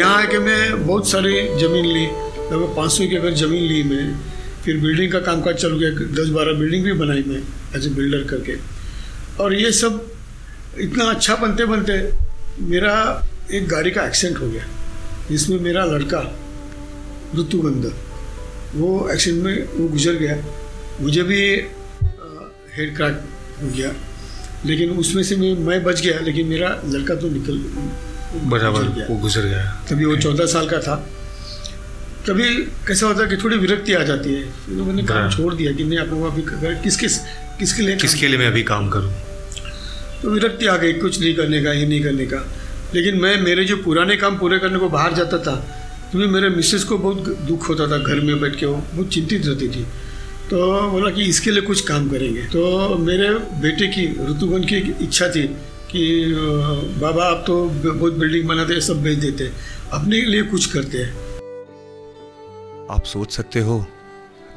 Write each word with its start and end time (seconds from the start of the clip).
यहाँ 0.00 0.22
आके 0.22 0.38
मैं 0.40 0.86
बहुत 0.86 1.08
सारी 1.08 1.32
ज़मीन 1.58 1.84
ली, 1.86 2.04
लगभग 2.04 2.74
पाँच 2.76 2.92
सौ 2.92 3.06
की 3.06 3.16
अगर 3.16 3.34
ज़मीन 3.36 3.62
ली 3.62 3.82
मैं, 3.84 4.04
फिर 4.64 4.76
बिल्डिंग 4.80 5.10
का 5.12 5.18
कामकाज 5.20 5.56
चालू 5.56 5.78
किया, 5.78 5.90
दस 6.16 6.28
बारह 6.30 6.58
बिल्डिंग 6.58 6.84
भी 6.84 6.92
बनाई 6.94 7.24
मैं 7.26 7.42
एज 7.76 7.86
ए 7.86 7.90
बिल्डर 7.96 8.24
करके। 8.30 8.56
और 9.42 9.54
ये 9.54 9.72
सब 9.74 10.00
इतना 10.80 11.04
अच्छा 11.10 11.36
बनते 11.36 11.64
बनते 11.66 11.98
मेरा 12.70 12.94
एक 13.52 13.68
गाड़ी 13.68 13.90
का 13.90 14.06
एक्सीडेंट 14.06 14.40
हो 14.40 14.48
गया, 14.48 14.64
जिसमें 15.30 15.58
मेरा 15.60 15.84
लड़का 15.86 16.22
ऋतुगंध 17.38 17.92
वो 18.74 19.08
एक्सीडेंट 19.10 19.44
में 19.44 19.78
वो 19.78 19.88
गुजर 19.88 20.14
गया। 20.16 20.36
मुझे 21.00 21.22
भी 21.22 21.40
हेड 22.74 22.96
क्रैक 22.96 23.24
हो 23.62 23.68
गया, 23.68 23.92
लेकिन 24.66 24.90
उसमें 24.98 25.22
से 25.22 25.36
मैं 25.36 25.82
बच 25.84 26.00
गया, 26.00 26.20
लेकिन 26.20 26.46
मेरा 26.46 26.68
लड़का 26.86 27.14
तो 27.16 27.28
निकल 27.30 27.58
बराबर 28.34 28.82
वो 29.08 29.16
गुजर 29.18 29.42
गया। 29.42 29.64
तभी 29.90 30.04
वो 30.04 30.16
चौदह 30.16 30.46
साल 30.46 30.68
का 30.68 30.78
था। 30.78 30.94
तभी 32.26 32.54
कैसा 32.86 33.06
होता 33.06 33.22
है 33.22 33.28
कि 33.28 33.36
थोड़ी 33.36 33.56
विरक्ति 33.56 33.92
आ 33.92 34.02
जाती 34.04 34.34
है। 34.34 34.42
फिर 34.66 34.82
मैंने 34.82 35.02
काम 35.02 35.30
छोड़ 35.30 35.54
दिया 35.54 35.72
कि 35.72 35.84
नहीं 35.84 35.98
आपको 35.98 36.22
अभी 36.24 36.42
किस 36.82 36.96
किस 36.96 37.18
किसके 37.58 37.82
लिए 37.82 37.96
किसके 37.96 38.28
लिए 38.28 38.38
मैं 38.38 38.46
अभी 38.46 38.62
काम 38.62 38.88
करूँ? 38.88 39.12
तो 40.22 40.30
विरक्ति 40.30 40.66
आ 40.66 40.76
गई 40.76 40.92
कुछ 40.92 41.20
नहीं 41.20 41.34
करने 41.34 41.62
का 41.62 41.72
ये 41.72 41.86
नहीं 41.86 42.02
करने 42.02 42.26
का। 42.26 42.44
लेकिन 42.94 43.20
मैं 43.20 43.40
मेरे 43.40 43.64
जो 43.64 43.76
पुराने 43.76 44.16
काम 44.16 44.38
पूरे 44.38 44.58
करने 44.58 44.78
को 44.78 44.88
बाहर 44.88 45.14
जाता 45.14 45.38
था 45.38 45.54
तो 46.12 46.18
भी 46.18 46.26
मेरे 46.26 46.48
मिसेस 46.50 46.84
को 46.84 46.98
बहुत 46.98 47.28
दुख 47.48 47.68
होता 47.68 47.86
था 47.86 47.98
घर 47.98 48.20
में 48.20 48.40
बैठ 48.40 48.56
के 48.56 48.66
वो 48.66 48.74
बहुत 48.74 49.08
चिंतित 49.08 49.46
रहती 49.46 49.68
थी। 49.68 49.82
तो 50.50 50.56
बोला 50.90 51.10
कि 51.10 51.24
इसके 51.24 51.50
लिए 51.50 51.62
कुछ 51.62 51.80
काम 51.80 52.08
करेंगे। 52.10 52.42
तो 52.44 52.96
मेरे 52.98 53.28
बेटे 53.60 53.86
की 53.86 54.06
ऋतुगन 54.28 54.64
की 54.64 54.78
इच्छा 55.02 55.28
थी 55.28 55.42
कि 55.90 56.34
बाबा, 57.00 57.24
आप 57.24 57.44
तो 57.46 57.64
बहुत 57.68 58.12
बिल्डिंग 58.12 58.48
बनाते 58.48 58.72
हैं, 58.72 58.80
सब 58.80 59.02
बेच 59.02 59.18
देते 59.18 59.50
अपने 59.92 60.20
लिए 60.22 60.42
कुछ 60.42 60.66
करते 60.66 60.98
हैं। 60.98 61.12
आप 62.90 63.04
सोच 63.04 63.32
सकते 63.32 63.60
हो, 63.60 63.84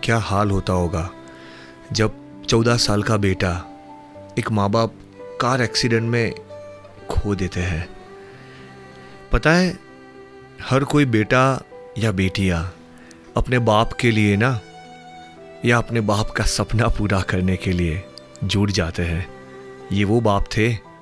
क्या 0.04 0.18
हाल 0.18 0.52
होता 0.52 0.74
होगा? 0.74 1.10
जब 1.92 2.14
चौदह 2.48 2.78
साल 2.78 3.04
का 3.04 3.18
बेटा 3.18 3.52
एक 4.40 4.52
माँ 4.52 4.70
बाप 4.70 4.94
कार 5.42 5.62
एक्सीडेंट 5.62 6.04
में 6.04 6.34
खो 7.10 7.36
देते 7.36 7.60
हैं। 7.60 7.88
पता 9.32 9.54
है, 9.54 9.78
हर 10.64 10.84
कोई 10.84 11.06
बेटा 11.06 11.64
या 11.98 12.12
बेटियाँ 12.12 12.74
अपने 13.38 13.60
बाप 13.60 13.94
के 13.94 14.12
लिए 14.12 14.36
ना, 14.38 14.60
या 15.66 15.78
अपने 15.78 16.02
बाप 16.02 16.32
का 16.32 16.44
सपना 16.44 16.88
पूरा 16.88 17.22
करने 17.22 17.56
के 17.58 17.72
लिए 17.72 18.04
जुड़ 18.44 18.72
जाते 18.72 19.04
हैं। 19.04 19.28
ये 19.92 20.04
वो 20.04 20.20
बाप 20.22 20.46
थे 20.58 20.93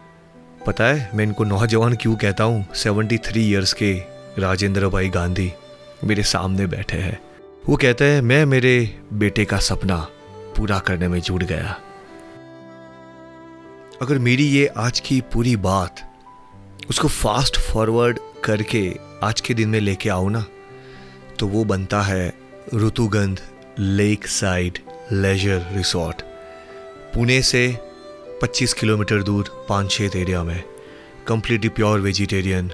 पता 0.65 0.83
है, 0.83 1.09
मैं 1.13 1.23
इनको 1.25 1.43
नौजवान 1.43 1.95
क्यों 1.95 2.15
कहता 2.15 2.43
हूँ? 2.43 2.65
सेवेंटी 2.75 3.17
थ्री 3.17 3.41
ईयर्स 3.49 3.73
के 3.73 3.93
राजेंद्र 4.39 4.87
भाई 4.87 5.09
गांधी 5.09 5.51
मेरे 6.03 6.23
सामने 6.23 6.67
बैठे 6.67 6.97
हैं। 6.97 7.19
वो 7.69 7.75
कहते 7.75 8.05
हैं, 8.05 8.21
मैं 8.21 8.45
मेरे 8.45 8.99
बेटे 9.13 9.45
का 9.45 9.57
सपना 9.59 9.97
पूरा 10.57 10.79
करने 10.79 11.07
में 11.07 11.19
जुड़ 11.21 11.43
गया। 11.43 11.77
अगर 14.01 14.19
मेरी 14.19 14.43
ये 14.43 14.67
आज 14.77 14.99
की 14.99 15.19
पूरी 15.33 15.55
बात 15.55 16.07
उसको 16.89 17.07
फास्ट 17.07 17.59
फॉरवर्ड 17.61 18.19
करके 18.43 18.83
आज 19.23 19.41
के 19.41 19.53
दिन 19.53 19.69
में 19.69 19.79
लेके 19.79 20.09
आओ 20.09 20.29
ना 20.29 20.45
तो 21.39 21.47
वो 21.47 21.63
बनता 21.65 22.01
है 22.01 22.33
Rutugandh 22.75 23.39
lake 23.79 24.27
side 24.27 24.79
leisure 25.11 25.65
resort. 25.73 26.21
Pune 27.13 27.41
से 27.41 27.90
25 28.41 28.73
किलोमीटर 28.73 29.23
दूर 29.23 29.65
पानछेत 29.69 30.15
एरिया 30.15 30.43
में 30.43 30.63
कंप्लीटली 31.27 31.69
प्योर 31.69 31.99
वेजिटेरियन 31.99 32.71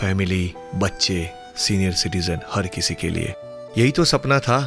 फैमिली 0.00 0.54
बच्चे 0.74 1.28
सीनियर 1.56 1.92
सिटीजन 1.92 2.40
हर 2.50 2.66
किसी 2.66 2.94
के 2.94 3.08
लिए। 3.08 3.34
यही 3.78 3.90
तो 3.90 4.04
सपना 4.04 4.38
था, 4.40 4.58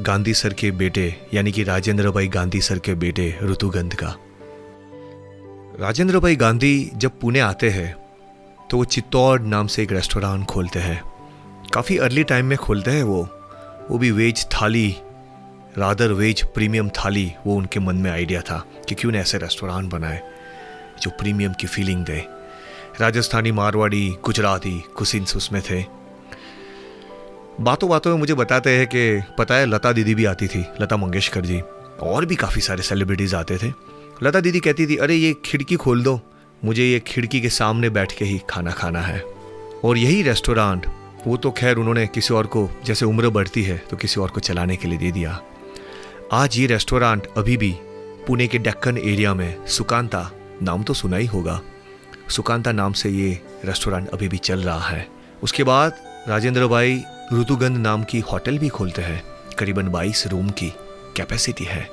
गांधी 0.00 0.34
सर 0.34 0.54
के 0.54 0.70
बेटे, 0.70 1.14
यानी 1.34 1.52
कि 1.52 1.64
राजेंद्र 1.64 2.10
भाई 2.10 2.28
गांधी 2.28 2.60
सर 2.60 2.78
के 2.78 2.94
बेटे, 2.94 3.38
ऋतुगंध 3.42 3.94
का। 3.94 4.14
राजेंद्र 5.80 6.18
भाई 6.18 6.36
गांधी 6.36 6.90
जब 6.94 7.18
पुणे 7.20 7.40
आते 7.40 7.70
हैं 7.70 7.94
तो 8.70 8.76
वो 8.76 8.84
चित्तौड़ 8.84 9.40
नाम 9.40 9.66
से 9.66 9.82
एक 9.82 9.92
रेस्टोरेंट 9.92 10.46
खोलते 10.46 10.78
हैं। 10.78 11.02
काफ़ी 11.74 11.98
अर्ली 11.98 12.24
टाइम 12.24 12.46
में 12.46 12.58
खोलते 12.58 12.90
हैं 12.90 13.02
वो। 13.02 13.22
वो 13.90 13.98
भी 13.98 14.10
वेज 14.10 14.46
थाली 14.50 14.94
रादर 15.78 16.12
वेज 16.12 16.44
प्रीमियम 16.44 16.88
थाली, 16.88 17.32
वो 17.46 17.56
उनके 17.56 17.80
मन 17.80 17.96
में 17.96 18.10
आइडिया 18.10 18.40
था 18.40 18.66
कि 18.88 18.94
क्यों 18.94 19.12
ना 19.12 19.18
ऐसे 19.18 19.38
रेस्टोरेंट 19.38 19.90
बनाए, 19.90 20.22
जो 21.02 21.10
प्रीमियम 21.10 21.52
की 21.52 21.66
फीलिंग 21.66 22.04
दे। 22.04 22.24
राजस्थानी 23.00 23.52
मारवाड़ी, 23.52 24.16
गुजराती 24.24 24.84
कुसिन्स 24.96 25.36
उसमें 25.36 25.62
थे। 25.62 25.84
बातों 27.60 27.90
बातों 27.90 28.10
में 28.10 28.18
मुझे 28.18 28.34
बताते 28.34 28.70
हैं 28.70 28.86
कि 28.86 29.22
पता 29.38 29.54
है 29.54 29.66
लता 29.66 29.92
दीदी 29.92 30.14
भी 30.14 30.24
आती 30.24 30.46
थी, 30.46 30.66
लता 30.80 30.96
मंगेशकर 30.96 31.40
जी। 31.40 31.60
और 32.00 32.26
भी 32.26 32.36
काफ़ी 32.36 32.60
सारे 32.60 32.82
सेलिब्रिटीज़ 32.82 33.36
आते 33.36 33.58
थे। 33.58 33.72
लता 34.22 34.40
दीदी 34.40 34.60
कहती 34.60 34.86
थी, 34.86 34.96
अरे, 34.96 35.14
ये 35.14 35.34
खिड़की 35.44 35.76
खोल 35.76 36.02
दो, 36.02 36.20
मुझे 36.64 36.84
ये 36.84 37.00
खिड़की 37.00 37.40
के 37.40 37.48
सामने 37.48 37.90
बैठ 37.90 38.18
के 38.18 38.24
ही 38.24 38.40
खाना 38.50 38.70
खाना 38.70 39.00
है। 39.00 39.22
और 39.84 39.98
यही 39.98 40.22
रेस्टोरेंट 40.22 40.86
वो 41.26 41.36
तो 41.36 41.50
खैर 41.50 41.76
उन्होंने 41.76 42.06
किसी 42.06 42.34
और 42.34 42.46
को, 42.46 42.70
जैसे 42.84 43.04
उम्र 43.04 43.28
बढ़ती 43.28 43.62
है 43.62 43.78
तो 43.78 43.96
किसी 43.96 44.20
और 44.20 44.30
को 44.30 44.40
चलाने 44.40 44.76
के 44.76 44.88
लिए 44.88 44.98
दे 44.98 45.12
दिया। 45.12 45.40
आज 46.34 46.58
ये 46.58 46.66
रेस्टोरेंट 46.66 47.26
अभी 47.36 47.56
भी 47.56 47.76
पुणे 48.26 48.46
के 48.46 48.58
डक्कन 48.58 48.98
एरिया 48.98 49.34
में 49.34 49.66
सुकांता 49.66 50.32
नाम 50.62 50.82
तो 50.82 50.94
सुना 50.94 51.16
ही 51.16 51.26
होगा। 51.26 51.60
सुकांता 52.28 52.72
नाम 52.72 52.92
से 52.92 53.10
ये 53.10 53.40
रेस्टोरेंट 53.64 54.08
अभी 54.08 54.28
भी 54.28 54.38
चल 54.38 54.62
रहा 54.62 54.88
है। 54.88 55.08
उसके 55.42 55.64
बाद 55.64 55.96
राजेंद्र 56.28 56.66
भाई 56.66 57.04
ऋतुगंध 57.32 57.76
नाम 57.76 58.04
की 58.04 58.20
होटल 58.20 58.58
भी 58.58 58.68
खोलते 58.68 59.02
हैं। 59.02 59.22
करीबन 59.58 59.88
22 59.88 60.26
रूम 60.26 60.50
की 60.50 60.72
कैपेसिटी 61.16 61.64
है। 61.64 61.90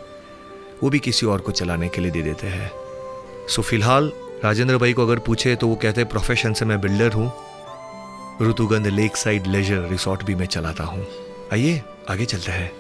वो 0.84 0.90
भी 0.90 1.00
किसी 1.00 1.26
और 1.26 1.42
को 1.42 1.52
चलाने 1.52 1.90
के 1.90 2.02
लिए 2.02 2.12
दे 2.12 2.22
देते 2.22 2.48
हैं। 2.48 2.72
सो 3.48 3.62
फ़िलहाल 3.62 4.12
राजेंद्र 4.44 4.78
भाई 4.78 4.94
को 4.94 5.06
अगर 5.06 5.20
पूछे 5.20 5.56
तो 5.56 5.68
वो 5.68 5.76
कहते 5.76 6.02
हैं, 6.02 6.10
प्रोफेशन 6.10 6.54
से 6.54 6.66
मैं 6.66 6.82
बिल्डर 6.82 7.14
हूँ। 7.14 7.32
Rutugandh 8.42 8.88
lake 8.88 9.18
side 9.18 9.48
leisure 9.48 9.88
resort 9.90 10.24
भी 10.24 10.36
मैं 10.36 10.46
चलाता 10.46 10.84
हूँ। 10.84 11.08
आइए, 11.54 11.82
आगे 12.10 12.26
चलते 12.26 12.52
हैं। 12.52 12.79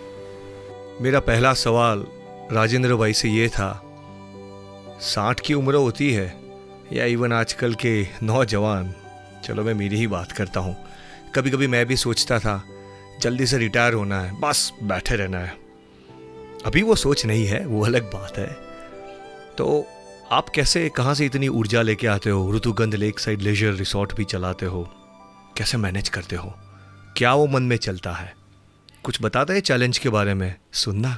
मेरा 1.01 1.19
पहला 1.19 1.53
सवाल 1.53 2.03
राजेंद्र 2.51 2.95
भाई 2.95 3.13
से 3.13 3.29
ये 3.29 3.47
था, 3.49 3.69
साठ 5.01 5.39
की 5.39 5.53
उम्र 5.53 5.75
होती 5.75 6.11
है 6.13 6.35
या 6.93 7.05
इवन 7.05 7.33
आजकल 7.33 7.73
के 7.73 8.07
नौजवान? 8.23 8.93
चलो 9.43 9.63
मैं 9.63 9.73
मेरी 9.73 9.97
ही 9.97 10.07
बात 10.07 10.31
करता 10.31 10.59
हूँ। 10.59 10.75
कभी 11.35 11.49
कभी 11.49 11.67
मैं 11.67 11.85
भी 11.85 11.95
सोचता 11.95 12.39
था, 12.39 12.63
जल्दी 13.21 13.45
से 13.45 13.57
रिटायर 13.57 13.93
होना 13.93 14.21
है, 14.21 14.39
बस 14.39 14.71
बैठे 14.83 15.15
रहना 15.15 15.39
है। 15.39 15.57
अभी 16.65 16.81
वो 16.81 16.95
सोच 16.95 17.25
नहीं 17.25 17.45
है, 17.45 17.65
वो 17.65 17.85
अलग 17.85 18.11
बात 18.13 18.37
है। 18.37 18.57
तो 19.57 19.85
आप 20.31 20.49
कैसे, 20.49 20.89
कहाँ 20.89 21.13
से 21.13 21.25
इतनी 21.25 21.47
ऊर्जा 21.47 21.81
लेके 21.81 22.07
आते 22.07 22.29
हो? 22.29 22.51
Rutugandh 22.55 22.95
lake 22.95 23.19
side 23.19 23.41
leisure 23.41 23.71
resort 23.73 24.15
भी 24.15 24.23
चलाते 24.25 24.65
हो। 24.65 24.83
कैसे 25.57 25.77
मैनेज 25.77 26.09
करते 26.09 26.35
हो? 26.35 26.53
क्या 27.17 27.33
वो 27.33 27.47
मन 27.47 27.63
में 27.63 27.77
चलता 27.77 28.11
है? 28.11 28.38
कुछ 29.03 29.17
बताते 29.21 29.53
हैं 29.53 29.59
चैलेंज 29.59 29.97
के 29.97 30.09
बारे 30.09 30.33
में? 30.33 30.55
सुनना। 30.73 31.09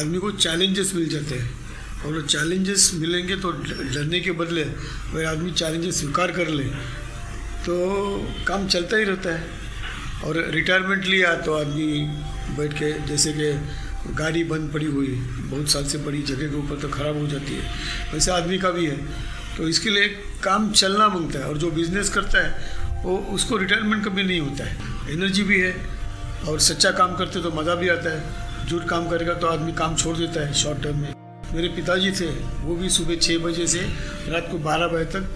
आदमी 0.00 0.18
को 0.18 0.30
चैलेंजेस 0.30 0.94
मिल 0.94 1.08
जाते 1.08 1.34
हैं। 1.34 1.66
और 2.04 2.26
चैलेंजेस 2.26 2.90
मिलेंगे 2.94 3.36
तो 3.36 3.50
डरने 3.52 4.20
के 4.20 4.32
बदले 4.32 4.62
अगर 4.62 5.24
आदमी 5.24 5.50
चैलेंजेस 5.52 6.00
स्वीकार 6.00 6.32
कर 6.32 6.48
ले 6.48 6.64
तो 7.64 7.74
काम 8.48 8.66
चलता 8.68 8.96
ही 8.96 9.04
रहता 9.04 9.34
है। 9.34 9.48
और 10.24 10.50
रिटायरमेंट 10.50 11.04
लिया 11.04 11.34
तो 11.34 11.54
आदमी 11.54 12.06
बैठ 12.56 12.72
के, 12.72 12.92
जैसे 13.06 13.32
कि 13.32 13.52
गाड़ी 14.14 14.44
बंद 14.44 14.72
पड़ी 14.72 14.86
हुई, 14.86 15.08
बहुत 15.50 15.68
साल 15.68 15.84
से 15.84 15.98
पड़ी, 15.98 16.22
जगह 16.22 16.48
के 16.48 16.56
ऊपर 16.56 16.80
तो 16.80 16.88
ख़राब 16.88 17.18
हो 17.20 17.26
जाती 17.26 17.54
है। 17.54 17.74
वैसे 18.14 18.30
आदमी 18.30 18.58
का 18.58 18.70
भी 18.70 18.86
है। 18.86 18.96
तो 19.56 19.68
इसके 19.68 19.90
लिए 19.90 20.08
काम 20.42 20.72
चलना 20.72 21.08
माँगता 21.08 21.38
है। 21.38 21.44
और 21.44 21.58
जो 21.58 21.70
बिज़नेस 21.70 22.08
करता 22.08 22.46
है, 22.46 22.76
वो 23.04 23.16
उसको 23.18 23.56
रिटायरमेंट 23.56 24.04
कभी 24.04 24.22
नहीं 24.22 24.40
होता 24.40 24.64
है। 24.64 24.76
एनर्जी 25.12 25.42
भी 25.42 25.60
है। 25.60 25.95
और 26.48 26.58
सच्चा 26.60 26.90
काम 26.92 27.16
करते 27.16 27.40
तो 27.42 27.50
मज़ा 27.52 27.74
भी 27.74 27.88
आता 27.88 28.10
है। 28.10 28.66
झूठ 28.66 28.84
काम 28.88 29.08
करेगा 29.08 29.34
तो 29.34 29.46
आदमी 29.46 29.72
काम 29.74 29.94
छोड़ 29.96 30.16
देता 30.16 30.46
है 30.46 30.52
शॉर्ट 30.54 30.82
टर्म 30.82 30.98
में। 30.98 31.14
मेरे 31.54 31.68
पिताजी 31.70 32.10
थे, 32.12 32.26
वो 32.62 32.74
भी 32.76 32.88
सुबह 32.90 33.16
छः 33.16 33.38
बजे 33.38 33.66
से 33.66 33.80
रात 34.28 34.48
को 34.50 34.58
बारह 34.60 34.86
बजे 34.88 35.04
तक 35.12 35.28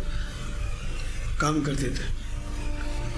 काम 1.41 1.61
करते 1.65 1.91
थे। 1.91 2.05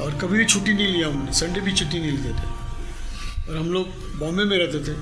और 0.03 0.19
कभी 0.21 0.39
भी 0.39 0.45
छुट्टी 0.45 0.73
नहीं 0.73 0.93
लिया 0.93 1.09
उन्होंने 1.09 1.33
संडे 1.35 1.61
भी 1.61 1.73
छुट्टी 1.73 1.99
नहीं 2.01 2.13
लेते 2.13 2.29
थे। 2.31 2.47
और 3.43 3.57
हम 3.57 3.73
लोग 3.73 3.87
बॉम्बे 4.19 4.45
में 4.45 4.57
रहते 4.59 4.79
थे, 4.85 4.95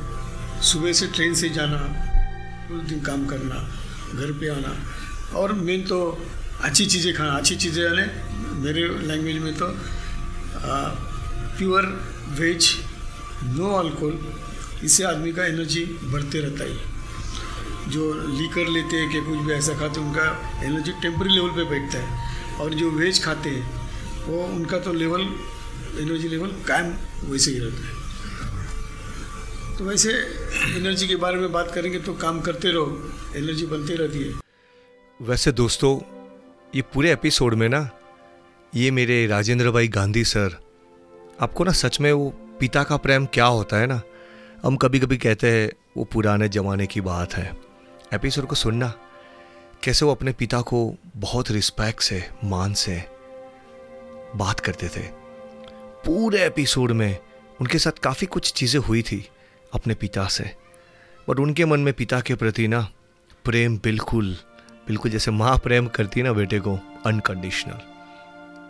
सुबह 0.62 0.92
से 0.92 1.06
ट्रेन 1.08 1.34
से 1.34 1.48
जाना, 1.50 1.76
पूरे 2.68 2.82
दिन 2.88 3.00
काम 3.02 3.26
करना, 3.26 3.56
घर 4.14 4.32
पे 4.40 4.48
आना। 4.50 4.74
और 5.38 5.52
मेन 5.54 5.82
तो 5.86 5.98
अच्छी 6.64 6.86
चीज़ें 6.86 7.12
खाना, 7.14 7.32
अच्छी 7.32 7.56
चीज़ें 7.56 7.82
यानी 7.84 8.06
मेरे 8.62 8.88
लैंग्वेज 9.06 9.38
में 9.42 9.54
तो 9.54 9.66
प्योर 11.58 11.84
वेज, 12.30 12.76
नो 13.44 13.72
अल्कोहल, 13.74 14.18
इससे 14.84 15.04
आदमी 15.04 15.32
का 15.32 15.46
एनर्जी 15.46 15.84
बढ़ते 15.84 16.38
रहता 16.38 16.64
है। 16.64 17.90
जो 17.90 18.12
लीकर 18.14 18.68
लेते 18.68 18.96
हैं, 18.96 19.10
कि 19.12 19.20
कुछ 19.20 19.38
भी 19.38 19.52
ऐसा 19.52 19.74
खाते 19.74 20.00
हैं, 20.00 20.08
उनका 20.08 20.60
एनर्जी 20.64 20.92
टेम्परी 20.92 21.30
लेवल 21.30 21.50
पे 21.50 21.64
बैठता 21.64 21.98
है। 21.98 22.58
और 22.58 22.74
जो 22.74 22.90
वेज 22.90 23.24
खाते 23.24 23.50
हैं, 23.50 23.90
वो 24.26 24.44
उनका 24.44 24.78
तो 24.78 24.92
लेवल 24.92 25.20
एनर्जी 26.00 26.28
लेवल 26.28 26.48
कायम 26.68 26.94
वैसे 27.30 27.50
ही 27.50 27.58
रहता 27.58 27.86
है। 27.86 27.92
तो 29.78 29.84
वैसे 29.84 30.12
एनर्जी 30.76 31.08
के 31.08 31.16
बारे 31.16 31.38
में 31.38 31.52
बात 31.52 31.70
करेंगे 31.74 31.98
तो 31.98 32.14
काम 32.14 32.40
करते 32.40 32.70
रहो, 32.70 33.12
एनर्जी 33.36 33.66
बनती 33.66 33.94
रहती 33.94 34.18
है। 34.18 34.34
वैसे 35.20 35.52
दोस्तों, 35.52 35.98
ये 36.76 36.82
पूरे 36.82 37.12
एपिसोड 37.12 37.54
में 37.54 37.68
ना, 37.68 37.90
ये 38.74 38.90
मेरे 38.90 39.26
राजेंद्र 39.26 39.70
भाई 39.70 39.88
गांधी 39.88 40.24
सर 40.24 40.69
आपको 41.40 41.64
ना 41.64 41.72
सच 41.72 42.00
में 42.00 42.12
वो 42.12 42.28
पिता 42.60 42.82
का 42.84 42.96
प्रेम 42.96 43.26
क्या 43.26 43.44
होता 43.44 43.76
है 43.76 43.86
ना? 43.86 44.00
हम 44.64 44.76
कभी 44.76 45.00
कभी 45.00 45.16
कहते 45.16 45.50
हैं, 45.50 45.70
वो 45.96 46.04
पुराने 46.04 46.48
ज़माने 46.48 46.86
की 46.86 47.00
बात 47.00 47.34
है। 47.34 47.56
एपिसोड 48.14 48.46
को 48.46 48.54
सुनना। 48.54 48.92
कैसे 49.82 50.04
वो 50.04 50.10
अपने 50.10 50.32
पिता 50.32 50.60
को 50.60 50.94
बहुत 51.16 51.50
रिस्पेक्ट 51.50 52.00
से, 52.00 52.30
मान 52.44 52.74
से 52.74 53.04
बात 54.36 54.60
करते 54.60 54.88
थे। 54.88 55.02
पूरे 56.06 56.44
एपिसोड 56.46 56.92
में 56.92 57.18
उनके 57.60 57.78
साथ 57.78 57.92
काफ़ी 57.92 58.26
कुछ 58.26 58.52
चीज़ें 58.52 58.80
हुई 58.80 59.02
थी 59.02 59.28
अपने 59.74 59.94
पिता 59.94 60.24
से। 60.24 60.50
बट 61.28 61.38
उनके 61.38 61.64
मन 61.64 61.80
में 61.80 61.94
पिता 61.94 62.20
के 62.20 62.34
प्रति 62.34 62.68
ना 62.68 62.88
प्रेम 63.44 63.78
बिल्कुल 63.78 64.36
बिल्कुल 64.86 65.10
जैसे 65.10 65.30
माँ 65.30 65.58
प्रेम 65.58 65.86
करती 65.86 66.22
ना 66.22 66.32
बेटे 66.32 66.60
को 66.60 66.78
अनकंडीशनल 67.06 67.78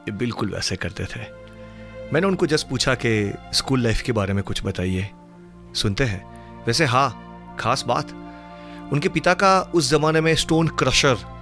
ये 0.00 0.12
बिल्कुल 0.12 0.54
वैसे 0.54 0.76
करते 0.76 1.04
थे। 1.04 1.39
मैंने 2.12 2.26
उनको 2.26 2.46
जस्ट 2.46 2.68
पूछा 2.68 2.94
कि, 2.94 3.34
स्कूल 3.54 3.82
लाइफ 3.82 4.02
के 4.02 4.12
बारे 4.12 4.32
में 4.32 4.44
कुछ 4.44 4.64
बताइए। 4.64 5.10
सुनते 5.74 6.04
हैं। 6.04 6.24
वैसे 6.66 6.84
हाँ 6.84 7.26
खास 7.60 7.84
बात, 7.86 8.10
उनके 8.92 9.08
पिता 9.08 9.34
का 9.34 9.60
उस 9.60 9.90
ज़माने 9.90 10.20
में 10.20 10.34
स्टोन 10.34 10.68
क्रशर 10.68 11.40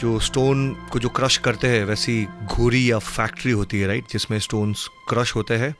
जो 0.00 0.20
स्टोन 0.20 0.76
को 0.92 0.98
जो 0.98 1.08
क्रश 1.08 1.36
करते 1.36 1.68
हैं, 1.68 1.84
वैसी 1.84 2.26
घोरी 2.44 2.90
या 2.90 2.98
फैक्ट्री 2.98 3.52
होती 3.52 3.80
है 3.80 3.86
राइट 3.86 4.04
जिसमें 4.12 4.38
स्टोन्स 4.38 4.88
क्रश 5.08 5.34
होते 5.34 5.54
हैं, 5.54 5.74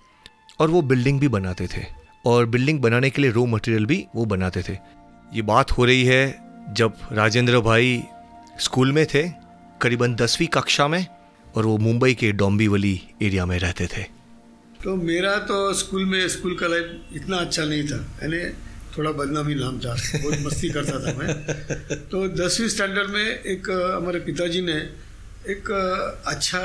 और 0.60 0.70
वो 0.70 0.82
बिल्डिंग 0.82 1.20
भी 1.20 1.28
बनाते 1.28 1.66
थे। 1.66 1.84
और 2.26 2.46
बिल्डिंग 2.46 2.81
बनाने 2.81 3.10
के 3.10 3.22
लिए 3.22 3.31
रो 3.31 3.46
मटेरियल 3.46 3.86
भी 3.86 4.06
वो 4.16 4.25
बनाते 4.25 4.62
थे। 4.62 4.78
ये 5.34 5.42
बात 5.42 5.72
हो 5.72 5.84
रही 5.84 6.04
है 6.04 6.40
जब 6.72 6.94
राजेंद्र 7.12 7.60
भाई 7.60 8.04
स्कूल 8.60 8.92
में 8.92 9.06
थे, 9.06 9.28
करीबन 9.81 10.14
दसवीं 10.14 10.48
कक्षा 10.48 10.88
में, 10.88 11.06
और 11.56 11.66
वो 11.66 11.78
मुंबई 11.78 12.14
के 12.14 12.32
डोंबिवली 12.32 13.02
एरिया 13.22 13.46
में 13.46 13.58
रहते 13.58 13.86
थे। 13.86 14.13
तो 14.84 14.94
मेरा 14.98 15.36
तो 15.48 15.56
स्कूल 15.75 16.04
में 16.04 16.28
स्कूल 16.28 16.54
का 16.56 16.66
लाइफ 16.66 17.16
इतना 17.16 17.36
अच्छा 17.36 17.64
नहीं 17.64 17.84
था। 17.88 17.96
यानी 18.22 18.40
थोड़ा 18.96 19.10
बदनामी 19.12 19.54
नाम 19.54 19.78
था 19.81 19.94
बहुत 19.94 20.38
मस्ती 20.40 20.69
करता 20.70 20.98
था 21.04 21.12
मैं। 21.19 21.28
तो 22.10 22.26
दसवीं 22.36 22.69
स्टैंडर्ड 22.69 23.10
में 23.10 23.25
एक 23.25 23.70
हमारे 23.96 24.20
पिताजी 24.28 24.60
ने 24.62 24.76
एक 25.48 25.70
अच्छा 26.26 26.60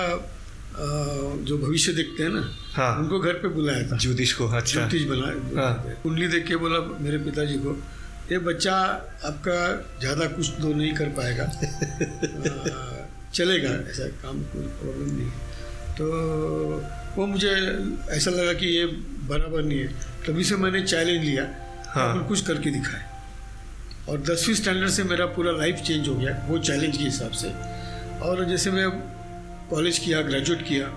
जो 1.47 1.57
भविष्य 1.57 1.93
देखते 1.93 2.23
हैं 2.23 2.29
ना 2.29 2.43
हाँ। 2.73 2.91
उनको 2.99 3.19
घर 3.19 3.33
पे 3.39 3.47
बुलाया 3.55 3.87
था। 3.87 3.97
ज्योतिष 3.97 4.33
को 4.33 4.47
अच्छा। 4.47 4.73
ज्योतिष 4.73 5.03
बनाया 5.09 5.61
हाँ। 5.61 5.95
कुंडली 6.03 6.27
देख 6.27 6.45
के 6.47 6.55
बोला 6.55 6.79
मेरे 6.99 7.17
पिताजी 7.23 7.57
को 7.63 7.71
ये 8.31 8.37
बच्चा 8.45 8.75
आपका 9.25 9.59
ज़्यादा 9.99 10.25
कुछ 10.35 10.49
तो 10.61 10.73
नहीं 10.73 10.93
कर 10.95 11.09
पाएगा। 11.17 11.45
चलेगा 13.33 13.69
ऐसा 13.89 14.07
काम 14.21 14.41
कोई 14.53 14.67
प्रॉब्लम 14.79 15.09
नहीं 15.17 15.29
तो 15.97 16.05
वो 17.17 17.25
मुझे 17.25 17.49
ऐसा 18.11 18.31
लगा 18.31 18.53
कि 18.53 18.67
ये 18.67 18.85
बराबर 19.29 19.63
नहीं 19.63 19.79
है। 19.79 19.87
तभी 20.25 20.43
से 20.43 20.55
मैंने 20.55 20.81
चैलेंज 20.81 21.23
लिया। 21.25 21.43
हाँ। 21.87 22.27
कुछ 22.27 22.41
करके 22.47 22.71
दिखाए 22.71 23.05
और 24.09 24.21
दसवीं 24.21 24.55
स्टैंडर्ड 24.55 24.89
से 24.89 25.03
मेरा 25.03 25.25
पूरा 25.35 25.51
लाइफ 25.51 25.81
चेंज 25.85 26.07
हो 26.07 26.15
गया 26.15 26.45
वो 26.47 26.57
चैलेंज 26.59 26.97
के 26.97 27.03
हिसाब 27.03 27.31
से। 27.31 27.49
और 28.19 28.43
जैसे 28.49 28.71
मैं 28.71 28.89
कॉलेज 29.69 29.97
किया 29.99 30.21
ग्रेजुएट 30.21 30.61
किया 30.67 30.87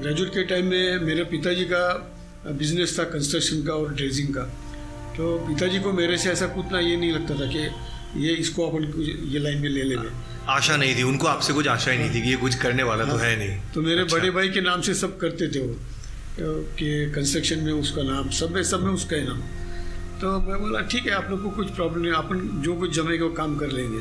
ग्रेजुएट 0.00 0.30
के 0.30 0.44
टाइम 0.44 0.66
में 0.66 0.98
मेरे 1.00 1.24
पिताजी 1.24 1.64
का 1.64 1.86
बिज़नेस 2.58 2.98
था 2.98 3.04
कंस्ट्रक्शन 3.04 3.62
का 3.62 3.72
और 3.72 3.94
ड्रेजिंग 3.94 4.28
का। 4.34 4.42
तो 5.16 5.38
पिताजी 5.38 5.78
को 5.78 5.92
मेरे 5.92 6.18
से 6.18 6.30
ऐसा 6.30 6.46
कुछ 6.46 6.72
ना 6.72 6.80
ये 6.80 6.96
नहीं 6.96 7.12
लगता 7.12 7.34
था 7.34 7.46
कि 7.46 7.68
ये 8.16 8.32
इसको 8.34 8.68
अपन 8.68 8.84
ये 9.32 9.38
लाइन 9.38 9.58
में 9.58 9.68
ले 9.68 9.82
ले 9.82 9.96
आशा 10.48 10.76
नहीं 10.76 10.96
थी 10.96 11.02
उनको 11.02 11.26
आपसे 11.26 11.52
कुछ 11.52 11.68
आशा 11.68 11.90
ही 11.90 11.98
नहीं 11.98 12.14
थी 12.14 12.22
कि 12.22 12.30
ये 12.30 12.36
कुछ 12.36 12.54
करने 12.54 12.82
वाला 12.82 13.04
तो 13.04 13.10
हाँ, 13.10 13.18
तो 13.18 13.24
है 13.24 13.36
नहीं। 13.36 13.72
तो 13.74 13.82
मेरे 13.82 14.00
अच्छा। 14.00 14.16
बड़े 14.16 14.30
भाई 14.30 14.48
के 14.48 14.60
नाम 14.60 14.80
से 14.80 14.94
सब 14.94 15.18
करते 15.18 15.48
थे 15.48 15.60
वो। 15.60 15.76
कि 16.78 17.12
कंस्ट्रक्शन 17.14 17.58
में 17.58 17.72
उसका 17.72 18.02
नाम 18.02 18.28
सब 18.30 18.50
में 18.50 18.62
सब 18.62 18.82
में 18.82 18.92
उसका 18.92 19.16
ही 19.16 19.22
नाम। 19.22 19.38
तो 20.20 20.38
मैं 20.40 20.60
बोला 20.60 20.80
ठीक 20.80 21.06
है 21.06 21.12
आप 21.12 21.30
लोग 21.30 21.42
को 21.42 21.50
कुछ 21.50 21.70
प्रॉब्लम 21.70 22.02
नहीं 22.02 22.12
अपन 22.12 22.62
जो 22.64 22.74
कुछ 22.74 22.94
जमेगा 22.96 23.24
वो 23.24 23.32
काम 23.32 23.56
कर 23.56 23.70
लेंगे। 23.70 23.98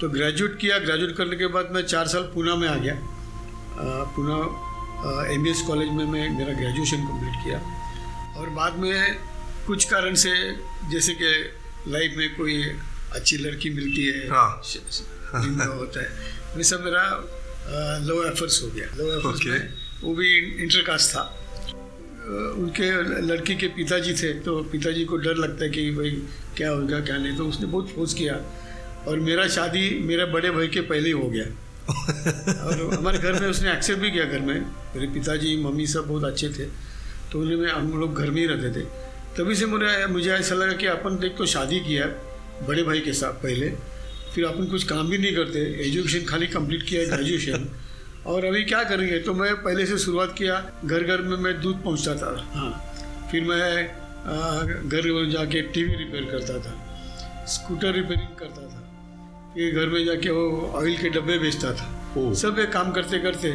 तो 0.00 0.08
ग्रेजुएट 0.08 0.56
किया। 0.58 0.78
ग्रेजुएट 0.78 1.16
करने 1.16 1.36
के 1.36 1.46
बाद 1.46 1.70
मैं 1.72 1.82
चार 1.82 2.06
साल 2.06 2.22
पूना 2.34 2.56
में 2.56 2.68
आ 2.68 2.74
गया। 2.74 2.94
पूना 4.16 4.38
एम 5.34 5.44
कॉलेज 5.66 5.88
में 5.88 6.04
मैं 6.04 6.28
मेरा 6.38 6.52
ग्रेजुएशन 6.52 6.96
कंप्लीट 6.96 7.44
किया। 7.44 7.58
और 8.36 8.48
बाद 8.50 8.78
में 8.78 9.16
कुछ 9.66 9.84
कारण 9.84 10.14
से 10.14 10.30
जैसे 10.90 11.14
कि 11.14 11.30
लाइफ 11.88 12.14
में 12.16 12.34
कोई 12.36 12.62
अच्छी 13.12 13.36
लड़की 13.36 13.70
मिलती 13.70 14.06
है 14.06 14.28
हाँ। 14.28 14.62
होता 15.76 16.00
है। 16.00 16.08
वैसा 16.56 16.78
मेरा 16.78 17.28
लो 17.98 18.24
एफर्ट्स 18.24 18.62
हो 18.62 18.68
गया। 18.68 18.86
Low 18.86 19.18
efforts 19.18 19.40
okay. 19.40 19.60
वो 20.02 20.14
भी 20.14 20.36
इंटर 20.36 20.82
कास्ट 20.82 21.10
था 21.10 21.36
उनके 22.56 23.02
लड़की 23.22 23.54
के 23.54 23.66
पिताजी 23.68 24.14
थे 24.14 24.32
तो 24.34 24.62
पिताजी 24.62 25.04
को 25.04 25.16
डर 25.16 25.34
लगता 25.34 25.64
है 25.64 25.70
कि 25.70 25.90
भाई 25.90 26.10
क्या 26.56 26.70
होगा 26.70 27.00
क्या 27.00 27.18
नहीं। 27.18 27.36
तो 27.36 27.46
उसने 27.46 27.66
बहुत 27.66 27.90
फोर्स 27.90 28.14
किया। 28.14 28.40
और 29.08 29.20
मेरा 29.20 29.48
शादी 29.48 29.98
मेरे 30.00 30.24
बड़े 30.24 30.50
भाई 30.50 30.68
के 30.68 30.80
पहले 30.80 31.06
ही 31.06 31.10
हो 31.10 31.30
गया। 31.30 31.44
और 32.64 32.94
हमारे 32.98 33.18
घर 33.18 33.32
में 33.32 33.48
उसने 33.48 33.72
एक्सेप्ट 33.72 34.02
भी 34.02 34.10
किया 34.10 34.24
घर 34.24 34.40
में। 34.40 34.60
मेरे 34.96 35.06
पिताजी 35.06 35.56
मम्मी 35.56 35.86
सब 35.86 36.08
बहुत 36.08 36.24
अच्छे 36.24 36.48
थे। 36.48 36.64
तो 37.32 37.40
उन्हें 37.40 37.72
हम 37.72 38.00
लोग 38.00 38.14
घर 38.14 38.30
में 38.30 38.40
ही 38.40 38.46
रहते 38.46 38.80
थे। 38.80 38.84
तभी 39.36 39.54
से 39.54 39.66
मुझे 39.66 40.06
मुझे 40.06 40.30
ऐसा 40.30 40.54
लगा 40.54 40.72
कि 40.72 40.86
अपन 40.86 41.18
देख 41.18 41.34
तो 41.38 41.46
शादी 41.46 41.80
किया। 41.80 42.06
बड़े 42.68 42.82
भाई 42.82 43.00
के 43.00 43.12
साथ 43.12 43.42
पहले। 43.42 43.68
फिर 44.34 44.44
अपन 44.44 44.66
कुछ 44.66 44.84
काम 44.84 45.08
भी 45.08 45.18
नहीं 45.18 45.34
करते। 45.36 45.60
एजुकेशन 45.86 46.24
खाली 46.24 46.46
कंप्लीट 46.46 46.82
किया 46.82 47.04
ग्रेजुएशन 47.06 47.68
और 48.26 48.44
अभी 48.44 48.62
क्या 48.64 48.82
करेंगे? 48.84 49.18
तो 49.18 49.34
मैं 49.34 49.54
पहले 49.56 49.86
से 49.86 49.98
शुरुआत 49.98 50.34
किया। 50.38 50.54
घर 50.84 51.02
घर 51.02 51.22
में 51.22 51.36
मैं 51.36 51.60
दूध 51.60 51.82
पहुँचता 51.84 52.14
था। 52.14 52.50
हाँ। 52.54 52.72
फिर 53.30 53.44
मैं 53.44 53.86
घर 54.88 55.30
जाके 55.30 55.60
टीवी 55.62 55.92
रिपेयर 55.94 56.24
करता 56.24 56.58
था। 56.58 57.44
स्कूटर 57.46 57.92
रिपेयरिंग 57.92 58.36
करता 58.38 58.62
था। 58.62 58.80
फिर 59.54 59.74
घर 59.74 59.86
में 59.86 60.04
जाके 60.04 60.30
वो 60.30 60.72
ऑयल 60.76 60.96
के 60.96 61.08
डब्बे 61.08 61.38
बेचता 61.38 61.72
था। 61.72 62.34
सब 62.34 62.58
एक 62.58 62.70
काम 62.72 62.90
करते 62.92 63.18
करते 63.18 63.52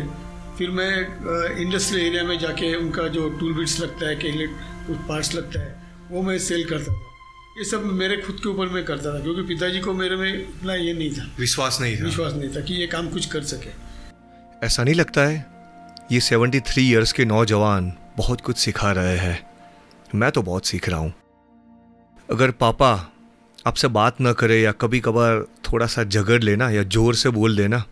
फिर 0.57 0.69
मैं 0.69 1.57
इंडस्ट्रियल 1.57 2.07
एरिया 2.07 2.23
में 2.23 2.37
जाके 2.39 2.75
उनका 2.75 3.07
जो 3.07 3.29
टूल 3.29 3.53
बिट्स 3.53 3.79
लगता 3.79 4.07
है 4.07 4.15
कि 4.15 4.31
कुछ 4.87 4.97
पार्ट्स 5.09 5.35
लगता 5.35 5.59
है 5.59 5.75
वो 6.11 6.21
मैं 6.21 6.37
सेल 6.39 6.63
करता 6.63 6.93
था। 6.93 7.14
ये 7.57 7.63
सब 7.63 7.83
मेरे 7.85 8.17
खुद 8.17 8.35
के 8.35 8.49
ऊपर 8.49 8.67
मैं 8.67 8.83
करता 8.85 9.13
था 9.13 9.19
क्योंकि 9.19 9.41
पिताजी 9.41 9.79
को 9.79 9.93
मेरे 9.93 10.15
में 10.15 10.33
इतना 10.33 10.73
ये 10.75 10.93
नहीं 10.93 11.11
था। 11.11 11.35
विश्वास 11.39 11.77
नहीं 11.81 11.97
था। 11.97 12.03
विश्वास 12.03 12.33
नहीं 12.33 12.49
था 12.49 12.61
कि 12.61 12.73
ये 12.73 12.87
काम 12.87 13.09
कुछ 13.09 13.25
कर 13.25 13.43
सके। 13.43 13.69
ऐसा 14.65 14.83
नहीं 14.83 14.95
लगता 14.95 15.21
है? 15.21 15.45
ये 16.11 16.19
सेवेंटी 16.19 16.59
थ्री 16.59 16.89
ईयर्स 16.89 17.11
के 17.11 17.25
नौजवान 17.25 17.93
बहुत 18.17 18.41
कुछ 18.41 18.57
सिखा 18.57 18.91
रहे 18.91 19.17
हैं। 19.17 19.47
मैं 20.15 20.31
तो 20.31 20.41
बहुत 20.41 20.65
सीख 20.65 20.89
रहा 20.89 20.99
हूँ। 20.99 21.13
अगर 22.31 22.51
पापा 22.51 23.11
आपसे 23.67 23.87
बात 23.87 24.21
ना 24.21 24.33
करे 24.33 24.61
या 24.61 24.71
कभी 24.71 24.99
कभार 24.99 25.45
थोड़ा 25.71 25.85
सा 25.85 26.03
झगड़ 26.03 26.43
लेना 26.43 26.69
या 26.69 26.83
ज़ोर 26.83 27.15
से 27.15 27.29
बोल 27.29 27.57
देना 27.57 27.83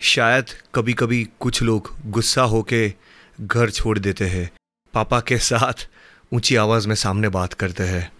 शायद 0.00 0.44
कभी 0.74 0.92
कभी 0.92 1.28
कुछ 1.40 1.62
लोग 1.62 1.94
गुस्सा 2.06 2.42
होके 2.42 2.92
घर 3.40 3.70
छोड़ 3.70 3.98
देते 3.98 4.26
हैं। 4.26 4.50
पापा 4.94 5.20
के 5.20 5.38
साथ 5.38 5.88
ऊँची 6.32 6.56
आवाज़ 6.56 6.88
में 6.88 6.94
सामने 6.94 7.28
बात 7.28 7.52
करते 7.52 7.82
हैं। 7.82 8.13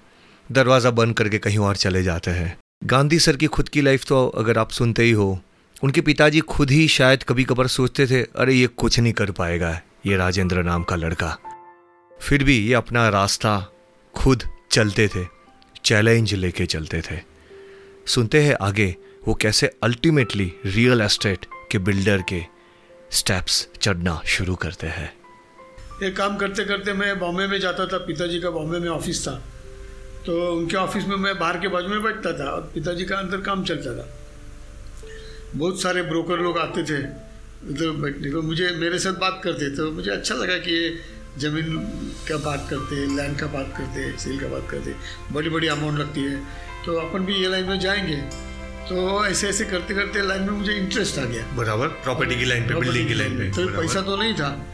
दरवाज़ा 0.52 0.90
बंद 0.90 1.16
करके 1.16 1.38
कहीं 1.38 1.58
और 1.58 1.76
चले 1.76 2.02
जाते 2.02 2.30
हैं। 2.30 2.58
गांधी 2.84 3.18
सर 3.18 3.36
की 3.36 3.46
खुद 3.46 3.68
की 3.68 3.80
लाइफ 3.80 4.04
तो 4.04 4.28
अगर 4.28 4.58
आप 4.58 4.70
सुनते 4.70 5.02
ही 5.02 5.10
हो, 5.10 5.40
उनके 5.84 6.00
पिताजी 6.00 6.40
खुद 6.40 6.70
ही 6.70 6.88
शायद 6.88 7.22
कभी 7.22 7.44
कभार 7.44 7.66
सोचते 7.66 8.06
थे, 8.06 8.22
अरे, 8.22 8.54
ये 8.54 8.66
कुछ 8.66 9.00
नहीं 9.00 9.12
कर 9.12 9.30
पाएगा, 9.30 9.80
ये 10.06 10.16
राजेंद्र 10.16 10.62
नाम 10.62 10.82
का 10.82 10.96
लड़का। 10.96 11.38
फिर 12.20 12.44
भी 12.44 12.58
ये 12.58 12.74
अपना 12.74 13.08
रास्ता 13.08 13.72
खुद 14.14 14.42
चलते 14.70 15.08
थे 15.08 15.26
चैलेंज 15.84 16.34
लेके 16.34 16.66
चलते 16.66 17.00
थे। 17.00 17.20
सुनते 18.06 18.42
हैं 18.42 18.56
आगे, 18.60 18.96
वो 19.28 19.34
कैसे 19.34 19.70
अल्टीमेटली 19.82 20.52
रियल 20.66 21.00
एस्टेट 21.00 21.46
के 21.72 21.78
बिल्डर 21.78 22.22
के 22.28 22.42
स्टेप्स 23.10 23.68
चढ़ना 23.82 24.22
शुरू 24.26 24.54
करते 24.54 24.86
हैं। 24.86 25.12
ये 26.02 26.10
काम 26.10 26.36
करते 26.36 26.64
करते 26.64 26.92
मैं 26.92 27.18
बॉम्बे 27.18 27.46
में 27.46 27.60
जाता 27.60 27.86
था, 27.86 27.98
पिताजी 27.98 28.40
का 28.40 28.50
बॉम्बे 28.50 28.78
में 28.78 28.88
ऑफ़िस 28.88 29.28
था। 29.28 29.44
तो 30.26 30.52
उनके 30.56 30.76
ऑफ़िस 30.76 31.06
में 31.08 31.16
मैं 31.16 31.38
बाहर 31.38 31.58
के 31.58 31.68
बाजू 31.68 31.88
में 31.88 32.02
बैठता 32.02 32.32
था 32.32 32.50
और 32.50 32.70
पिताजी 32.74 33.04
का 33.04 33.16
अंदर 33.16 33.40
काम 33.40 33.64
चलता 33.64 33.94
था। 33.98 34.06
बहुत 35.54 35.82
सारे 35.82 36.02
ब्रोकर 36.02 36.38
लोग 36.38 36.58
आते 36.58 36.82
थे 36.82 36.98
इधर 37.70 37.90
बैठने 37.90 38.30
को। 38.30 38.42
मुझे 38.42 38.70
मेरे 38.70 38.98
साथ 38.98 39.12
बात 39.12 39.40
करते 39.44 39.76
तो 39.76 39.90
मुझे 39.92 40.10
अच्छा 40.10 40.34
लगा 40.34 40.58
कि 40.58 40.70
ये 40.70 40.96
ज़मीन 41.38 41.76
का 42.28 42.36
बात 42.36 42.66
करते 42.70 43.16
लैंड 43.16 43.38
का 43.38 43.46
बात 43.46 43.74
करते 43.78 44.18
सेल 44.18 44.40
का 44.40 44.48
बात 44.48 44.68
करते। 44.70 44.94
बड़ी 45.32 45.48
बड़ी 45.48 45.68
अमाउंट 45.68 45.98
लगती 45.98 46.20
है। 46.20 46.36
तो 46.86 46.96
अपन 46.96 47.18
भी 47.18 47.34
ये 47.34 47.48
लाइन 47.48 47.64
में 47.64 47.80
जाएँगे। 47.80 48.16
तो 48.88 49.26
ऐसे 49.26 49.48
ऐसे 49.48 49.64
करते 49.64 49.94
करते 49.94 50.22
लाइन 50.22 50.42
में 50.42 50.50
मुझे 50.50 50.72
इंटरेस्ट 50.72 51.18
आ 51.18 51.24
गया। 51.24 51.46
बराबर। 51.46 51.88
प्रॉपर्टी 51.88 52.36
की 52.36 52.44
लाइन 52.44 52.68
पे 52.68 52.74
बिल्डिंग 52.74 53.08
की 53.08 53.14
लाइन 53.14 53.38
पे। 53.38 53.50
तो। 53.50 53.80
पैसा 53.80 54.00
तो 54.00 54.16
नहीं 54.16 54.34
था 54.34 54.66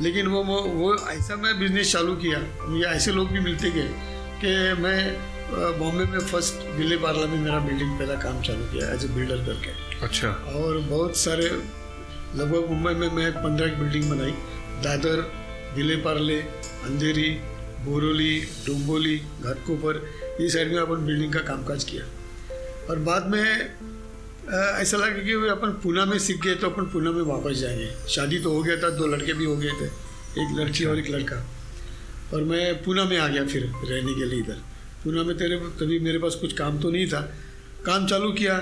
लेकिन 0.00 0.26
वो, 0.26 0.42
वो 0.44 0.96
ऐसा 1.08 1.36
मैं 1.36 1.58
बिज़नेस 1.60 1.92
चालू 1.92 2.16
किया। 2.16 2.68
मुझे 2.68 2.84
ऐसे 2.84 3.12
लोग 3.12 3.30
भी 3.30 3.40
मिलते 3.40 3.70
गए। 3.70 4.17
कि 4.40 4.50
मैं 4.82 5.78
बॉम्बे 5.78 6.04
में 6.04 6.18
फ़र्स्ट 6.20 6.66
विले 6.76 6.96
पार्ला 6.96 7.26
में 7.26 7.38
मेरा 7.38 7.58
बिल्डिंग 7.60 7.98
पहला 7.98 8.14
काम 8.22 8.40
चालू 8.42 8.64
किया 8.64 8.92
एज 8.94 9.04
ए 9.04 9.08
बिल्डर 9.08 9.44
करके। 9.46 9.70
अच्छा। 10.06 10.28
और 10.28 10.78
बहुत 10.80 11.16
सारे 11.16 11.48
लगभग 12.36 12.70
मुंबई 12.70 12.94
में 12.94 13.08
मैं 13.12 13.30
पंद्रह 13.34 13.74
बिल्डिंग 13.78 14.10
बनाई। 14.10 14.30
दादर 14.84 15.24
विले 15.76 15.96
पार्ले 16.04 16.38
अंधेरी 16.86 17.28
बोरोली 17.84 18.38
डोंबोली 18.66 19.16
घाटकोपर 19.18 20.02
ये 20.40 20.48
साइड 20.50 20.72
में 20.72 20.80
अपन 20.80 21.06
बिल्डिंग 21.06 21.32
का 21.32 21.40
कामकाज 21.48 21.84
किया। 21.84 22.04
और 22.90 22.98
बाद 23.04 23.26
में 23.26 23.42
ऐसा 23.42 24.96
लगा 24.96 25.22
कि 25.22 25.32
अपन 25.50 25.70
पूना 25.82 26.04
में 26.04 26.18
सीख 26.18 26.40
गए 26.42 26.54
तो 26.54 26.70
अपन 26.70 26.84
पूना 26.92 27.10
में 27.10 27.22
वापस 27.24 27.58
जाएँगे। 27.58 27.90
शादी 28.08 28.38
तो 28.38 28.52
हो 28.52 28.62
गया 28.62 28.76
था 28.76 28.90
दो 28.98 29.06
लड़के 29.06 29.32
भी 29.32 29.44
हो 29.44 29.56
गए 29.56 29.72
थे 29.80 29.86
एक 30.42 30.58
लड़की 30.58 30.84
और 30.84 30.98
एक 30.98 31.10
लड़का। 31.10 31.44
और 32.34 32.42
मैं 32.44 32.82
पूना 32.84 33.04
में 33.04 33.18
आ 33.18 33.28
गया 33.28 33.44
फिर 33.44 33.62
रहने 33.62 34.14
के 34.14 34.24
लिए 34.24 34.38
इधर। 34.38 34.58
पूना 35.04 35.22
में 35.22 35.36
तेरे 35.38 35.56
तभी 35.56 35.98
मेरे 35.98 36.18
पास 36.18 36.34
कुछ 36.34 36.52
काम 36.52 36.78
तो 36.78 36.90
नहीं 36.90 37.06
था। 37.06 37.20
काम 37.86 38.06
चालू 38.06 38.32
किया। 38.32 38.56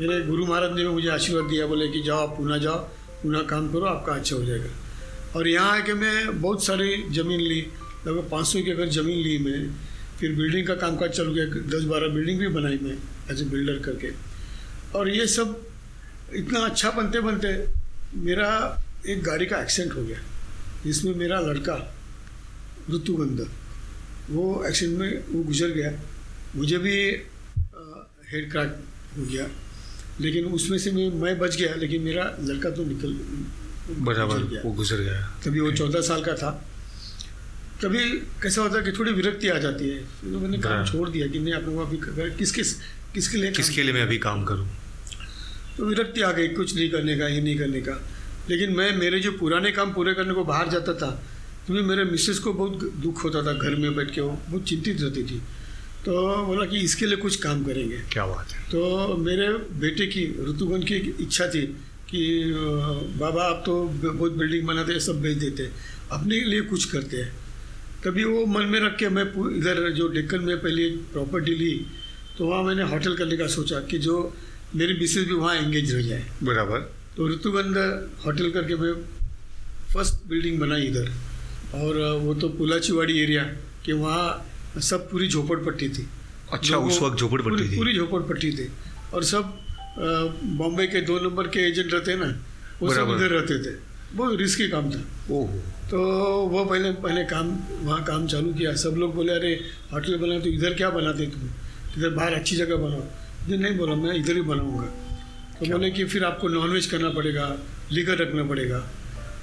मेरे 0.00 0.20
गुरु 0.26 0.46
महाराज 0.46 0.72
ने 0.72 0.84
मुझे 0.84 1.08
आशीर्वाद 1.08 1.50
दिया, 1.50 1.66
बोले 1.66 1.88
कि 1.88 2.02
जाओ 2.02 2.26
आप 2.28 2.36
पूना 2.36 2.58
जाओ, 2.58 2.78
पूना 3.22 3.42
काम 3.42 3.72
करो, 3.72 3.84
आपका 3.86 4.12
अच्छा 4.12 4.36
हो 4.36 4.44
जाएगा। 4.44 4.70
और 5.36 5.48
यहाँ 5.48 5.78
आके 5.78 5.94
मैं 5.94 6.40
बहुत 6.40 6.64
सारी 6.64 7.02
ज़मीन 7.10 7.40
ली। 7.40 7.60
लगभग 8.06 8.30
पाँच 8.30 8.46
सौ 8.46 8.58
एकड़ 8.58 8.88
ज़मीन 8.88 9.18
ली 9.18 9.38
मैं, 9.38 9.70
फिर 10.20 10.32
बिल्डिंग 10.32 10.66
का 10.66 10.74
कामकाज 10.74 11.10
चालू 11.10 11.34
किया। 11.34 11.44
दस 11.78 11.84
बारह 11.84 12.08
बिल्डिंग 12.08 12.38
भी 12.38 12.48
बनाई 12.48 12.78
मैं 12.82 12.96
एज 13.30 13.42
ए 13.42 13.44
बिल्डर 13.44 13.78
करके। 13.78 14.10
और 14.98 15.08
ये 15.08 15.26
सब 15.26 15.60
इतना 16.34 16.60
अच्छा 16.60 16.90
बनते 16.90 17.20
बनते 17.20 17.48
मेरा 18.18 18.48
एक 19.08 19.22
गाड़ी 19.22 19.46
का 19.46 19.60
एक्सीडेंट 19.62 19.94
हो 19.94 20.02
गया। 20.02 20.18
जिसमें 20.84 21.14
मेरा 21.14 21.40
लड़का 21.40 21.76
ऋतुगंध 22.90 23.50
वो 24.30 24.64
एक्सीडेंट 24.64 25.00
में 25.00 25.24
वो 25.28 25.42
गुजर 25.42 25.68
गया। 25.68 26.00
मुझे 26.56 26.78
भी 26.78 26.96
हेड 28.30 28.50
क्रैक 28.50 28.84
हो 29.18 29.22
गया। 29.22 29.48
लेकिन 30.20 30.44
उसमें 30.44 30.78
से 30.78 30.90
मैं 30.92 31.10
मैं 31.10 31.38
बच 31.38 31.56
गया 31.56 31.74
लेकिन 31.74 32.02
मेरा 32.02 32.36
लड़का 32.40 32.70
तो 32.70 32.84
निकल 32.84 33.12
बराबर। 33.94 34.62
वो 34.64 34.72
गुजर 34.72 34.96
गया। 34.96 35.40
तभी 35.44 35.60
वो 35.60 35.72
चौदह 35.72 36.00
साल 36.00 36.24
का 36.24 36.34
था। 36.34 36.68
तभी 37.82 38.10
कैसा 38.10 38.62
होता 38.62 38.78
है 38.78 38.84
कि 38.84 38.98
थोड़ी 38.98 39.12
विरक्ति 39.12 39.48
आ 39.48 39.58
जाती 39.58 39.88
है। 39.88 40.00
तो 40.00 40.38
मैंने 40.38 40.58
काम। 40.58 40.86
छोड़ 40.86 41.08
दिया 41.08 41.26
कि 41.26 41.38
नहीं 41.38 41.54
आप 41.54 41.64
लोग 41.64 41.78
अभी 41.78 41.96
कर- 41.96 42.38
किस 42.38 42.50
किस 42.50 42.72
किसके 43.14 43.38
लिए 43.38 43.50
किसके 43.50 43.82
लिए 43.82 43.92
मैं 43.92 44.02
अभी 44.02 44.18
काम 44.18 44.44
करूँ? 44.44 44.68
तो 45.78 45.84
विरक्ति 45.84 46.20
आ 46.20 46.32
गई 46.32 46.48
कुछ 46.48 46.76
नहीं 46.76 46.90
करने 46.90 47.18
का 47.18 47.28
ये 47.28 47.40
नहीं 47.40 47.58
करने 47.58 47.80
का। 47.80 48.08
लेकिन 48.50 48.76
मैं 48.76 48.96
मेरे 48.96 49.20
जो 49.20 49.32
पुराने 49.32 49.72
काम 49.72 49.94
पूरे 49.94 50.14
करने 50.14 50.34
को 50.34 50.44
बाहर 50.44 50.68
जाता 50.68 50.94
था 50.94 51.22
तो 51.66 51.74
भी 51.74 51.82
मेरे 51.82 52.04
मिसेस 52.04 52.38
को 52.38 52.52
बहुत 52.52 52.84
दुख 53.02 53.24
होता 53.24 53.42
था 53.42 53.52
घर 53.54 53.74
में 53.76 53.94
बैठ 53.96 54.10
के 54.10 54.20
वो 54.20 54.30
बहुत 54.48 54.64
चिंतित 54.68 55.00
रहती 55.00 55.22
थी। 55.22 55.38
तो 56.04 56.12
बोला 56.46 56.64
कि 56.66 56.78
इसके 56.80 57.06
लिए 57.06 57.16
कुछ 57.16 57.36
काम 57.42 57.62
करेंगे। 57.64 57.98
क्या 58.12 58.26
बात 58.26 58.52
है। 58.52 58.62
तो 58.70 59.16
मेरे 59.18 59.48
बेटे 59.80 60.06
की 60.06 60.24
ऋतुगन 60.48 60.82
की 60.82 60.96
इच्छा 61.20 61.46
थी 61.48 61.62
कि 62.10 62.22
बाबा 63.20 63.44
आप 63.44 63.62
तो 63.66 63.74
बहुत 64.04 64.32
बिल्डिंग 64.32 64.66
बनाते 64.66 64.92
हैं 64.92 65.00
सब 65.00 65.22
बेच 65.22 65.36
देते 65.38 65.62
हैं 65.62 65.72
अपने 66.12 66.40
लिए 66.42 66.60
कुछ 66.72 66.84
करते। 66.92 67.16
हैं 67.16 67.32
तभी 68.04 68.24
वो 68.24 68.44
मन 68.48 68.66
में 68.66 68.78
रख 68.80 68.96
के 68.98 69.08
मैं 69.08 69.24
इधर 69.56 69.90
जो 69.92 70.08
डेक्कन 70.10 70.42
में 70.42 70.56
पहले 70.58 70.88
प्रॉपर्टी 71.12 71.54
ली 71.54 71.74
तो 72.38 72.46
वहाँ 72.46 72.62
मैंने 72.64 72.82
होटल 72.90 73.16
करने 73.16 73.36
का 73.36 73.46
सोचा 73.48 73.80
कि 73.86 73.98
जो 74.00 74.14
मेरी 74.76 74.94
मिसेज 74.98 75.28
भी 75.28 75.34
वहाँ 75.34 75.54
एंगेज 75.56 75.94
रह 75.94 76.02
जाए। 76.02 76.24
बराबर। 76.42 76.78
तो 77.16 77.28
ऋतुगंध 77.28 77.76
होटल 78.24 78.50
करके 78.50 78.76
मैं 78.76 78.94
फ़र्स्ट 79.92 80.26
बिल्डिंग 80.28 80.58
बनाई 80.60 80.82
इधर। 80.82 81.10
और 81.74 82.00
वो 82.22 82.34
तो 82.34 82.48
पुलाचीवाड़ी 82.48 83.18
एरिया 83.20 83.42
कि 83.84 83.92
वहाँ 83.92 84.80
सब 84.82 85.10
पूरी 85.10 85.28
झोपड़पट्टी 85.28 85.88
थी। 85.88 86.08
अच्छा 86.52 86.76
उस 86.76 87.00
वक्त 87.02 87.18
झोपड़पट्टी 87.18 87.68
थी। 87.68 87.76
पूरी 87.76 87.96
झोपड़पट्टी 87.96 88.50
थी। 88.52 88.68
और 89.14 89.24
सब 89.24 89.58
बॉम्बे 90.58 90.86
के 90.86 91.00
दो 91.00 91.18
नंबर 91.20 91.48
के 91.48 91.60
एजेंट 91.60 91.92
रहते 91.92 92.10
हैं 92.10 92.18
ना 92.18 92.34
वो 92.80 92.94
सब 92.94 93.08
उधर 93.08 93.30
रहते 93.30 93.58
थे। 93.64 93.76
बहुत 94.14 94.38
रिस्की 94.38 94.68
काम 94.68 94.90
था। 94.90 95.00
ओहो। 95.30 95.58
तो 95.90 95.98
वो 96.48 96.64
पहले 96.64 96.90
पहले 97.04 97.24
काम 97.24 97.48
वहाँ 97.82 98.02
काम 98.04 98.26
चालू 98.26 98.52
किया। 98.54 98.74
सब 98.76 98.94
लोग 98.98 99.14
बोले 99.14 99.32
अरे 99.32 99.52
होटल 99.92 100.16
बना 100.16 100.38
तो 100.38 100.48
इधर 100.48 100.74
क्या 100.74 100.90
बनाते 100.90 101.26
तुम? 101.26 101.48
इधर 101.98 102.10
बाहर 102.10 102.34
अच्छी 102.34 102.56
जगह 102.56 102.76
बनाओ। 102.76 103.00
मुझे 103.00 103.56
नहीं 103.56 103.76
बोला 103.78 103.94
मैं 103.94 104.14
इधर 104.14 104.36
ही 104.36 104.42
बनाऊँगा। 104.42 104.86
तो 105.58 105.66
बोले 105.66 105.90
कि 105.90 106.04
फिर 106.04 106.24
आपको 106.24 106.48
नॉनवेज 106.48 106.86
करना 106.86 107.10
पड़ेगा 107.10 107.46
लीगर 107.92 108.18
रखना 108.18 108.44
पड़ेगा। 108.44 108.78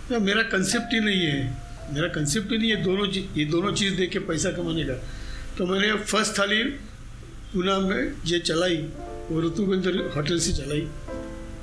तो 0.10 0.20
मेरा 0.20 0.44
कंसेप्ट 0.52 0.94
ही 0.94 1.00
नहीं 1.00 1.22
है। 1.22 1.69
मेरा 1.94 2.08
कंसेप्ट 2.16 2.52
ही 2.52 2.58
नहीं 2.58 2.70
है 2.72 2.84
दोनों 2.84 3.08
चीज़ 3.08 3.40
ये 3.40 3.46
दोनों 3.46 3.72
चीज़ 3.74 3.94
दे 3.96 4.08
के 4.08 4.20
पैसा 4.30 4.52
कमाने 4.52 4.84
का। 4.86 4.94
तो 5.58 5.66
मैंने 5.66 5.94
फ़र्स्ट 6.04 6.40
थाली 6.40 6.64
पूना 7.54 7.78
में 7.80 8.02
ये 8.26 8.40
चलाई 8.40 8.78
वो 9.30 9.42
ऋतुगंध 9.42 9.86
होटल 10.16 10.40
से 10.40 10.52
चलाई 10.54 10.88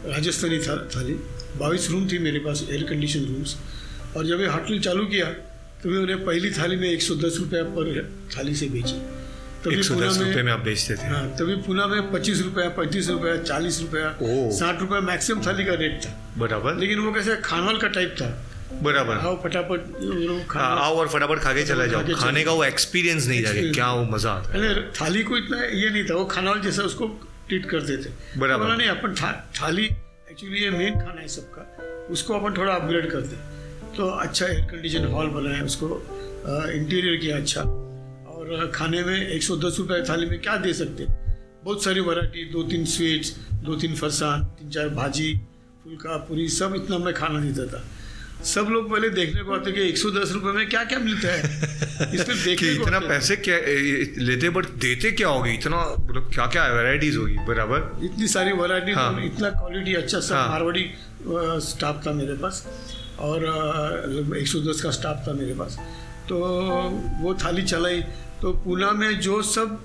राजस्थानी 0.06 0.58
था, 0.58 0.76
थाली। 0.94 1.14
बाईस 1.58 1.90
रूम 1.90 2.08
थी 2.08 2.18
मेरे 2.18 2.38
पास 2.38 2.64
एयर 2.70 2.82
कंडीशन 2.84 3.24
रूम्स 3.26 3.56
और 4.16 4.26
जब 4.26 4.40
ये 4.40 4.46
होटल 4.46 4.78
चालू 4.80 5.04
किया 5.06 5.26
तो 5.82 5.90
मैंने 5.90 6.14
पहली 6.24 6.50
थाली 6.52 6.76
में 6.76 6.88
एक 6.88 7.02
सौ 7.02 7.14
दस 7.16 7.36
रुपया 7.40 7.62
पर 7.76 7.86
थाली 8.36 8.54
से 8.54 8.66
बेची। 8.68 8.98
सौ 9.82 9.94
दस 9.94 10.18
रुपए 10.18 10.42
में 10.42 10.52
आप 10.52 10.60
बेचते 10.60 10.94
थे। 10.94 11.06
हाँ 11.08 11.24
तभी 11.38 11.54
पुणे 11.62 11.86
में 11.86 12.12
पच्चीस 12.12 12.42
रुपया 12.42 12.68
पैंतीस 12.76 13.08
रुपया 13.10 13.36
चालीस 13.42 13.80
रुपया 13.80 14.16
साठ 14.58 14.80
रुपया 14.80 15.00
मैक्सिमम 15.02 15.46
थाली 15.46 15.64
का 15.64 15.74
रेट 15.80 16.00
था। 16.04 16.10
बराबर। 16.38 16.76
लेकिन 16.76 16.98
वो 16.98 17.12
कैसे 17.12 17.36
खानवाल 17.44 17.78
का 17.78 17.88
टाइप 17.88 18.14
था? 18.20 18.28
बराबर। 18.82 19.16
आओ 19.16 19.36
फटाफट 19.42 19.80
हाँ, 19.80 20.46
खाना। 20.48 20.64
आओ 20.64 20.96
और 20.96 21.08
फटाफट 21.08 21.38
खा 21.40 21.52
के 21.54 21.64
चला 21.64 21.86
जाओ। 21.86 22.14
खाने 22.16 22.42
का 22.44 22.52
वो 22.52 22.64
एक्सपीरियंस 22.64 23.26
नहीं 23.28 23.42
जाके 23.42 23.70
क्या 23.72 23.92
वो 23.92 24.04
मज़ा 24.06 24.32
आता 24.32 24.58
है। 24.58 24.90
थाली 24.92 25.22
को 25.22 25.36
इतना 25.36 25.64
ये 25.64 25.90
नहीं 25.90 26.04
था 26.04 26.14
वो 26.14 26.24
खानावल 26.26 26.60
जैसा 26.60 26.82
उसको 26.82 27.06
ट्रीट 27.48 27.66
करते 27.70 27.96
थे। 27.96 28.10
बराबर। 28.38 28.76
नहीं 28.76 28.88
अपन 28.88 29.14
थाली 29.60 29.84
एक्चुअली 29.84 30.58
ये 30.58 30.70
मेन 30.70 30.94
खाना 30.96 31.20
है 31.20 31.28
सबका। 31.28 31.62
उसको 32.12 32.34
अपन 32.34 32.56
थोड़ा 32.56 32.72
अपग्रेड 32.74 33.10
करते 33.10 33.36
तो 33.96 34.06
अच्छा 34.06 34.46
एयर 34.46 34.64
कंडीशन 34.70 35.04
हॉल 35.08 35.28
बनाया 35.30 35.62
उसको। 35.64 35.86
इंटीरियर 36.46 37.16
किया 37.16 37.36
अच्छा। 37.36 37.60
और 37.62 38.70
खाने 38.74 39.02
में 39.02 39.16
एक 39.16 39.42
सौ 39.42 39.56
दस 39.56 39.76
रुपये 39.78 40.02
थाली 40.08 40.26
में 40.26 40.38
क्या 40.40 40.56
दे 40.56 40.72
सकते 40.74 41.06
बहुत 41.64 41.84
सारी 41.84 42.00
वैरायटी 42.00 42.44
दो 42.52 42.62
तीन 42.62 42.84
स्वीट्स 42.86 43.30
दो 43.64 43.76
तीन 43.76 43.94
फरसान 43.96 44.44
तीन 44.58 44.70
चार 44.70 44.88
भाजी 44.94 45.32
फुल्का 45.84 46.16
पूरी 46.28 46.48
सब 46.48 46.74
इतना 46.76 46.98
मैं 46.98 47.14
खाना 47.14 47.40
देता 47.40 47.66
था। 47.72 47.82
सब 48.46 48.66
लोग 48.70 48.90
पहले 48.90 49.08
देखने 49.10 49.42
को 49.42 49.54
आते 49.54 49.72
कि 49.72 49.80
एक 49.88 49.98
सौ 49.98 50.10
दस 50.10 50.32
रुपये 50.32 50.52
में 50.52 50.68
क्या 50.68 50.82
क्या 50.84 50.98
मिलता 50.98 51.28
है। 51.28 51.40
इसमें 52.14 52.56
को 52.56 52.66
इतना 52.82 52.98
पैसे 52.98 53.36
क्या 53.36 53.56
लेते 54.26 54.50
बट 54.50 54.66
देते 54.84 55.10
क्या 55.12 55.28
होगी? 55.28 55.52
इतना 55.54 55.80
मतलब 56.00 56.30
क्या 56.34 56.46
क्या 56.46 56.66
वैरायटीज 56.74 57.16
होगी? 57.16 57.36
बराबर? 57.48 58.04
इतनी 58.04 58.28
सारी 58.28 58.52
वैरायटी 58.52 58.92
हाँ। 58.92 59.24
इतना 59.24 59.50
क्वालिटी 59.50 59.94
अच्छा 59.94 60.20
सब 60.20 60.34
हाँ। 60.34 60.48
मारवाड़ी 60.48 60.84
स्टाफ 61.68 62.06
था 62.06 62.12
मेरे 62.12 62.34
पास 62.34 62.66
और 63.18 63.44
एक 64.38 64.46
सौ 64.48 64.60
दस 64.60 64.80
का 64.82 64.90
स्टाफ 64.90 65.24
था 65.28 65.32
मेरे 65.32 65.54
पास। 65.54 65.78
तो 66.28 66.38
वो 67.22 67.34
थाली 67.34 67.62
चलाई। 67.62 68.00
तो 68.42 68.52
पूना 68.64 68.90
में 68.92 69.20
जो 69.20 69.42
सब 69.42 69.78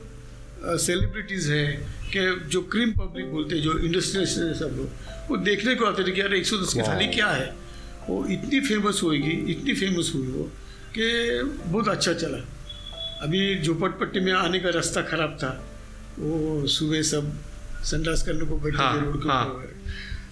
सेलिब्रिटीज़ 0.86 1.52
हैं 1.52 1.70
कि 2.14 2.50
जो 2.50 2.62
क्रीम 2.72 2.92
पब्लिक 2.92 3.32
बोलते 3.32 3.56
हैं 3.56 3.62
जो 3.64 3.78
इंडस्ट्रियल 3.80 4.54
सब 4.54 4.76
लोग 4.78 5.30
वो 5.30 5.38
देखने 5.38 5.76
को 5.76 5.86
आते 5.86 6.04
थे 6.04 6.12
कि 6.12 6.22
यार 6.22 6.34
एक 6.34 6.46
सौ 6.46 6.58
दस 6.58 6.74
की 6.74 6.82
थाली 6.82 7.08
क्या 7.08 7.28
है? 7.28 7.48
वो 8.10 8.26
इतनी 8.28 8.60
फ़ेमस 8.60 9.00
होएगी 9.04 9.32
इतनी 9.52 9.74
फ़ेमस 9.74 10.12
हुई 10.16 10.28
वो 10.28 10.44
कि 10.98 11.08
बहुत 11.66 11.88
अच्छा 11.88 12.14
चला। 12.14 12.38
अभी 13.24 13.42
झोपड़पट्टी 13.62 14.20
में 14.20 14.32
आने 14.34 14.60
का 14.60 14.70
रास्ता 14.70 15.02
खराब 15.02 15.38
था। 15.44 15.52
वो 16.20 16.68
सुबह 16.68 17.02
सब 17.02 17.32
संडास 17.84 18.24
करने 18.24 18.46
को 18.46 18.58
बैठे 18.58 18.78
हाँ, 18.78 19.02
रोड 19.02 19.22
के 19.24 19.30
हाँ। 19.30 19.66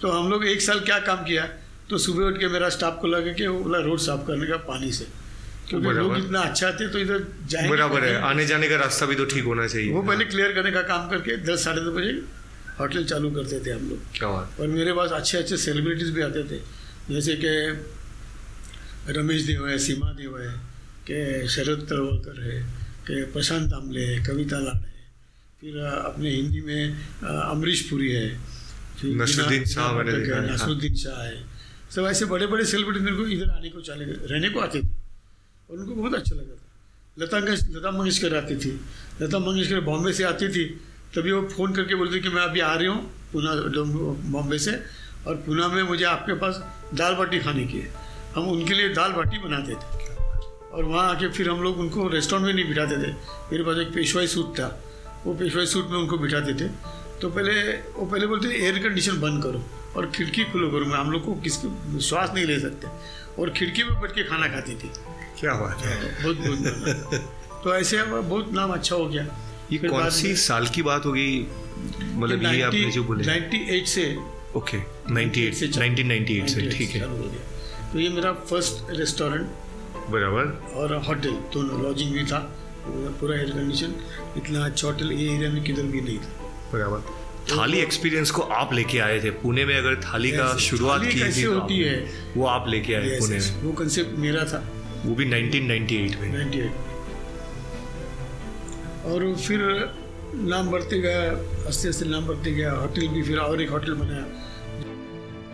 तो 0.02 0.10
हम 0.10 0.30
लोग 0.30 0.46
एक 0.46 0.60
साल 0.62 0.80
क्या 0.80 0.98
काम 0.98 1.24
किया 1.24 1.48
तो 1.90 1.98
सुबह 1.98 2.24
उठ 2.24 2.38
के 2.38 2.48
मेरा 2.48 2.68
स्टाफ 2.68 2.98
को 3.00 3.06
लगा 3.06 3.32
कि 3.32 3.48
बोला 3.48 3.78
रोड 3.78 3.98
साफ़ 3.98 4.26
करने 4.26 4.46
का 4.46 4.56
पानी 4.66 4.90
से। 4.92 5.06
क्योंकि 5.68 5.90
लोग 5.90 6.16
इतना 6.18 6.40
अच्छा 6.40 6.70
थे 6.72 6.88
तो 6.88 6.98
इधर 6.98 7.24
जाएँगे 7.46 7.70
बराबर 7.70 8.04
है। 8.04 8.14
आने 8.22 8.46
जाने 8.46 8.68
का 8.68 8.76
रास्ता 8.76 9.06
भी 9.06 9.14
तो 9.14 9.24
ठीक 9.24 9.44
होना 9.44 9.66
चाहिए। 9.66 9.92
वो 9.92 10.02
पहले 10.02 10.24
क्लियर 10.24 10.52
करने 10.52 10.70
का 10.70 10.82
काम 10.82 11.08
करके 11.10 11.36
दस 11.44 11.64
साढ़े 11.64 11.80
दस 11.80 11.94
बजे 11.96 12.12
होटल 12.80 13.04
चालू 13.04 13.30
करते 13.30 13.60
थे 13.66 13.70
हम 13.70 13.88
लोग। 13.88 13.98
क्या 14.18 14.28
बात। 14.28 14.60
और 14.60 14.66
मेरे 14.66 14.92
पास 14.92 15.10
अच्छे 15.10 15.38
अच्छे 15.38 15.56
सेलिब्रिटीज़ 15.56 16.12
भी 16.12 16.22
आते 16.22 16.44
थे। 16.44 16.60
जैसे 17.08 17.34
कि 17.44 17.52
रमेश 19.12 19.42
देव 19.42 19.68
है 19.68 19.78
सीमा 19.78 20.10
देव 20.12 20.38
है 20.38 20.52
के 21.06 21.48
शरद 21.48 21.80
तलवलकर 21.90 22.40
है 22.42 22.56
के 23.06 23.24
प्रशांत 23.32 23.72
आमले 23.72 24.04
है 24.04 24.16
कविता 24.24 24.58
लाड 24.58 24.82
है 24.84 25.02
फिर 25.60 25.78
अपने 25.80 26.30
हिंदी 26.30 26.60
में 26.60 26.82
अमरीश 27.24 27.80
पुरी 27.90 28.10
है 28.12 28.26
नसरुद्दीन 29.04 29.64
शाह। 29.64 30.02
नसरुद्दीन 30.02 30.94
शाह 30.94 31.22
है। 31.24 31.38
सब 31.90 32.06
ऐसे 32.06 32.24
बड़े 32.24 32.46
बड़े 32.46 32.64
सेलिब्रिटी 32.64 33.00
मेरे 33.00 33.16
को 33.16 33.24
इधर 33.26 33.50
आने 33.50 33.68
को 33.68 33.80
चले 33.80 34.04
रहने 34.04 34.48
को 34.50 34.60
आते 34.60 34.78
थे 34.80 34.88
और 35.70 35.78
उनको 35.78 35.94
बहुत 35.94 36.14
अच्छा 36.14 36.34
लगा 36.36 36.54
था। 36.54 36.66
लता 37.18 37.38
लता 37.38 37.90
मंगेशकर 37.90 38.36
आती 38.36 38.56
थी। 38.56 38.72
लता 39.22 39.38
मंगेशकर 39.38 39.80
बॉम्बे 39.80 40.12
से 40.12 40.24
आती 40.24 40.48
थी 40.48 40.64
तभी 41.16 41.32
वो 41.32 41.42
फ़ोन 41.48 41.72
करके 41.74 41.94
बोलती 41.94 42.20
कि 42.20 42.28
मैं 42.28 42.42
अभी 42.42 42.60
आ 42.60 42.74
रही 42.74 42.86
हूँ 42.86 43.00
पुणे 43.32 44.30
बॉम्बे 44.30 44.58
से। 44.58 44.72
और 45.26 45.34
पुणे 45.34 45.66
में 45.66 45.82
मुझे 45.82 46.04
आपके 46.04 46.32
पास 46.32 46.62
दाल 46.94 47.14
बाटी 47.14 47.38
खाने 47.38 47.64
की 47.66 47.78
है। 47.78 47.92
हम 48.36 48.48
उनके 48.48 48.74
लिए 48.74 48.88
दाल 48.88 49.12
बाटी 49.12 49.38
बनाते 49.38 49.72
थे। 49.72 50.00
और 50.72 50.84
वहाँ 50.84 51.10
आके 51.10 51.28
फिर 51.28 51.50
हम 51.50 51.62
लोग 51.62 51.78
उनको 51.78 52.08
रेस्टोरेंट 52.08 52.46
में 52.46 52.54
नहीं 52.54 52.68
बिठाते 52.68 52.96
थे। 52.96 53.12
मेरे 53.52 53.64
पास 53.64 53.76
एक 53.76 53.88
पेशवाई 53.88 54.26
सूट 54.26 54.54
था। 54.58 54.82
वो 55.26 55.34
पेशवाई 55.34 55.66
सूट 55.66 55.90
में 55.90 55.98
उनको 55.98 56.18
बिठाते 56.18 56.54
थे। 56.54 56.68
तो 57.20 57.30
पहले 57.30 57.72
वो 57.72 58.06
पहले 58.06 58.26
बोलते 58.26 58.48
थे 58.48 58.64
एयर 58.64 58.78
कंडीशन 58.78 59.20
बंद 59.20 59.42
करो 59.42 59.64
और 59.96 60.10
खिड़की 60.10 60.44
खुलो 60.44 60.70
करो। 60.70 60.86
मैं 60.86 60.98
हम 60.98 61.10
लोग 61.10 61.24
को 61.26 61.34
किसके 61.34 62.00
श्वास 62.00 62.30
नहीं 62.34 62.44
ले 62.44 62.60
सकते। 62.60 62.86
और 63.42 63.50
खिड़की 63.50 63.84
में 63.84 64.00
बैठ 64.00 64.12
के 64.12 64.24
खाना 64.24 64.48
खाती 64.48 64.74
थी। 64.74 64.90
क्या 65.40 65.54
बात 65.54 65.78
है। 65.78 66.24
बहुत 66.24 66.36
बहुत 66.36 67.30
तो 67.64 67.74
ऐसे 67.74 68.02
बहुत 68.02 68.52
नाम 68.52 68.72
अच्छा 68.72 68.96
हो 68.96 69.06
गया। 69.06 69.26
ये 69.72 69.78
कौन 69.78 70.10
सी 70.10 70.36
साल 70.36 70.66
की 70.66 70.82
बात 70.82 71.06
होगी? 71.06 71.46
मतलब 72.14 72.42
ये 72.42 72.62
आपने 72.62 72.90
जो 72.90 73.04
बोले। 73.04 73.24
98 73.24 73.88
से 73.88 74.18
ओके 74.56 74.78
98 75.14 75.54
से 75.54 75.68
चालू- 75.68 75.90
1998 75.90 76.46
से 76.46 76.78
ठीक 76.78 76.90
है। 76.90 77.00
तो 77.92 77.98
ये 77.98 78.08
मेरा 78.08 78.32
फ़र्स्ट 78.32 78.98
रेस्टोरेंट 78.98 79.46
बराबर। 80.10 80.74
और 80.74 80.96
होटल 80.96 81.30
दोनों 81.30 81.82
लॉजिंग 81.82 82.12
भी 82.12 82.24
था। 82.24 82.56
पूरा- 82.86 83.38
एयर 83.38 83.50
कंडीशन 83.50 83.94
इतना 84.36 84.64
अच्छा 84.64 84.88
होटल 84.88 85.12
ये 85.12 85.34
एरिया 85.34 85.50
में 85.50 85.62
किधर 85.64 85.82
भी 85.82 86.00
नहीं 86.00 86.18
था। 86.18 86.32
बराबर। 86.72 86.98
थाली 87.56 87.78
एक्सपीरियंस 87.78 88.30
को 88.30 88.42
आप 88.42 88.74
लेके 88.74 88.98
आए 88.98 89.24
थे। 89.24 89.30
पुणे 89.30 89.64
में 89.64 89.76
अगर 89.76 89.94
थाली 89.94 90.30
का 90.30 90.56
शुरुआत 90.56 91.02
की 91.04 91.40
थी 91.40 91.44
तो 91.44 91.60
होती 91.60 91.78
है? 91.78 92.10
वो 92.36 92.46
आप 92.46 92.68
लेके 92.68 92.94
आए 92.94 93.18
पुणे 93.18 93.38
में। 93.38 93.62
वो 93.62 93.72
कंसेप्ट 93.72 94.18
मेरा 94.18 94.44
था। 94.44 94.72
वो 95.06 95.14
भी 95.14 95.24
1998 95.24 96.20
में। 96.20 96.32
98 96.32 96.90
और 99.04 99.36
फिर 99.36 99.92
नाम 100.34 100.70
बढ़ते 100.70 100.98
गया 100.98 101.32
आस्ते 101.68 101.88
आस्ते 101.88 102.04
नाम 102.04 102.26
बढ़ते 102.26 102.52
गया 102.52 102.72
होटल 102.72 103.08
भी 103.08 103.22
फिर 103.22 103.38
और 103.38 103.62
एक 103.62 103.70
होटल 103.70 103.94
बनाया। 103.94 104.24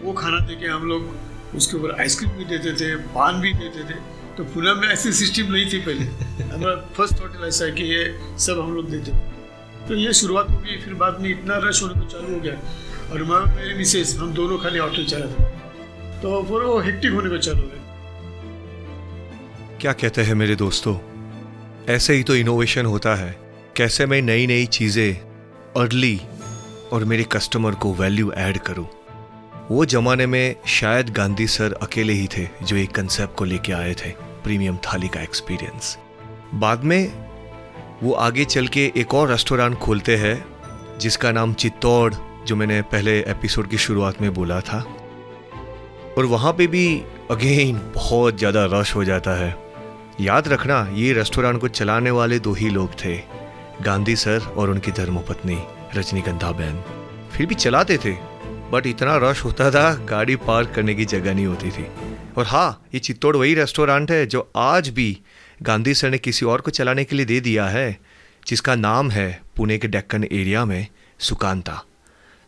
वो 0.03 0.13
खाना 0.13 0.39
दे 0.39 0.55
के 0.55 0.67
हम 0.67 0.89
लोग 0.89 1.17
उसके 1.57 1.77
ऊपर 1.77 2.01
आइसक्रीम 2.01 2.31
भी 2.31 2.45
देते 2.45 2.73
थे 2.73 2.97
पान 2.97 3.41
भी 3.41 3.53
देते 3.53 3.95
थे। 3.95 3.99
तो 4.37 4.45
पुणे 4.45 4.75
में 4.75 4.89
ऐसी 4.89 5.13
सिस्टम 5.13 5.53
नहीं 5.53 5.73
थी 5.73 5.79
पहले। 5.79 6.05
हमारा 6.55 6.77
फ़र्स्ट 6.77 7.21
होटल 7.21 7.49
ऐसा 7.49 7.65
है 7.65 7.71
कि 7.73 7.83
ये 7.83 8.19
सब 8.39 8.61
हम 8.61 8.75
लोग 8.75 8.91
देते 8.91 9.13
थे। 9.13 9.17
तो 9.89 9.95
ये 9.95 10.13
शुरुआत 10.13 10.51
हो 10.51 10.57
गई 10.57 10.77
फिर 10.77 10.95
बाद 10.95 11.21
में 11.21 11.31
इतना 11.31 11.57
रश 11.57 11.83
होने 11.83 12.01
को 12.01 12.07
चालू 12.07 12.35
हो 12.35 12.41
गया। 12.41 12.55
और 13.13 13.23
मैं 13.23 13.57
मेरे 13.57 13.75
मिसेज 13.75 14.17
हम 14.17 14.35
दोनों 14.35 14.59
खाली 14.59 14.79
होटल 14.79 15.05
चलाते 15.05 15.45
तो 16.23 16.43
फिर 16.43 16.63
वो 16.63 16.81
हेक्टिक 16.81 17.13
होने 17.13 17.31
को 17.31 17.39
चालू 17.39 17.61
हो 17.61 17.67
गया। 17.67 17.83
क्या 19.81 19.93
कहते 19.93 20.23
हैं 20.23 20.35
मेरे 20.35 20.57
दोस्तों? 20.57 20.99
ऐसे 21.95 22.15
ही 22.15 22.23
तो 22.23 22.37
इनोवेशन 22.37 22.87
होता 22.87 23.15
है। 23.15 23.46
कैसे 23.77 24.05
मैं 24.07 24.21
नई 24.23 24.47
नई 24.47 24.67
चीज़ें 24.67 25.15
अर्ली 25.77 26.21
और 26.93 27.05
मेरे 27.05 27.25
कस्टमर 27.25 27.75
को 27.75 27.93
वैल्यू 27.95 28.31
ऐड 28.33 28.59
करूँ? 28.59 28.87
वो 29.71 29.85
जमाने 29.85 30.27
में 30.27 30.57
शायद 30.67 31.11
गांधी 31.11 31.47
सर 31.47 31.73
अकेले 31.73 32.13
ही 32.13 32.29
थे 32.37 32.47
जो 32.63 32.77
एक 32.77 32.93
कंसेप्ट 32.93 33.37
को 33.37 33.45
लेके 33.45 33.73
आए 33.73 33.93
थे 33.95 34.11
प्रीमियम 34.45 34.77
थाली 34.77 35.09
का 35.09 35.21
एक्सपीरियंस 35.21 35.97
बाद 36.55 36.85
में 36.85 37.13
वो 38.03 38.13
आगे 38.13 38.45
चल 38.45 38.69
के 38.69 38.93
एक 38.97 39.15
और 39.15 39.31
रेस्टोरेंट 39.31 39.79
खोलते 39.79 40.17
हैं, 40.17 40.45
जिसका 40.99 41.33
नाम 41.33 41.55
चित्तौड़, 41.55 42.15
जो 42.47 42.57
मैंने 42.57 42.83
पहले 42.83 43.19
एपिसोड 43.21 43.69
की 43.69 43.79
शुरुआत 43.79 44.23
में 44.23 44.33
बोला 44.35 44.61
था। 44.61 44.85
और 46.19 46.27
वहाँ 46.27 46.53
पे 46.53 46.67
भी 46.67 46.89
अगेन 47.31 47.81
बहुत 47.95 48.39
ज़्यादा 48.39 48.65
रश 48.73 48.95
हो 48.95 49.05
जाता 49.05 49.39
है। 49.45 49.57
याद 50.21 50.49
रखना, 50.49 50.87
ये 50.93 51.13
रेस्टोरेंट 51.13 51.61
को 51.61 51.69
चलाने 51.69 52.11
वाले 52.11 52.39
दो 52.39 52.53
ही 52.53 52.69
लोग 52.69 53.01
थे। 53.05 53.46
गांधी 53.83 54.17
सर 54.17 54.41
और 54.41 54.71
उनकी 54.71 54.91
धर्मपत्नी 54.91 55.59
रजनीगंधा 55.95 56.53
बहन 56.53 56.83
फिर 57.33 57.47
भी 57.47 57.55
चलाते 57.55 57.99
थे 57.99 58.13
बट 58.71 58.87
इतना 58.87 59.17
रश 59.17 59.45
होता 59.45 59.71
था, 59.71 59.95
गाड़ी 59.95 60.37
पार्क 60.37 60.73
करने 60.77 60.95
की 60.95 61.05
जगह 61.05 61.35
नहीं 61.35 61.47
होती 61.47 61.71
थी। 61.71 61.87
और 62.39 62.47
हाँ 62.47 62.85
ये 62.95 63.01
चित्तौड़ 63.01 63.37
वही 63.37 63.55
रेस्टोरेंट 63.55 64.11
है 64.11 64.27
जो 64.27 64.53
आज 64.57 64.89
भी 64.89 65.19
गांधी 65.63 65.95
सर 65.95 66.11
ने 66.11 66.19
किसी 66.19 66.47
और 66.47 66.61
को 66.61 66.71
चलाने 66.71 67.05
के 67.05 67.17
लिए 67.17 67.27
दे 67.27 67.41
दिया 67.41 67.67
है, 67.67 67.99
जिसका 68.47 68.75
नाम 68.75 69.11
है 69.11 69.41
पुणे 69.57 69.79
के 69.79 69.89
डेक्कन 69.89 70.25
एरिया 70.25 70.65
में 70.65 70.87
सुकांता। 71.19 71.83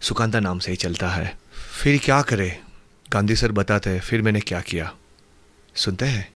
सुकांता 0.00 0.40
नाम 0.40 0.58
से 0.58 0.70
ही 0.70 0.76
चलता 0.76 1.08
है। 1.08 1.38
फिर 1.82 2.00
क्या 2.04 2.22
करे? 2.22 2.60
गांधी 3.10 3.36
सर 3.36 3.52
बताते 3.52 3.90
हैं, 3.90 4.00
फिर 4.00 4.22
मैंने 4.22 4.40
क्या 4.40 4.60
किया? 4.60 4.92
सुनते 5.74 6.06
हैं? 6.06 6.32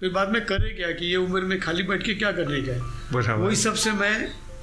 फिर 0.00 0.10
बाद 0.12 0.32
में 0.32 0.44
करे 0.46 0.70
क्या 0.76 0.90
कि 0.92 1.06
ये 1.06 1.16
उम्र 1.16 1.40
में 1.50 1.58
खाली 1.60 1.82
बैठ 1.82 2.02
के 2.06 2.14
क्या 2.14 2.30
करने 2.38 2.60
का 2.62 2.72
है 2.72 3.36
वही 3.36 3.56
सबसे 3.56 3.92
मैं 3.92 4.14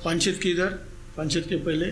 पांचेत 0.03 0.39
के 0.41 0.49
इधर 0.49 0.69
पांचेत 1.17 1.45
के 1.49 1.55
पहले 1.65 1.87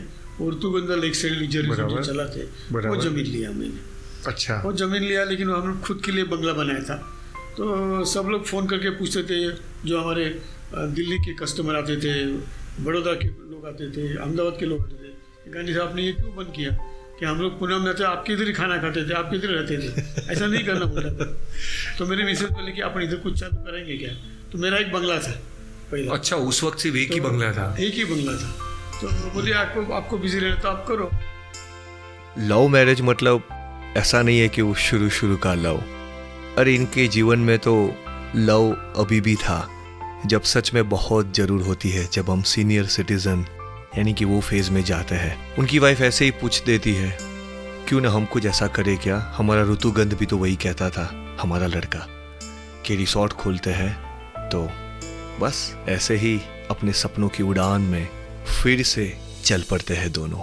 उर्तुगंदा 0.46 0.96
लेक 0.96 1.16
साइड 1.16 1.34
लीजर 1.40 1.68
बराबर। 1.70 1.90
जो 1.92 2.04
चलाते 2.04 2.44
वो 2.88 2.96
ज़मीन 3.02 3.26
लिया 3.26 3.50
मैंने। 3.52 3.80
अच्छा। 4.28 4.62
वो 4.66 4.74
ज़मीन 4.74 5.04
लिया 5.04 5.24
लेकिन 5.24 5.50
हम 5.50 5.68
लोग 5.68 5.82
खुद 5.82 6.02
के 6.06 6.12
लिए 6.12 6.24
बंगला 6.34 6.54
बनाया 6.54 6.84
था। 6.90 6.96
तो 7.58 8.06
सब 8.06 8.28
लोग 8.32 8.46
फ़ोन 8.46 8.68
करके 8.68 8.90
पूछते 9.00 9.24
थे 9.30 9.40
जो 9.90 10.00
हमारे 10.00 10.26
दिल्ली 10.98 11.18
के 11.26 11.34
कस्टमर 11.42 11.76
आते 11.76 11.96
थे 12.04 12.14
बड़ौदा 12.86 13.14
के 13.22 13.28
लोग 13.28 13.66
आते 13.68 13.90
थे 13.98 14.08
अहमदाबाद 14.18 14.58
के 14.60 14.66
लोग 14.66 14.82
आते 14.82 14.96
थे 15.02 15.52
गांधी 15.54 15.74
साहब 15.74 15.96
ने 15.96 16.02
ये 16.04 16.12
क्यों 16.14 16.36
बंद 16.36 16.54
किया? 16.56 16.72
कि 17.22 17.26
हम 17.26 17.38
लोग 17.38 17.60
पुणे 17.60 17.78
में 17.78 17.94
थे 17.96 18.04
आपके 18.04 18.34
इधर 18.34 18.48
ही 18.48 18.54
खाना 18.54 18.78
खाते 18.78 19.04
थे 19.10 19.14
आपके 19.14 19.36
इधर 19.38 19.48
रहते 19.48 19.78
थे? 19.78 20.32
ऐसा 20.34 20.46
नहीं 20.46 20.64
करना 20.66 20.86
बोला 20.86 21.10
था। 21.14 21.26
तो 21.98 22.06
मेरे 22.06 22.24
मिसेज 22.24 22.50
बोले 22.50 22.72
कि 22.72 22.82
अपन 22.82 23.02
इधर 23.02 23.16
कुछ 23.16 23.40
चालू 23.40 23.58
करेंगे 23.58 23.98
क्या? 23.98 24.14
तो 24.52 24.58
मेरा 24.58 24.78
एक 24.78 24.92
बंगला 24.94 25.18
था 25.18 25.32
पहला। 25.92 26.14
अच्छा 26.14 26.36
उस 26.36 26.64
वक्त 26.64 26.80
सिर्फ़ 26.80 26.98
एक 26.98 27.12
ही 27.12 27.20
तो 27.20 27.30
बंगला 27.30 27.52
था? 27.54 27.76
एक 27.80 27.94
ही 27.94 28.06
बंगला 28.06 28.34
था। 28.34 28.50
तो 29.02 29.08
बोले 29.34 29.54
आपको 29.54 29.94
आपको 29.94 30.18
बिज़ी 30.18 30.40
रहना 30.40 30.56
तो 30.56 30.70
आप 30.70 30.86
करो। 30.88 31.12
लव 32.48 32.68
मैरिज 32.68 33.02
मतलब 33.02 33.44
ऐसा 33.98 34.22
नहीं 34.22 34.40
है 34.40 34.50
कि 34.50 34.62
वो 34.62 34.74
शुरू 34.82 35.10
शुरू 35.10 35.38
का 35.38 35.54
लव 35.54 35.84
अरे 36.58 36.76
इनके 36.76 37.08
जीवन 37.08 37.40
में 37.40 37.58
तो 37.60 37.76
लव 38.36 38.72
अभी 38.98 39.22
भी 39.22 39.36
था। 39.36 39.68
जब 40.26 40.42
सच 40.42 40.74
में 40.74 40.88
बहुत 40.90 41.36
ज़रूर 41.36 41.62
होती 41.62 41.90
है 41.90 42.08
जब 42.14 42.30
हम 42.30 42.42
सीनियर 42.50 42.86
सिटीजन 42.86 43.46
यानी 43.98 44.14
कि 44.14 44.26
वो 44.26 44.40
फ़ेज़ 44.42 44.70
में 44.72 44.84
जाते 44.84 45.16
हैं। 45.16 45.56
उनकी 45.58 45.80
वाइफ 45.80 46.02
ऐसे 46.02 46.26
ही 46.26 46.32
पूछ 46.32 46.62
देती 46.64 46.94
है, 46.94 47.18
क्यों 47.88 48.02
ना 48.02 48.10
हम 48.10 48.26
कुछ 48.26 48.46
ऐसा 48.46 48.68
करे 48.68 48.96
क्या? 48.98 49.18
हमारा 49.38 49.64
ऋतुगंध 49.64 50.14
भी 50.14 50.26
तो 50.26 50.38
वही 50.38 50.56
कहता 50.56 50.90
था, 50.90 51.10
हमारा 51.42 51.68
लड़का। 51.68 52.08
कि 52.86 52.96
रिसोर्ट 52.96 53.34
खोलते 53.34 53.70
हैं 53.72 53.92
तो 54.50 54.62
बस 55.40 55.76
ऐसे 55.90 56.16
ही 56.16 56.40
अपने 56.70 56.94
सपनों 56.94 57.30
की 57.30 57.44
उड़ान 57.44 57.82
में 57.82 58.08
फिर 58.54 58.84
से 58.84 59.14
चल 59.46 59.64
पड़ते 59.72 59.94
हैं 59.94 60.12
दोनों। 60.12 60.40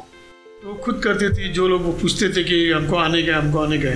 तो 0.63 0.75
खुद 0.75 1.01
करते 1.05 1.29
थे, 1.29 1.49
जो 1.49 1.69
लोग 1.69 1.83
वो 1.83 1.93
पूछते 1.93 2.29
थे 2.29 2.45
कि 2.45 2.71
हमको 2.73 2.97
आने 2.97 3.23
गए 3.23 3.33
हमको 3.33 3.59
आने 3.59 3.79
गए 3.79 3.95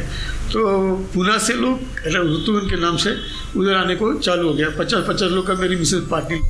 तो 0.53 0.95
पुणे 1.15 1.39
से 1.39 1.55
लोग 1.55 1.79
ऋतुगन 2.07 2.71
के 2.71 2.81
नाम 2.81 2.97
से 2.97 3.15
उधर 3.57 3.75
आने 3.75 3.97
को 3.97 4.13
चालू 4.19 4.49
हो 4.49 4.55
गया। 4.55 4.69
पचास 4.79 5.05
पचास 5.09 5.31
लोग 5.31 5.47
का 5.47 5.55
मेरी 5.55 5.77
मिसेज 5.77 6.09
पार्टी 6.09 6.41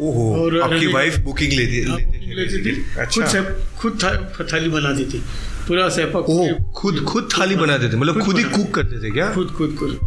ओहो 0.00 0.24
और 0.36 0.60
आपकी 0.62 0.86
वाइफ 0.86 1.18
बुकिंग 1.24 1.52
लेती 1.52 2.64
थी। 2.64 2.72
अच्छा 2.98 3.20
खुद 3.20 3.26
से 3.26 3.42
खुद 3.78 3.98
था, 4.02 4.10
थाली 4.52 4.68
बनाती 4.68 5.04
थी। 5.04 5.22
पूरा 5.68 5.84
ओह 6.18 6.72
खुद 6.72 7.04
खुद 7.04 7.28
थाली 7.32 7.56
बनाते 7.56 7.88
थे 7.88 7.96
मतलब 7.96 8.14
खुद 8.14 8.24
खुद 8.24 8.38
ही 8.38 8.44
कुक 8.44 8.74
करते 8.74 9.02
थे 9.02 9.10
क्या? 9.10 9.32
खुद 9.34 9.50
खुद 9.50 9.76
खुद। 9.78 9.98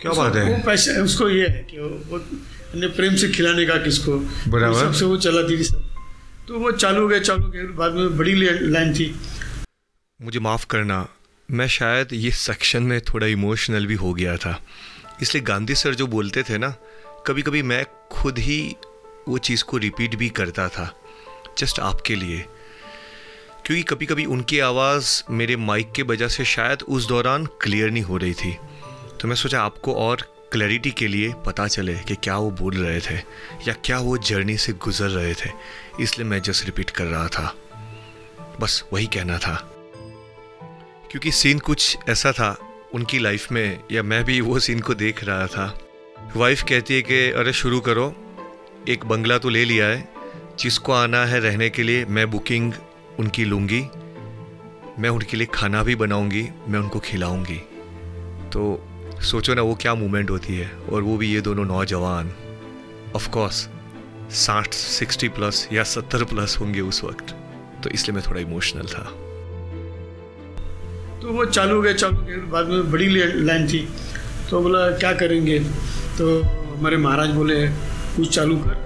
क्या 0.00 0.12
बात 0.12 0.36
है। 0.36 0.44
वो 0.44 0.60
पैसे 0.66 1.00
उसको 1.00 1.28
ये 1.28 1.46
है 1.48 1.66
कि 1.70 1.78
वो 1.78 2.18
प्रेम 2.96 3.14
से 3.14 3.28
खिलाने 3.28 3.64
का 3.66 3.76
किसको? 3.76 4.16
बराबर। 4.50 4.68
उस 4.68 4.78
हिसाब 4.78 4.92
से 4.92 5.04
वो 5.04 5.16
चलाती 5.16 5.58
थी 5.58 5.64
सब। 5.64 5.90
तो 6.48 6.58
वो 6.58 6.70
चालू 6.72 7.00
हो 7.00 7.08
गया 7.08 7.18
चालू 7.20 7.48
गया 7.48 7.64
बाद 7.76 7.92
में 7.92 8.16
बड़ी 8.18 8.34
लाइन 8.34 8.92
थी। 8.94 9.14
मुझे 10.20 10.40
माफ़ 10.40 10.66
करना 10.70 11.06
मैं 11.48 11.68
शायद 11.68 12.12
ये 12.12 12.30
सेक्शन 12.30 12.82
में 12.82 13.00
थोड़ा 13.00 13.26
इमोशनल 13.26 13.86
भी 13.86 13.94
हो 13.94 14.12
गया 14.14 14.36
था। 14.36 14.60
इसलिए 15.22 15.42
गांधी 15.44 15.74
सर 15.74 15.94
जो 15.94 16.06
बोलते 16.06 16.42
थे 16.42 16.58
ना 16.58 16.74
कभी 17.26 17.42
कभी 17.42 17.62
मैं 17.62 17.84
खुद 18.12 18.38
ही 18.38 18.58
वो 19.28 19.38
चीज़ 19.38 19.64
को 19.64 19.76
रिपीट 19.76 20.14
भी 20.14 20.28
करता 20.28 20.68
था 20.68 21.00
जस्ट 21.58 21.80
आपके 21.80 22.14
लिए। 22.14 22.44
क्योंकि 23.66 23.82
कभी 23.82 24.06
कभी 24.06 24.24
उनकी 24.24 24.58
आवाज़ 24.58 25.22
मेरे 25.30 25.56
माइक 25.56 25.92
के 25.92 26.02
वजह 26.02 26.28
से 26.28 26.44
शायद 26.44 26.82
उस 26.82 27.06
दौरान 27.06 27.46
क्लियर 27.46 27.90
नहीं 27.90 28.02
हो 28.02 28.16
रही 28.16 28.34
थी। 28.34 28.58
तो 29.20 29.28
मैं 29.28 29.36
सोचा 29.36 29.62
आपको 29.62 29.94
और 29.94 30.48
क्लैरिटी 30.52 30.90
के 30.90 31.06
लिए 31.06 31.34
पता 31.46 31.66
चले 31.66 31.94
कि 31.94 32.14
क्या 32.14 32.36
वो 32.36 32.50
बोल 32.50 32.76
रहे 32.76 33.00
थे 33.00 33.16
या 33.68 33.72
क्या 33.72 33.98
वो 33.98 34.18
जर्नी 34.18 34.56
से 34.56 34.72
गुजर 34.72 35.08
रहे 35.08 35.34
थे। 35.34 35.50
इसलिए 36.00 36.28
मैं 36.28 36.42
जस्ट 36.42 36.64
रिपीट 36.64 36.90
कर 36.90 37.04
रहा 37.04 37.28
था। 37.28 37.54
बस 38.60 38.84
वही 38.92 39.06
कहना 39.06 39.38
था। 39.38 39.70
क्योंकि 41.10 41.32
सीन 41.32 41.58
कुछ 41.58 41.98
ऐसा 42.08 42.32
था 42.32 42.58
उनकी 42.94 43.18
लाइफ 43.18 43.52
में 43.52 43.80
या 43.92 44.02
मैं 44.02 44.24
भी 44.24 44.40
वो 44.40 44.60
सीन 44.60 44.80
को 44.80 44.94
देख 44.94 45.24
रहा 45.24 45.46
था। 45.46 45.78
वाइफ 46.36 46.62
कहती 46.62 46.94
है 46.94 47.02
कि, 47.02 47.30
अरे, 47.30 47.52
शुरू 47.52 47.80
करो। 47.80 48.23
एक 48.88 49.04
बंगला 49.04 49.38
तो 49.38 49.48
ले 49.48 49.64
लिया 49.64 49.86
है। 49.86 50.08
जिसको 50.58 50.92
आना 50.92 51.24
है 51.24 51.40
रहने 51.40 51.70
के 51.70 51.82
लिए 51.82 52.04
मैं 52.04 52.30
बुकिंग 52.30 52.72
उनकी 53.18 53.44
लूँगी। 53.44 53.80
मैं 54.98 55.08
उनके 55.08 55.36
लिए 55.36 55.46
खाना 55.54 55.82
भी 55.82 55.94
बनाऊँगी, 55.94 56.48
मैं 56.68 56.78
उनको 56.78 56.98
खिलाऊँगी। 56.98 57.56
तो 58.52 58.88
सोचो 59.20 59.54
ना 59.54 59.62
वो 59.62 59.74
क्या 59.74 59.94
मूवमेंट 59.94 60.30
होती 60.30 60.56
है। 60.56 60.72
और 60.92 61.02
वो 61.02 61.16
भी 61.16 61.34
ये 61.34 61.40
दोनों 61.40 61.64
नौजवान। 61.64 62.32
ऑफ़ 63.16 63.30
कोर्स 63.30 63.68
साठ 64.30 64.74
सिक्सटी 64.74 65.28
प्लस 65.28 65.68
या 65.72 65.82
सत्तर 65.82 66.24
प्लस 66.24 66.58
होंगे 66.60 66.80
उस 66.80 67.04
वक्त। 67.04 67.34
तो 67.84 67.90
इसलिए 67.90 68.14
मैं 68.14 68.24
थोड़ा 68.30 68.40
इमोशनल 68.40 68.82
था। 68.82 69.02
तो 71.22 71.32
वो 71.32 71.44
चालू 71.44 71.82
गया 71.82 71.92
चालू 71.92 72.16
गया। 72.16 72.36
बाद 72.36 72.66
में 72.66 72.90
बड़ी 72.90 73.06
लाइन 73.44 73.68
थी। 73.68 73.88
तो 74.50 74.60
बोला, 74.60 74.90
क्या 74.90 75.12
करेंगे? 75.12 75.58
तो 76.18 76.42
हमारे 76.42 76.96
महाराज 76.96 77.30
बोले 77.30 77.93
कुछ 78.16 78.34
चालू 78.34 78.56
कर। 78.56 78.76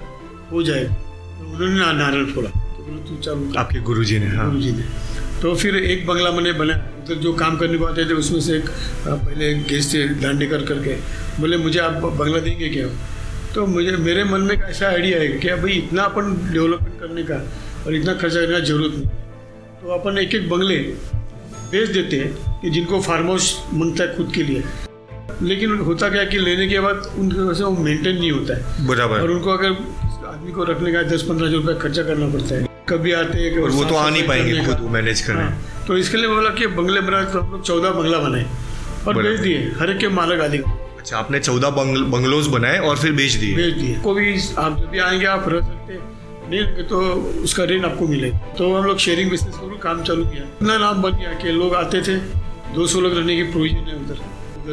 हो 0.51 0.63
जाएगा 0.63 0.93
तो 0.93 1.45
उन्होंने 1.45 1.75
ना 1.75 1.91
नारियल 1.93 2.25
फोड़ा। 2.25 2.49
तो 2.49 2.83
बोले 2.83 3.09
तू 3.09 3.21
चालू 3.23 3.49
कर। 3.51 3.57
आपके 3.59 3.79
गुरु 3.81 4.03
जी 4.03 4.19
ने 4.19 4.27
हाँ। 4.27 4.49
गुरु 4.49 4.61
जी 4.61 4.71
ने। 4.71 4.83
तो 5.41 5.55
फिर 5.55 5.75
एक 5.75 6.05
बंगला 6.07 6.31
मैंने 6.31 6.53
बनाया 6.53 6.77
उधर 6.77 7.13
तो 7.13 7.15
जो 7.15 7.33
काम 7.33 7.57
करने 7.57 7.77
को 7.77 7.85
आते 7.85 8.05
थे 8.05 8.13
उसमें 8.13 8.39
से 8.41 8.57
एक 8.57 8.69
पहले 9.07 9.53
गेस्ट 9.69 9.93
थे 9.93 10.07
दांडेकर 10.21 10.65
करके 10.65 10.95
बोले 11.39 11.57
मुझे 11.57 11.79
आप 11.79 11.93
बंगला 11.93 12.39
देंगे 12.39 12.69
क्या? 12.69 12.87
तो 13.55 13.65
मुझे 13.67 13.91
मेरे 13.99 14.23
मन 14.23 14.41
में 14.41 14.53
एक 14.55 14.61
ऐसा 14.61 14.87
आइडिया 14.87 15.19
है 15.19 15.27
कि 15.39 15.53
भाई 15.61 15.71
इतना 15.73 16.03
अपन 16.03 16.35
डेवलपमेंट 16.53 16.99
करने 16.99 17.23
का 17.23 17.35
और 17.85 17.95
इतना 17.95 18.13
खर्चा 18.13 18.41
करने 18.41 18.59
का 18.59 18.65
ज़रूरत 18.65 18.95
नहीं 18.95 19.05
तो 19.81 19.93
अपन 19.97 20.17
एक 20.17 20.35
एक 20.35 20.49
बंगले 20.49 20.77
बेच 21.71 21.89
देते 21.89 22.17
हैं 22.17 22.59
कि 22.61 22.69
जिनको 22.69 23.01
फार्म 23.01 23.27
हाउस 23.27 23.55
माँगता 23.73 24.03
है 24.03 24.15
खुद 24.17 24.31
के 24.35 24.43
लिए। 24.43 24.63
लेकिन 25.41 25.77
होता 25.81 26.09
क्या 26.09 26.23
कि 26.25 26.37
लेने 26.39 26.67
के 26.67 26.79
बाद 26.79 27.09
उनकी 27.17 27.37
वजह 27.37 27.53
से 27.53 27.63
वो 27.63 27.83
मेंटेन 27.83 28.17
नहीं 28.17 28.31
होता 28.31 28.55
है। 28.55 28.87
बराबर। 28.87 29.21
और 29.21 29.31
उनको 29.31 29.51
अगर 29.51 29.71
आदमी 30.27 30.51
को 30.51 30.63
रखने 30.63 30.91
का 30.93 31.01
दस 31.05 31.21
पंद्रह 31.23 31.47
हज़ार 31.47 31.59
रुपया 31.59 31.75
खर्चा 31.79 32.03
करना 32.03 32.27
पड़ता 32.29 32.55
है 32.55 32.67
कभी 32.89 33.11
आते 33.13 33.37
हैं 33.39 33.61
और 33.61 33.69
वो 33.71 33.83
तो 33.85 33.95
आ 33.95 34.09
नहीं 34.09 34.27
पाएँगे 34.27 34.65
खुद 34.65 34.79
मैनेज 34.91 35.21
करने। 35.21 35.41
हाँ, 35.41 35.85
तो 35.87 35.97
इसके 35.97 36.17
लिए 36.17 36.27
बोला 36.27 36.49
कि 36.49 36.67
बंगले 36.75 37.01
बनाए 37.01 37.25
तो 37.25 37.39
हम 37.39 37.51
लोग 37.51 37.63
चौदह 37.63 37.89
बंगला 37.91 38.19
बनाए 38.19 38.45
और 39.07 39.21
बेच 39.23 39.39
दिए 39.39 39.71
हर 39.79 39.89
एक 39.89 39.97
के 39.97 40.07
मालक 40.11 40.41
आदि। 40.41 40.57
अच्छा 40.57 41.17
आपने 41.17 41.39
चौदह 41.39 41.69
बंगल, 41.71 42.03
बंगलोज 42.11 42.47
बनाए 42.47 42.77
और 42.79 42.97
फिर 42.97 43.11
बेच 43.13 43.33
दिए? 43.33 43.55
बेच 43.55 43.73
दिए। 43.75 43.95
को 44.03 44.13
भी 44.13 44.33
आप 44.57 44.79
जब 44.79 44.89
भी 44.89 44.99
आएँगे 44.99 45.25
आप 45.27 45.49
रह 45.49 45.61
सकते 45.61 45.93
हैं। 45.93 46.01
नहीं 46.49 46.83
तो 46.85 46.99
उसका 47.43 47.63
ऋण 47.65 47.85
आपको 47.85 48.07
मिलेगा। 48.07 48.37
तो 48.57 48.73
हम 48.73 48.85
लोग 48.85 48.97
शेयरिंग 48.97 49.29
बिज़नेस 49.29 49.55
को 49.55 49.77
काम 49.79 50.03
चालू 50.03 50.25
किया। 50.25 50.43
इतना 50.43 50.77
नाम 50.77 51.01
बन 51.01 51.17
गया 51.17 51.33
कि 51.33 51.51
लोग 51.53 51.75
आते 51.75 52.01
थे 52.01 52.17
200 52.75 53.01
लोग 53.01 53.17
रहने 53.17 53.35
की 53.35 53.43
प्रोविज़न 53.51 53.89
है 53.89 53.95
उधर। 53.95 54.19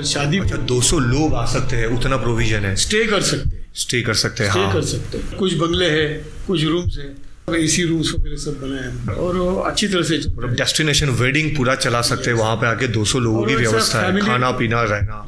शादी 0.02 0.38
अच्छा 0.38 0.56
200 0.56 0.98
लोग 0.98 1.34
आ 1.34 1.44
सकते 1.46 1.76
हैं 1.76 1.86
उतना 1.86 2.16
प्रोविज़न 2.16 2.64
है। 2.64 2.76
स्टे 2.76 3.06
कर 3.06 3.22
सकते 3.22 3.56
हैं। 3.56 3.66
स्टे 3.74 4.02
कर 4.02 4.14
सकते 4.14 4.44
हैं 4.44 4.50
हाँ। 4.50 4.72
कर 4.72 4.82
सकते 4.82 5.18
हैं। 5.18 5.36
कुछ 5.36 5.54
बंगले 5.54 5.90
हैं 5.90 6.26
कुछ 6.46 6.64
रूम्स 6.64 6.98
है 6.98 7.26
एसी 7.64 7.82
रूम्स 7.82 8.12
वगैरह 8.12 8.36
सब 8.36 8.60
बनाए 8.60 8.82
हैं। 8.82 9.14
और 9.14 9.36
वो 9.36 9.56
अच्छी 9.60 9.88
तरह 9.88 10.02
से 10.02 10.18
मतलब 10.18 10.54
डेस्टिनेशन 10.54 11.08
वेडिंग 11.08 11.56
पूरा 11.56 11.74
चला 11.74 12.00
सकते 12.02 12.30
हैं 12.30 12.38
वहाँ 12.38 12.56
पे 12.56 12.66
आके 12.66 12.88
200 12.88 13.18
लोगों 13.18 13.46
की 13.46 13.54
व्यवस्था 13.54 14.00
है 14.00 14.20
खाना 14.20 14.50
पीना 14.50 14.82
रहना 14.82 15.26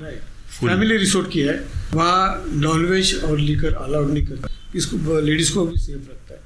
फैमिली 0.60 0.96
रिसोर्ट 0.96 1.30
किया 1.32 1.52
है। 1.52 1.64
वहाँ 1.94 2.44
नॉनवेज 2.48 3.22
और 3.24 3.38
लीकर 3.38 3.74
अलाउड 3.74 4.10
नहीं 4.10 4.26
करता। 4.26 4.48
इसको 4.76 5.20
लेडीज़ 5.20 5.54
को 5.54 5.66
भी 5.66 5.80
सेफ़ 5.80 6.10
रखता 6.10 6.34
है। 6.34 6.40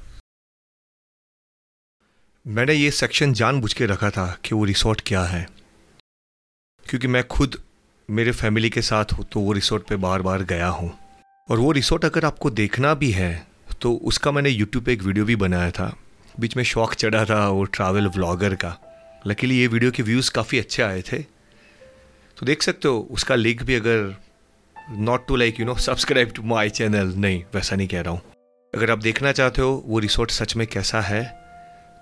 मैंने 2.47 2.75
ये 2.75 2.91
सेक्शन 2.91 3.33
जानबूझ 3.33 3.73
के 3.73 3.87
रखा 3.87 4.11
था 4.11 4.39
कि 4.45 4.55
वो 4.55 4.65
रिसोर्ट 4.65 5.03
क्या 5.07 5.25
है। 5.25 5.49
क्योंकि 6.89 7.09
मैं 7.09 7.29
खुद 7.29 7.57
मेरे 8.09 8.33
फैमिली 8.33 8.71
के 8.71 8.83
साथ 8.83 9.13
हो 9.13 9.23
तो 9.23 9.41
वो 9.41 9.53
रिसोर्ट 9.53 9.87
पे 9.89 9.97
बार 9.97 10.23
बार 10.23 10.43
गया 10.45 10.69
हूँ। 10.69 10.93
और 11.49 11.59
वो 11.59 11.71
रिसोर्ट 11.73 12.05
अगर 12.05 12.25
आपको 12.25 12.51
देखना 12.53 12.95
भी 12.95 13.11
है 13.11 13.47
तो 13.83 13.93
उसका 14.05 14.31
मैंने 14.33 14.51
यूट्यूब 14.51 14.85
पे 14.85 14.93
एक 14.93 15.03
वीडियो 15.03 15.25
भी 15.25 15.37
बनाया 15.37 15.71
था। 15.71 15.95
बीच 16.41 16.57
में 16.57 16.65
शौक 16.65 16.95
चढ़ा 16.95 17.25
था 17.25 17.47
वो 17.49 17.65
ट्रैवल 17.67 18.09
व्लॉगर 18.09 18.55
का। 18.55 18.77
लकीली 19.27 19.59
ये 19.59 19.67
वीडियो 19.67 19.91
के 19.91 20.03
व्यूज़ 20.03 20.31
काफ़ी 20.31 20.59
अच्छे 20.59 20.83
आए 20.83 21.03
थे। 21.03 21.19
तो 21.19 22.47
देख 22.47 22.63
सकते 22.63 22.89
हो, 22.89 22.99
उसका 23.11 23.35
लिंक 23.35 23.63
भी 23.63 23.75
अगर 23.75 24.15
not 24.91 25.27
to 25.29 25.37
like 25.37 25.61
you 25.61 25.67
know 25.67 25.75
subscribe 25.77 26.33
to 26.37 26.43
my 26.45 26.71
channel 26.71 27.15
नहीं, 27.17 27.43
वैसा 27.55 27.77
नहीं 27.77 27.89
कह 27.89 28.01
रहा 28.01 28.13
हूँ। 28.13 28.21
अगर 28.75 28.91
आप 28.91 28.99
देखना 28.99 29.33
चाहते 29.33 29.63
हो 29.63 29.83
वो 29.87 29.99
रिसोर्ट 29.99 30.31
सच 30.31 30.57
में 30.57 30.67
कैसा 30.67 31.01
है 31.01 31.25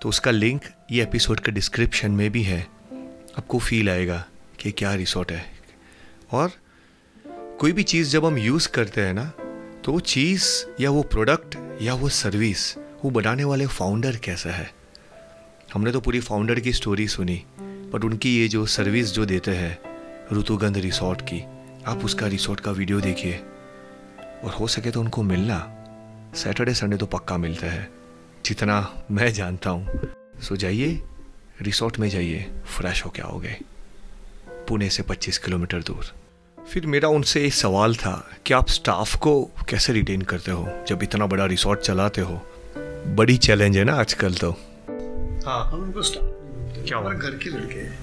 तो 0.01 0.09
उसका 0.09 0.31
लिंक 0.31 0.61
ये 0.91 1.03
एपिसोड 1.03 1.39
के 1.39 1.51
डिस्क्रिप्शन 1.51 2.11
में 2.11 2.29
भी 2.31 2.43
है। 2.43 2.61
आपको 3.37 3.59
फील 3.59 3.89
आएगा 3.89 4.23
कि 4.59 4.71
क्या 4.71 4.93
रिसोर्ट 4.95 5.31
है। 5.31 5.50
और 6.31 6.51
कोई 7.31 7.71
भी 7.71 7.83
चीज़ 7.83 8.09
जब 8.09 8.25
हम 8.25 8.37
यूज़ 8.37 8.69
करते 8.69 9.01
हैं 9.01 9.13
ना 9.13 9.33
तो 9.85 9.91
वो 9.91 9.99
चीज़ 9.99 10.65
या 10.79 10.89
वो 10.89 11.03
प्रोडक्ट 11.03 11.79
या 11.81 11.93
वो 11.93 12.09
सर्विस, 12.09 12.77
वो 12.77 13.09
बनाने 13.09 13.43
वाले 13.43 13.67
फाउंडर 13.67 14.15
कैसा 14.15 14.49
है? 14.49 14.73
हमने 15.73 15.91
तो 15.91 16.01
पूरी 16.01 16.19
फाउंडर 16.19 16.59
की 16.59 16.73
स्टोरी 16.73 17.07
सुनी 17.07 17.45
बट 17.61 18.03
उनकी 18.03 18.37
ये 18.37 18.47
जो 18.47 18.65
सर्विस 18.65 19.11
जो 19.11 19.25
देते 19.25 19.51
हैं, 19.51 19.79
ऋतुगंध 20.33 20.77
रिसोर्ट 20.77 21.21
की, 21.21 21.45
आप 21.85 22.05
उसका 22.05 22.27
रिसोर्ट 22.27 22.59
का 22.59 22.71
वीडियो 22.71 23.01
देखिए। 23.01 23.43
और 24.43 24.51
हो 24.51 24.67
सके 24.67 24.91
तो 24.91 24.99
उनको 24.99 25.23
मिलना। 25.23 25.77
सैटरडे, 26.35 26.73
संडे 26.73 26.97
तो 26.97 27.05
पक्का 27.05 27.37
मिलता 27.37 27.67
है, 27.67 27.91
जितना 28.45 29.03
मैं 29.11 29.33
जानता 29.33 29.69
हूँ। 29.69 29.87
सो 30.41 30.55
जाइए, 30.55 31.03
रिसोर्ट 31.61 31.99
में 31.99 32.09
जाइए, 32.09 32.51
फ्रेश 32.65 33.05
होके 33.05 33.21
आओगे। 33.21 33.57
पुणे 34.47 34.89
से 34.89 35.03
25 35.03 35.37
किलोमीटर 35.37 35.83
दूर। 35.83 36.20
फिर 36.71 36.85
मेरा 36.85 37.09
उनसे 37.09 37.45
एक 37.45 37.53
सवाल 37.53 37.95
था 37.95 38.37
कि 38.45 38.53
आप 38.53 38.69
स्टाफ 38.69 39.15
को 39.15 39.45
कैसे 39.69 39.93
रिटेन 39.93 40.21
करते 40.21 40.51
हो? 40.51 40.85
जब 40.87 41.03
इतना 41.03 41.25
बड़ा 41.25 41.45
रिसोर्ट 41.45 41.79
चलाते 41.79 42.21
हो। 42.21 42.47
बड़ी 43.07 43.37
चैलेंज 43.37 43.77
है 43.77 43.83
ना 43.83 43.93
आजकल 43.93 44.33
तो। 44.33 44.51
हाँ। 45.45 45.71
हम 45.71 45.83
उनको 45.83 46.01
स्टाफ 46.01 46.23
क्या 46.87 46.97
हमारे 46.97 47.17
घर 47.17 47.31
के 47.31 47.49
लड़के 47.49 47.79
हैं। 47.79 47.99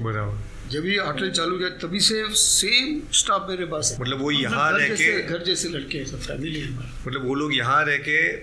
बराबर। 0.00 0.70
जब 0.70 0.86
ये 0.86 0.98
होटल 0.98 1.30
चालू 1.30 1.58
किया 1.58 1.68
तभी 1.68 2.00
से 2.00 2.24
सेम 2.28 3.12
स्टाफ 3.12 3.46
मेरे 3.48 3.64
पास 3.64 3.92
है। 3.92 4.00
मतलब 4.00 4.20
वो 4.20 4.30
यहाँ 4.30 4.78
रह 4.78 4.88
जैसे 4.88 5.04
के- 5.04 5.30
घर 5.30 5.42
जैसे 5.42 5.68
लड़के 5.68 5.98
हैं 5.98 6.06
सब 6.06 6.18
फैमिली 6.18 6.60
है 6.60 6.72
हमारा। 6.72 7.04
मतलब 7.08 7.28
वो 7.28 7.34
लोग 7.34 7.56
यहाँ 7.56 7.84
रह 7.84 7.96
के 7.96 8.36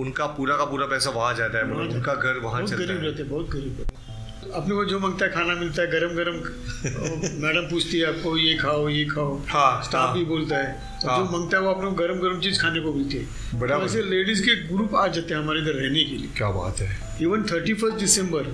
उनका 0.00 0.26
पूरा 0.26 0.56
का 0.56 0.64
पूरा 0.64 0.86
पैसा 0.86 1.10
वहाँ 1.10 1.34
जाता 1.34 1.58
है 1.58 1.64
मतलब 1.64 1.92
उनका 1.92 2.14
घर 2.14 2.38
वहाँ 2.38 2.60
चलता 2.62 2.76
है। 2.76 2.86
बहुत 2.86 2.88
गरीब 2.88 3.10
रहते 3.10 3.22
हैं 3.22 3.30
बहुत 3.30 3.48
गरीब 3.48 3.76
रहते 3.80 3.96
हैं। 3.98 4.09
अपने 4.40 4.74
को 4.74 4.84
जो 4.84 4.98
माँगता 5.00 5.24
है 5.24 5.30
खाना 5.32 5.54
मिलता 5.54 5.82
है 5.82 5.90
गरम 5.90 6.12
गरम 6.14 6.36
मैडम 7.42 7.68
पूछती 7.70 7.98
है 7.98 8.06
आपको 8.06 8.36
ये 8.36 8.54
खाओ 8.58 8.88
ये 8.88 9.04
खाओ 9.04 9.36
हाँ, 9.48 9.82
स्टाफ 9.82 10.06
हाँ। 10.06 10.14
भी 10.14 10.24
बोलता 10.24 10.56
है 10.56 10.70
और 11.04 11.10
हाँ। 11.10 11.18
जो 11.18 11.24
माँगता 11.30 11.56
है 11.56 11.62
वो 11.62 11.70
अपने 11.70 11.88
को 11.90 11.94
गरम 11.96 12.20
गरम 12.20 12.40
चीज़ 12.40 12.60
खाने 12.62 12.80
को 12.80 12.92
मिलती 12.92 13.16
है 13.16 13.58
बराबर। 13.60 13.80
तो 13.80 13.90
ऐसे 13.90 14.02
लेडीज़ 14.04 14.42
के 14.44 14.54
ग्रुप 14.68 14.94
आ 14.94 15.06
जाते 15.08 15.34
हैं 15.34 15.40
हमारे 15.40 15.60
इधर 15.60 15.74
रहने 15.74 16.04
के 16.04 16.16
लिए 16.16 16.30
क्या 16.36 16.50
बात 16.50 16.80
है 16.80 16.88
इवन 17.22 17.42
थर्टी 17.52 17.74
फ़र्स्ट 17.74 17.98
दिसंबर 17.98 18.44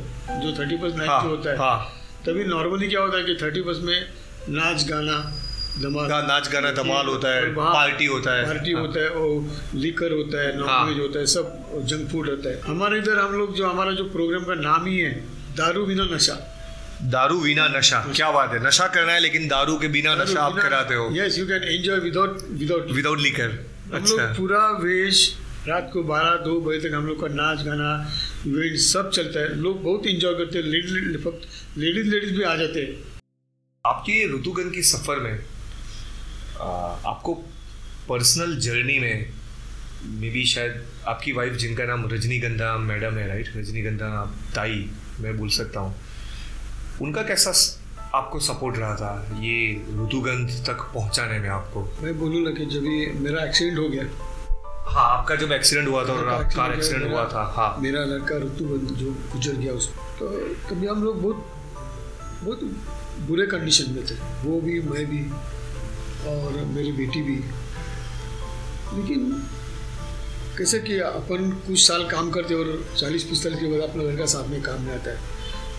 जो 0.42 0.52
थर्टी 0.58 0.76
फ़र्स्ट 0.76 0.96
नाइट 0.96 1.10
हाँ, 1.10 1.20
होता 1.22 1.50
है 1.50 1.56
हाँ। 1.58 1.78
तभी 2.26 2.44
नॉर्मली 2.46 2.88
क्या 2.88 3.00
होता 3.00 3.18
है 3.18 3.24
कि 3.24 3.38
थर्टी 3.42 3.62
फ़र्स्ट 3.62 3.82
में 3.82 3.98
नाच 4.58 4.88
गाना 4.88 5.18
धमाल 5.80 6.08
ना- 6.10 6.22
नाच 6.28 6.50
गाना 6.52 6.70
धमाल 6.72 7.06
होता 7.06 7.34
है 7.34 7.54
पार्टी 7.54 8.06
होता 8.06 8.34
है 8.36 8.44
पार्टी 8.46 8.72
हाँ। 8.72 8.80
होता 8.82 9.00
है 9.00 9.08
और 9.22 9.78
लिकर 9.78 10.12
होता 10.12 10.42
है 10.42 10.52
हाँ। 10.52 10.66
नॉनवेज 10.66 10.98
होता 11.00 11.18
है 11.18 11.26
सब 11.32 11.80
जंक 11.86 12.08
फ़ूड 12.10 12.28
होता 12.30 12.50
है 12.50 12.60
हमारे 12.66 12.98
इधर 12.98 13.18
हम 13.18 13.32
लोग 13.38 13.54
जो 13.56 13.66
हमारा 13.68 13.92
जो 13.92 14.04
प्रोग्राम 14.12 14.44
का 14.44 14.54
नाम 14.60 14.86
ही 14.86 14.98
है 14.98 15.14
दारू 15.56 15.86
बिना 15.86 16.04
नशा। 16.04 16.34
दारू 17.02 17.40
बिना 17.40 17.66
नशा 17.68 17.98
क्या 18.16 18.30
बात 18.30 18.52
है। 18.52 18.66
नशा 18.66 18.86
करना 18.88 19.12
है 19.12 19.20
लेकिन 19.20 19.48
दारू 19.48 19.78
के 19.78 19.88
बिना 19.88 20.14
नशा 20.14 20.42
आप 20.42 20.58
कराते 20.58 20.94
हो। 20.94 21.08
Yes 21.12 21.38
you 21.38 21.46
can 21.46 21.62
enjoy 21.62 21.98
without 21.98 22.38
without 22.50 22.90
without 22.90 23.20
liquor 23.20 23.66
अच्छा। 23.94 24.32
पूरा 24.32 24.70
वेश 24.78 25.36
रात 25.68 25.90
को 25.92 26.02
बारह 26.02 26.36
दो 26.36 26.60
बजे 26.60 26.88
तक 26.88 26.94
हम 26.94 27.06
लोग 27.06 27.20
का 27.20 27.28
नाच 27.34 27.62
गाना 27.64 27.90
इवेंट 28.46 28.76
सब 28.76 29.10
चलता 29.10 29.40
है। 29.40 29.54
लोग 29.56 29.82
बहुत 29.82 30.06
इंजॉय 30.06 30.34
करते 30.34 30.58
हैं। 30.58 30.64
लेडीज़ 30.64 32.08
लेडीज़ 32.08 32.36
भी 32.38 32.42
आ 32.42 32.56
जाते 32.56 32.80
हैं। 32.80 33.20
आपकी 33.86 34.12
ये 34.12 34.26
के 34.70 34.82
सफ़र 34.82 35.16
में 35.16 35.32
आ, 36.60 36.66
आपको 37.06 37.34
पर्सनल 38.08 38.56
जर्नी 38.56 38.98
में 38.98 39.32
मे 40.04 40.30
बी 40.30 40.44
शायद 40.46 40.84
आपकी 41.08 41.32
वाइफ 41.32 41.52
जिनका 41.52 41.84
नाम 41.84 42.08
रजनीगंधा 42.08 42.76
मैडम 42.78 43.14
है 43.14 43.28
राइट 43.28 43.52
रजनीगंधा 43.56 44.10
ताई 44.54 44.90
मैं 45.20 45.38
बोल 45.38 45.48
सकता 45.48 45.80
हूँ। 45.80 45.96
उनका 47.02 47.22
कैसा 47.22 47.52
स- 47.52 47.78
आपको 48.14 48.40
सपोर्ट 48.40 48.78
रहा 48.78 48.94
था 48.94 49.26
ये 49.38 49.72
ऋतुगंध 49.74 50.66
तक 50.66 50.80
पहुँचाने 50.94 51.38
में 51.38 51.48
आपको? 51.48 51.92
मैं 52.02 52.18
बोलूँगा 52.18 52.50
कि 52.50 52.66
जब 52.66 52.84
ये 52.84 53.12
मेरा 53.16 53.44
एक्सीडेंट 53.44 53.78
हो 53.78 53.88
गया। 53.88 54.04
हाँ 54.90 55.18
आपका 55.18 55.36
जब 55.36 55.52
एक्सीडेंट 55.52 55.88
हुआ 55.88 56.04
था 56.08 56.12
और 56.12 56.44
कार 56.44 56.72
एक्सीडेंट 56.72 57.12
हुआ 57.12 57.24
था 57.24 57.52
हाँ। 57.56 57.76
मेरा 57.80 58.00
लड़का 58.04 58.36
ऋतुबंध 58.36 58.88
जो 58.90 59.10
गुजर 59.10 59.52
गया 59.52 59.72
उस 59.72 59.94
तो 59.94 60.28
तभी 60.70 60.86
हम 60.86 61.04
लोग 61.04 61.22
बहुत 61.22 61.52
बहुत 62.42 62.60
बुरे 63.20 63.46
कंडीशन 63.46 63.92
में 63.92 64.06
थे। 64.06 64.14
वो 64.48 64.60
भी 64.60 64.80
मैं 64.80 65.06
भी 65.06 65.22
और 66.28 66.64
मेरी 66.64 66.92
बेटी 66.92 67.22
भी। 67.22 67.36
लेकिन 68.96 69.42
कैसे 70.58 70.78
कि 70.78 70.98
अपन 70.98 71.50
कुछ 71.66 71.86
साल 71.86 72.04
काम 72.08 72.30
करते 72.30 72.54
और 72.54 72.68
चालीस 72.98 73.24
पिस्तालीस 73.24 73.58
के 73.58 73.66
बाद 73.66 73.80
अपना 73.90 74.02
लड़का 74.02 74.26
साथ 74.26 74.48
में 74.48 74.62
काम 74.62 74.82
में 74.82 74.94
आता 74.94 75.10
है 75.10 75.16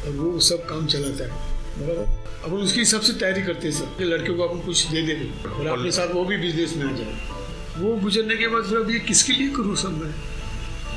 और 0.06 0.12
वो 0.16 0.40
सब 0.40 0.66
काम 0.66 0.86
चलाता 0.88 1.24
है। 1.24 1.30
बराबर? 1.78 2.06
अपन 2.44 2.58
उसकी 2.58 2.80
हिसाब 2.80 3.02
से 3.02 3.13
तैयारी 3.13 3.42
करते 3.42 3.68
हैं 3.68 3.76
सब 3.76 3.98
कि 3.98 4.04
लड़के 4.04 4.34
को 4.34 4.44
अपन 4.44 4.60
कुछ 4.66 4.86
दे 4.88 5.02
देंगे 5.02 5.50
और 5.50 5.68
अपने 5.68 5.92
साथ 5.92 6.13
वो 6.13 6.26
भी 6.26 6.38
बिज़नेस 6.38 6.76
में 6.78 6.86
आ 6.86 6.92
जाए। 6.92 7.18
वो 7.78 7.96
गुजरने 7.96 8.36
के 8.36 8.48
बाद 8.48 8.63
फिर 8.63 8.78
अब 8.78 8.92
ये 8.92 9.00
किसके 9.00 9.34
लिए 9.34 9.50
करूँ 9.50 9.76
सब 9.76 9.92
मैं? 9.92 10.13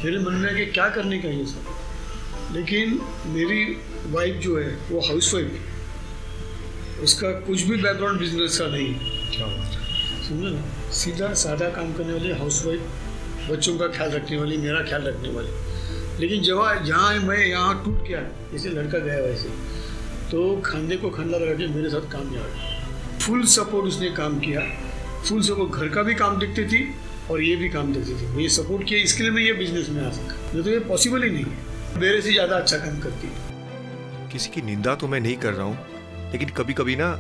मेरे 0.05 0.19
मन 0.19 0.33
में 0.33 0.49
है 0.53 0.55
कि 0.57 0.73
क्या 0.73 0.89
करने 0.89 1.19
का 1.19 1.29
ये 1.29 1.47
सब। 1.47 2.57
लेकिन 2.57 3.01
मेरी 3.27 3.65
वाइफ 4.13 4.35
जो 4.35 4.59
है 4.59 4.79
वो 4.91 5.01
हाउस 5.01 5.35
वाइफ 5.35 7.01
उसका 7.03 7.31
कुछ 7.41 7.63
भी 7.63 7.77
बैकग्राउंड 7.77 8.19
बिज़नेस 8.21 8.59
का 8.59 8.67
नहीं 8.67 8.95
समझे 10.29 10.51
ना? 10.51 10.91
सीधा 10.93 11.35
सादा 11.35 11.69
काम 11.71 11.93
करने 11.93 12.13
वाली 12.13 12.33
हाउस 12.33 12.65
वाइफ 12.67 12.83
बच्चों 13.51 13.77
का 13.79 13.87
ख्याल 13.89 14.11
रखने 14.11 14.37
वाली, 14.37 14.57
मेरा 14.59 14.83
ख्याल 14.83 15.03
रखने 15.05 15.31
वाली। 15.31 15.49
लेकिन 16.21 16.43
जब 16.43 16.85
जहाँ 16.85 17.13
मैं 17.23 17.39
यहाँ 17.39 17.83
टूट 17.85 18.07
गया 18.09 18.21
जैसे 18.53 18.69
लड़का 18.71 18.99
गया 18.99 19.21
वैसे 19.23 19.49
तो 20.31 20.41
खाने 20.65 20.97
को 20.97 21.11
खाना 21.11 21.39
लगा 21.39 21.55
के 21.55 21.67
मेरे 21.69 21.91
साथ 21.91 22.11
काम 22.13 22.31
किया। 22.31 22.43
फुल 23.19 23.45
सपोर्ट 23.49 23.87
उसने 23.87 24.11
काम 24.17 24.39
किया। 24.41 24.61
फुल 25.29 25.43
सपोर्ट 25.43 25.73
घर 25.73 25.89
का 25.89 26.03
भी 26.03 26.15
काम 26.15 26.39
देखती 26.39 26.65
थी 26.67 26.83
और 27.31 27.43
ये 27.43 27.57
भी 27.57 27.69
काम 27.69 27.93
देखती 27.93 28.13
थी। 28.13 28.43
ये 28.43 28.49
सपोर्ट 28.49 28.87
किया, 28.89 29.01
इसके 29.01 29.23
लिए 29.23 29.33
मैं 29.33 29.43
ये 29.43 29.53
बिज़नेस 29.53 29.89
में 29.89 30.03
आ 30.05 30.11
सका। 30.11 30.35
नहीं 30.53 30.63
तो 30.63 30.71
ये 30.71 30.79
पॉसिबल 30.89 31.23
ही 31.23 31.31
नहीं। 31.31 31.45
है 31.45 32.01
मेरे 32.01 32.21
से 32.23 32.33
ज़्यादा 32.33 32.57
अच्छा 32.57 32.77
काम 32.77 32.99
करती। 33.01 33.29
किसी 34.33 34.51
की 34.51 34.63
निंदा 34.63 34.95
तो 34.95 35.09
मैं 35.09 35.21
नहीं 35.21 35.37
कर 35.37 35.53
रहा 35.53 35.67
हूँ, 35.67 35.79
लेकिन 36.33 36.49
कभी 36.49 36.73
कभी 36.73 36.97
ना 36.97 37.13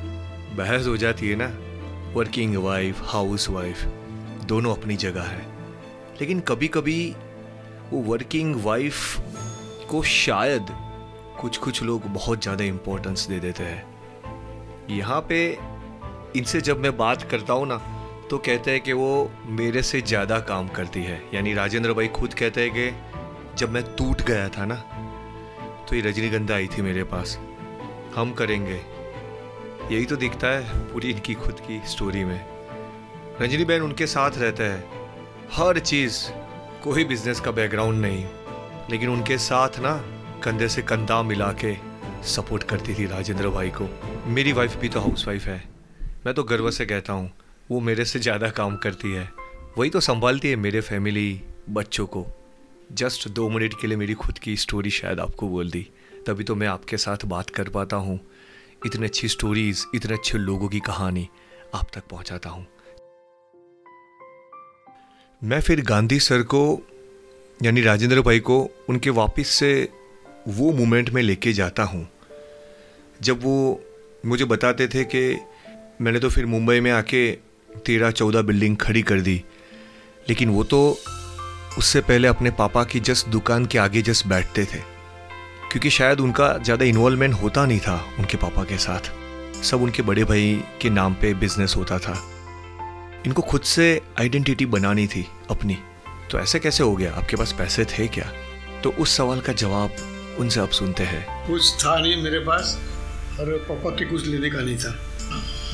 बहस 0.56 0.86
हो 0.86 0.96
जाती 0.96 1.28
है 1.28 1.36
ना। 1.36 1.52
वर्किंग 2.14 2.56
वाइफ 2.56 3.00
हाउस 3.04 3.48
वाइफ 3.48 3.84
दोनों 4.46 4.76
अपनी 4.76 4.96
जगह 4.96 5.22
है। 5.22 5.59
लेकिन 6.20 6.40
कभी 6.40 6.68
कभी 6.68 7.14
वो 7.90 8.00
वर्किंग 8.02 8.54
वाइफ 8.64 9.86
को 9.90 10.02
शायद 10.02 10.66
कुछ 11.40 11.56
कुछ 11.58 11.82
लोग 11.82 12.06
बहुत 12.14 12.42
ज़्यादा 12.42 12.64
इम्पोर्टेंस 12.64 13.26
दे 13.26 13.38
देते 13.40 13.64
हैं। 13.64 14.88
यहाँ 14.90 15.20
पे 15.28 15.40
इनसे 16.36 16.60
जब 16.60 16.80
मैं 16.80 16.96
बात 16.96 17.22
करता 17.30 17.52
हूँ 17.52 17.66
ना 17.66 17.76
तो 18.30 18.38
कहते 18.38 18.70
हैं 18.70 18.80
कि 18.80 18.92
वो 18.92 19.30
मेरे 19.50 19.82
से 19.82 20.00
ज़्यादा 20.02 20.38
काम 20.40 20.68
करती 20.68 21.02
है। 21.02 21.22
यानी 21.34 21.54
राजेंद्र 21.54 21.92
भाई 21.92 22.08
खुद 22.10 22.34
कहते 22.34 22.62
हैं 22.62 22.70
कि 22.70 23.56
जब 23.58 23.70
मैं 23.70 23.82
टूट 23.96 24.22
गया 24.22 24.48
था 24.48 24.66
ना 24.66 24.74
तो 25.88 25.96
ये 25.96 26.02
रजनीगंधा 26.02 26.54
आई 26.54 26.66
थी 26.68 26.82
मेरे 26.82 27.04
पास। 27.04 27.38
हम 28.14 28.32
करेंगे। 28.32 28.80
यही 29.90 30.04
तो 30.06 30.16
दिखता 30.16 30.48
है 30.48 30.92
पूरी 30.92 31.10
इनकी 31.10 31.34
खुद 31.34 31.60
की 31.60 31.80
स्टोरी 31.86 32.24
में। 32.24 32.40
रजनी 33.40 33.64
बहन 33.64 33.82
उनके 33.82 34.06
साथ 34.06 34.38
रहता 34.38 34.64
है। 34.64 34.99
हर 35.52 35.78
चीज़ 35.78 36.16
कोई 36.82 37.04
बिज़नेस 37.04 37.40
का 37.40 37.50
बैकग्राउंड 37.50 38.00
नहीं, 38.00 38.24
लेकिन 38.90 39.08
उनके 39.08 39.38
साथ 39.38 39.78
ना 39.78 39.92
कंधे 40.44 40.68
से 40.68 40.82
कंधा 40.82 41.22
मिला 41.22 41.50
के 41.64 41.74
सपोर्ट 42.26 42.62
करती 42.62 42.94
थी 42.94 43.06
राजेंद्र 43.06 43.48
भाई 43.48 43.70
को। 43.70 43.88
मेरी 44.26 44.52
वाइफ 44.52 44.76
भी 44.76 44.88
तो 44.88 45.00
हाउस 45.00 45.26
वाइफ 45.28 45.44
है। 45.44 45.62
मैं 46.26 46.34
तो 46.34 46.44
गर्व 46.44 46.70
से 46.70 46.86
कहता 46.86 47.12
हूँ, 47.12 47.30
वो 47.70 47.80
मेरे 47.80 48.04
से 48.04 48.18
ज़्यादा 48.18 48.50
काम 48.50 48.76
करती 48.76 49.12
है। 49.12 49.28
वही 49.78 49.90
तो 49.90 50.00
संभालती 50.00 50.48
है 50.48 50.56
मेरे 50.56 50.80
फैमिली 50.80 51.42
बच्चों 51.70 52.06
को। 52.06 52.26
जस्ट 52.92 53.28
दो 53.28 53.48
मिनट 53.48 53.74
के 53.80 53.86
लिए 53.86 53.96
मेरी 53.96 54.14
खुद 54.14 54.38
की 54.38 54.56
स्टोरी 54.56 54.90
शायद 54.92 55.20
आपको 55.20 55.48
बोल 55.48 55.70
दी। 55.70 55.86
तभी 56.26 56.44
तो 56.44 56.54
मैं 56.54 56.66
आपके 56.68 56.96
साथ 56.96 57.24
बात 57.26 57.50
कर 57.50 57.68
पाता 57.68 57.96
हूँ। 57.98 58.20
इतनी 58.86 59.04
अच्छी 59.04 59.28
स्टोरीज 59.28 59.86
इतने 59.94 60.14
अच्छे 60.14 60.38
लोगों 60.38 60.68
की 60.68 60.80
कहानी 60.80 61.28
आप 61.74 61.90
तक 61.94 62.08
पहुँचाता 62.10 62.50
हूँ। 62.50 62.66
मैं 65.42 65.60
फिर 65.60 65.80
गांधी 65.80 66.18
सर 66.20 66.42
को, 66.44 66.80
यानी 67.60 67.80
राजेंद्र 67.82 68.20
भाई 68.20 68.40
को, 68.40 68.58
उनके 68.88 69.10
वापस 69.10 69.48
से 69.48 69.88
वो 70.48 70.72
मोमेंट 70.72 71.10
में 71.10 71.20
लेके 71.22 71.52
जाता 71.52 71.82
हूँ। 71.82 72.06
जब 73.20 73.42
वो 73.42 73.80
मुझे 74.26 74.44
बताते 74.44 74.88
थे 74.88 75.04
कि 75.04 75.22
मैंने 76.00 76.18
तो 76.18 76.28
फिर 76.30 76.46
मुंबई 76.46 76.80
में 76.80 76.90
आके 76.90 77.30
तेरह 77.86 78.10
चौदह 78.10 78.42
बिल्डिंग 78.42 78.76
खड़ी 78.76 79.02
कर 79.02 79.20
दी, 79.20 79.42
लेकिन 80.28 80.48
वो 80.48 80.64
तो 80.64 80.80
उससे 81.78 82.00
पहले 82.00 82.28
अपने 82.28 82.50
पापा 82.50 82.84
की 82.84 83.00
जस्ट 83.00 83.28
दुकान 83.28 83.66
के 83.66 83.78
आगे 83.78 84.02
जस्ट 84.02 84.26
बैठते 84.26 84.64
थे, 84.64 84.78
क्योंकि 85.70 85.90
शायद 85.90 86.20
उनका 86.20 86.56
ज़्यादा 86.58 86.84
इन्वॉल्वमेंट 86.84 87.34
होता 87.34 87.64
नहीं 87.66 87.80
था 87.80 87.96
उनके 88.18 88.36
पापा 88.36 88.64
के 88.64 88.78
साथ। 88.78 89.10
सब 89.62 89.82
उनके 89.82 90.02
बड़े 90.02 90.24
भाई 90.24 90.60
के 90.82 90.90
नाम 90.90 91.14
पे 91.14 91.32
बिज़नेस 91.36 91.74
होता 91.76 91.98
था। 91.98 92.20
इनको 93.26 93.42
खुद 93.42 93.62
से 93.62 94.00
आइडेंटिटी 94.18 94.66
बनानी 94.66 95.06
थी 95.06 95.26
अपनी। 95.50 95.76
तो 96.30 96.38
ऐसे 96.38 96.58
कैसे 96.58 96.82
हो 96.82 96.94
गया? 96.96 97.12
आपके 97.12 97.36
पास 97.36 97.52
पैसे 97.52 97.84
थे 97.84 98.06
क्या? 98.08 98.32
तो 98.84 98.90
उस 98.90 99.16
सवाल 99.16 99.40
का 99.40 99.52
जवाब 99.52 100.36
उनसे 100.38 100.60
आप 100.60 100.70
सुनते 100.70 101.04
हैं। 101.04 101.46
कुछ 101.46 101.72
था 101.84 101.98
नहीं 101.98 102.22
मेरे 102.22 102.38
पास, 102.38 102.78
और 103.40 103.52
पापा 103.68 103.90
के 103.90 104.04
कुछ 104.04 104.26
लेने 104.26 104.50
का 104.50 104.60
नहीं 104.60 104.76
था। 104.76 104.90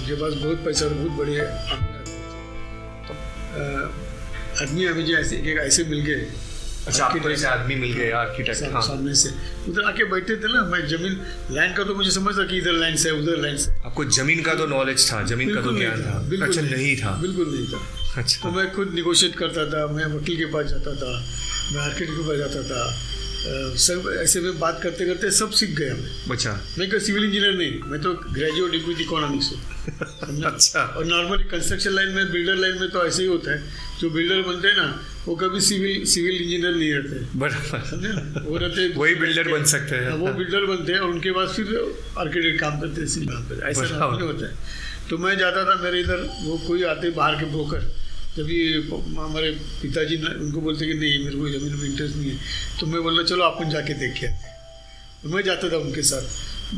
मुझे 0.01 0.15
पास 0.15 0.33
बहुत 0.33 0.65
पैसा 0.65 0.89
बहुत 0.89 1.17
तो 3.09 3.15
आदमी 4.63 4.85
अभी 4.85 5.03
जो 5.03 5.17
ऐसे 5.19 5.37
एक 5.37 5.59
ऐसे 5.59 5.85
मिल 5.85 6.01
गए। 6.01 6.27
अच्छा 6.87 7.05
आपको 7.05 7.31
ऐसे 7.31 7.47
आदमी 7.47 7.75
मिल 7.75 7.93
गए 7.93 8.11
आर्किटेक्ट 8.17 8.73
हाँ। 8.73 8.83
सामने 8.83 9.15
से। 9.15 9.31
उधर 9.69 9.83
आके 9.85 10.05
बैठे 10.11 10.37
थे 10.37 10.53
ना 10.53 10.63
मैं 10.71 10.81
ज़मीन 10.89 11.15
लैंड 11.51 11.77
का 11.77 11.85
तो 11.85 11.95
मुझे 11.95 12.11
समझ 12.11 12.37
था 12.39 12.45
कि 12.47 12.59
इधर 12.59 12.73
लैंड 12.83 12.99
है 12.99 13.13
उधर 13.13 13.37
लैंड 13.43 13.59
है 13.59 13.81
आपको 13.87 14.05
ज़मीन 14.19 14.43
का 14.43 14.55
तो 14.55 14.67
नॉलेज 14.67 15.11
था 15.11 15.23
ज़मीन 15.33 15.55
का 15.55 15.61
तो 15.63 15.77
ज्ञान 15.79 16.03
था। 16.03 16.47
अच्छा 16.47 16.63
नहीं 16.63 16.97
था 16.97 17.17
बिल्कुल 17.23 17.49
नहीं 17.55 17.67
था। 17.67 17.79
तो 17.79 18.21
अच्छा 18.21 18.51
मैं 18.51 18.71
खुद 18.75 18.95
निगोशिएट 18.95 19.35
करता 19.39 19.67
था 19.73 19.87
मैं 19.93 20.07
वकील 20.15 20.37
के 20.39 20.47
पास 20.53 20.67
जाता 20.67 20.95
था 21.03 21.11
मैं 21.73 21.81
आर्किटेक्ट 21.83 22.13
के 22.13 22.29
पास 22.29 22.39
जाता 22.39 22.63
था। 22.71 22.81
सब 23.79 24.07
ऐसे 24.21 24.41
में 24.41 24.59
बात 24.59 24.81
करते 24.83 25.07
करते 25.07 25.31
सब 25.31 25.51
सीख 25.59 25.75
गया 25.79 25.95
मैं 25.95 26.35
अच्छा। 26.35 26.53
मैं 26.79 26.91
कोई 26.91 27.01
सिविल 27.01 27.25
इंजीनियर 27.25 27.55
नहीं 27.57 27.91
मैं 27.91 28.01
तो 28.03 28.15
ग्रेजुएट 28.33 28.87
विद 28.87 29.01
इकोनॉमिक्स 29.01 29.51
हूँ। 29.53 30.43
अच्छा। 30.53 30.81
और 30.81 31.05
नॉर्मली 31.07 31.45
कंस्ट्रक्शन 31.51 31.91
लाइन 31.91 32.09
में 32.15 32.33
बिल्डर 32.33 32.57
लाइन 32.63 32.81
में 32.81 32.89
तो 32.91 33.07
ऐसे 33.07 33.23
ही 33.23 33.29
होता 33.29 33.53
है। 33.53 33.61
जो 34.01 34.11
बिल्डर 34.11 34.43
बनते 34.49 34.69
हैं 34.69 34.77
ना 34.77 34.89
वो 35.27 35.35
कभी 35.37 35.61
सिविल 35.61 36.05
सिविल 36.07 36.35
इंजीनियर 36.35 36.75
नहीं 36.75 36.93
रहते। 36.93 37.39
बराबर। 37.39 38.45
वो 38.45 38.57
रहते 38.57 38.89
वही 38.95 39.15
बिल्डर 39.15 39.49
बन 39.49 39.65
सकते 39.67 39.97
हैं। 39.97 40.11
हाँ, 40.11 40.17
वो 40.17 40.33
बिल्डर 40.35 40.67
बनते 40.67 40.93
हैं 40.93 41.01
और 41.01 41.11
उनके 41.11 41.31
बाद 41.31 41.49
फिर 41.49 41.67
आर्किटेक्ट 42.19 42.61
काम 42.61 42.81
करते 42.81 43.01
हैं 43.01 43.09
सिविल 43.09 43.29
काम 43.29 43.49
करते 43.49 43.71
ऐसा 43.71 43.81
बराबर। 43.81 44.17
नहीं 44.17 44.29
होता 44.29 44.47
है। 44.47 44.53
तो 45.11 45.19
मैं 45.19 45.37
जाता 45.39 45.65
था 45.65 45.75
मेरे 45.83 46.01
इधर 46.01 46.21
वो 46.43 46.59
कोई 46.67 46.83
आते 46.85 47.11
बाहर 47.17 47.35
के 47.35 47.45
ब्रोकर 47.51 47.83
जब 48.37 48.51
ये 48.51 48.81
हमारे 49.19 49.51
पिताजी 49.83 50.17
ने 50.17 50.35
उनको 50.45 50.61
बोलते 50.61 50.87
कि 50.87 50.95
नहीं 50.95 51.25
मेरे 51.25 51.37
को 51.37 51.49
ज़मीन 51.49 51.75
में 51.75 51.89
इंटरेस्ट 51.89 52.17
नहीं 52.17 52.31
है। 52.31 52.39
तो 52.81 52.87
मैं 52.87 53.03
बोलना 53.03 53.23
चलो 53.23 53.45
अपन 53.45 53.71
जाके 53.71 53.95
देख 53.95 54.15
के 54.21 54.27
आते 54.27 54.55
तो 55.23 55.29
मैं 55.29 55.43
जाता 55.43 55.69
था 55.73 55.77
उनके 55.79 56.03
साथ। 56.03 56.25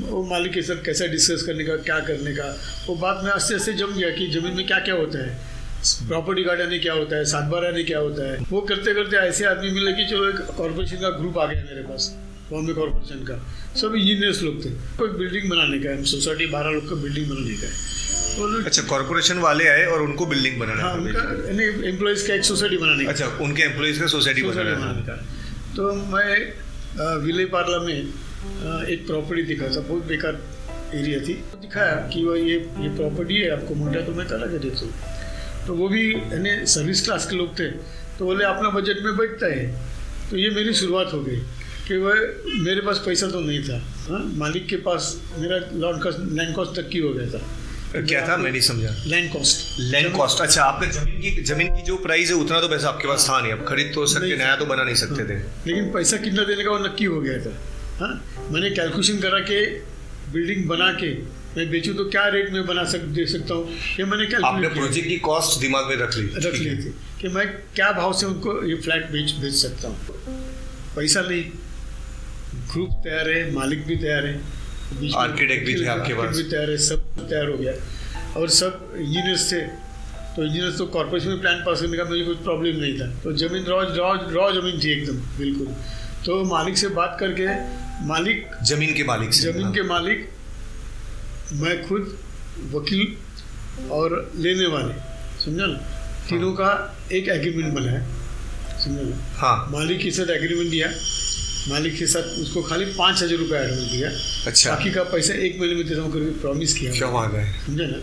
वो 0.03 0.23
मालिक 0.27 0.53
के 0.53 0.63
साथ 0.63 0.85
कैसा 0.85 1.07
डिस्कस 1.07 1.43
करने 1.43 1.65
का 1.65 1.77
क्या 1.85 1.99
करने 2.07 2.33
का। 2.37 2.49
वो 2.87 2.95
बात 2.97 3.25
में 3.25 3.31
आस्ते 3.33 3.55
आस्ते 3.55 3.73
जम 3.73 3.93
गया 3.93 4.11
कि 4.11 4.27
ज़मीन 4.31 4.57
में 4.57 4.67
क्या 4.67 4.79
क्या 4.81 4.95
होता 4.95 5.25
है। 5.27 5.48
प्रॉपर्टी 6.09 6.45
कार्ड 6.45 6.61
यानी 6.61 6.79
क्या 6.79 6.93
होता 6.95 7.17
है? 7.17 7.25
सात 7.25 7.45
बार 7.51 7.65
यानी 7.65 7.85
क्या 7.85 7.99
होता 7.99 8.31
है? 8.31 8.39
वो 8.51 8.61
करते 8.71 8.95
करते 8.95 9.17
ऐसे 9.19 9.45
आदमी 9.47 9.71
मिले 9.71 9.93
कि 9.93 10.07
चलो 10.11 10.29
एक 10.29 10.41
कॉर्पोरेशन 10.57 10.97
का 11.03 11.11
ग्रुप 11.19 11.39
आ 11.39 11.47
गया 11.47 11.63
मेरे 11.65 11.83
पास 11.83 12.15
बॉम्बे 12.51 12.73
कॉर्पोरेशन 12.75 13.25
का। 13.25 13.37
सब 13.77 13.95
इंजीनियर्स 13.95 14.43
लोग 14.43 14.65
थे। 14.65 14.71
कोई 14.99 15.09
बिल्डिंग 15.19 15.51
बनाने 15.51 15.79
का 15.79 15.91
है 15.91 16.05
सोसाइटी 16.07 16.47
बारह 16.53 16.71
लोग 16.71 16.89
का 16.91 16.97
बिल्डिंग 17.03 17.27
बनाने 17.31 17.57
का 17.57 17.67
है। 17.67 18.65
अच्छा 18.65 18.83
कॉर्पोरेशन 18.89 19.39
वाले 19.39 19.67
आए 19.69 19.85
और 19.87 20.03
उनको 20.03 20.27
बिल्डिंग 20.27 20.59
बनाना 20.61 20.83
हाँ 20.83 20.95
उनका 20.95 21.89
एम्प्लॉयज़ 21.89 22.27
का 22.29 22.35
एक 22.35 22.45
सोसाइटी 22.45 22.77
बनाने 22.77 23.05
का। 23.05 23.11
अच्छा 23.11 23.27
उनके 23.45 23.63
एम्प्लॉयज़ 23.63 24.01
का 24.01 24.07
सोसाइटी 24.09 24.43
बनाना 24.43 24.93
का। 25.09 25.17
तो 25.77 25.93
मैं 26.13 27.19
विले 27.25 27.45
पार्ला 27.47 27.79
में 27.81 27.95
एक 27.95 29.07
प्रॉपर्टी 29.07 29.43
दिखा 29.45 29.69
था 29.69 29.81
बहुत 29.81 30.05
बेकार 30.07 30.41
एरिया 30.95 31.19
थी। 31.21 31.35
दिखाया 31.63 31.95
कि 32.13 32.25
वो 32.25 32.35
ये 32.37 32.55
ये 32.81 32.89
प्रॉपर्टी 32.97 33.35
है 33.35 33.51
आपको 33.53 33.75
मोटा 33.75 34.01
तो 34.01 34.13
मैं 34.13 34.27
कला 34.29 34.47
के 34.47 34.59
देता 34.59 34.81
हूँ। 34.81 34.93
तो 35.69 35.75
वो 35.75 35.89
भी 35.89 36.03
यानी 36.15 36.51
सर्विस 36.67 37.05
क्लास 37.05 37.27
के 37.31 37.37
लोग 37.37 37.59
थे 37.59 37.71
तो 38.19 38.25
बोले 38.25 38.45
अपना 38.45 38.69
बजट 38.71 39.05
में 39.05 39.17
बैठता 39.17 39.47
है। 39.47 39.67
तो 40.31 40.37
ये 40.37 40.51
मेरी 40.51 40.73
शुरुआत 40.75 41.13
हो 41.13 41.21
गई 41.23 41.37
कि 41.89 41.97
वह 41.99 42.15
मेरे 42.65 42.81
पास 42.81 43.03
पैसा 43.07 43.27
तो 43.27 43.41
नहीं 43.41 43.63
था 43.65 43.77
हाँ? 44.09 44.21
मालिक 44.39 44.67
के 44.67 44.77
पास 44.87 45.15
मेरा 45.39 45.59
लॉन्ड 45.75 46.03
कॉस्ट 46.03 46.19
लैंड 46.33 46.55
कॉस्ट 46.55 46.81
तक 46.81 46.89
की 46.89 46.99
हो 46.99 47.13
गया 47.15 47.27
था। 47.29 48.03
क्या 48.03 48.27
था? 48.29 48.37
मैं 48.37 48.51
नहीं 48.51 48.61
समझा। 48.61 48.89
लैंड 49.07 49.33
कॉस्ट 49.33 49.81
लैंड 49.81 50.13
कॉस्ट 50.17 50.41
अच्छा 50.41 50.63
आपका 50.65 50.87
ज़मीन 50.91 51.21
की 51.21 51.31
ज़मीन 51.43 51.69
की 51.77 51.83
जो 51.83 51.97
प्राइस 51.99 52.31
है 52.31 52.35
उतना 52.37 52.61
तो 52.61 52.69
पैसा 52.69 52.89
आपके 52.89 53.09
पास 53.09 53.27
था 53.31 53.41
नहीं। 53.41 53.53
अब 53.53 53.65
खरीद 53.69 53.93
तो 53.95 54.07
सकते 54.07 54.37
नया 54.37 54.57
तो 54.57 54.67
बना 54.67 54.85
नहीं 54.85 54.95
सकते 54.95 55.25
थे। 55.25 55.39
लेकिन 55.67 55.91
पैसा 55.93 56.17
कितना 56.17 56.45
देने 56.45 56.65
का 56.65 56.71
वो 56.71 56.79
नक्की 56.79 57.05
हो 57.05 57.21
गया 57.21 57.39
था 57.39 57.57
हाँ? 58.01 58.13
मैंने 58.51 58.71
कैलकुलेशन 58.71 59.19
करा 59.19 59.41
के 59.51 59.65
बिल्डिंग 60.33 60.65
बना 60.69 60.93
के 60.93 61.13
मैं 61.59 61.71
बेचूँ 61.71 61.95
तो 61.97 62.05
क्या 62.05 62.27
रेट 62.29 62.51
में 62.53 62.67
बना 62.67 62.85
सक 62.85 63.07
दे 63.15 63.27
सकता 63.27 63.55
हूँ? 63.55 63.71
ये 64.01 64.05
मैंने 64.05 64.27
आपने 64.47 64.69
प्रोजेक्ट 64.69 65.09
की 65.09 65.17
कॉस्ट 65.19 65.61
दिमाग 65.61 65.87
में 65.87 65.97
रख 65.97 66.17
ली। 66.17 66.27
रख 66.47 66.55
ली 66.55 66.77
थी 66.77 66.95
कि 67.21 67.29
मैं 67.29 67.47
क्या 67.75 67.91
भाव 67.93 68.13
से 68.13 68.27
उनको 68.27 68.53
ये 68.65 68.77
फ्लैट 68.77 69.11
बेच 69.11 69.33
बेच 69.33 69.55
सकता 69.55 69.89
हूँ? 69.89 69.97
पैसा 70.97 71.21
नहीं। 71.21 71.43
ग्रुप 72.73 72.91
तैयार 73.05 73.31
है 73.31 73.41
मालिक 73.55 73.87
भी 73.87 73.97
तैयार 73.97 74.27
है। 74.27 74.41
Architect 74.89 75.67
भी 75.67 75.75
थे 75.81 75.87
आपके 75.87 76.15
पास। 76.15 76.37
भी 76.37 76.43
तैयार 76.43 76.71
है 76.71 76.77
सब 76.77 77.05
तैयार 77.19 77.49
हो 77.49 77.57
गया। 77.59 77.73
और 78.37 78.49
सब 78.51 78.95
इंजीनियर्स 78.99 79.53
थे। 79.53 79.61
तो 80.37 80.45
इंजीनियर्स 80.45 80.79
तो 80.79 80.87
कॉर्पोरेशन 80.87 81.29
में 81.29 81.41
प्लान 81.41 81.63
पास 81.67 81.81
करने 81.81 81.97
का 81.97 82.05
मुझे 82.05 82.25
कुछ 82.25 82.39
प्रॉब्लम 82.39 82.77
नहीं 82.77 82.99
था। 83.01 83.07
तो 83.25 83.33
ज़मीन 83.33 83.65
रॉ 83.65 83.83
रॉ 83.83 84.15
रॉ 84.31 84.51
ज़मीन 84.53 84.81
थी 84.85 84.93
एकदम 84.93 85.17
बिल्कुल। 85.39 85.67
तो 86.27 86.45
मालिक 86.45 86.79
से 86.79 86.89
बात 86.97 87.17
करके 87.21 87.47
मालिक 88.07 88.47
ज़मीन 88.65 88.95
के 88.95 89.05
मालिक 89.05 89.35
से। 89.35 89.53
ज़मीन। 89.53 89.73
के 89.73 89.83
मालिक 89.83 90.29
मैं 91.53 91.75
खुद 91.89 92.19
वकील 92.73 93.89
और 93.91 94.33
लेने 94.37 94.67
वाले 94.67 94.95
समझा 95.45 95.67
ना? 95.67 95.77
तीनों 96.29 96.53
का 96.53 96.71
एक 97.13 97.29
एग्रीमेंट 97.29 97.75
बना 97.75 97.91
है 97.91 98.03
समझा 98.85 99.03
ना? 99.03 99.17
हाँ। 99.37 99.69
मालिक 99.73 100.01
के 100.01 100.11
साथ 100.11 100.31
एग्रीमेंट 100.31 100.71
दिया 100.71 100.89
मालिक 101.69 101.99
के 101.99 102.07
साथ 102.07 102.39
उसको 102.43 102.63
खाली 102.63 102.85
पाँच 102.93 103.23
हज़ार 103.23 103.39
रुपया 103.39 103.61
एडवांस 103.61 103.91
दिया। 103.91 104.11
अच्छा। 104.47 104.71
बाकी 104.71 104.91
का 104.91 105.03
पैसा 105.05 105.35
एक 105.35 105.59
महीने 105.61 105.75
में 105.75 105.87
देता 105.87 106.01
हूँ 106.03 106.13
करके 106.13 106.31
प्रॉमिस 106.41 106.75
किया। 106.75 106.93
समझा 106.93 107.87
ना? 107.87 107.99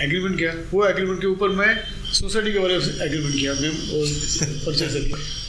एग्रीमेंट 0.00 0.38
किया। 0.38 0.52
वो 0.72 0.86
एग्रीमेंट 0.86 1.20
के 1.20 1.26
ऊपर 1.26 1.48
मैं 1.56 1.70
सोसाइटी 2.12 2.52
के 2.52 2.58
बारे 2.58 2.78
में 2.78 2.86
एग्रीमेंट 3.02 3.34
किया 3.34 3.52
मैं 3.54 3.70
और 3.90 4.04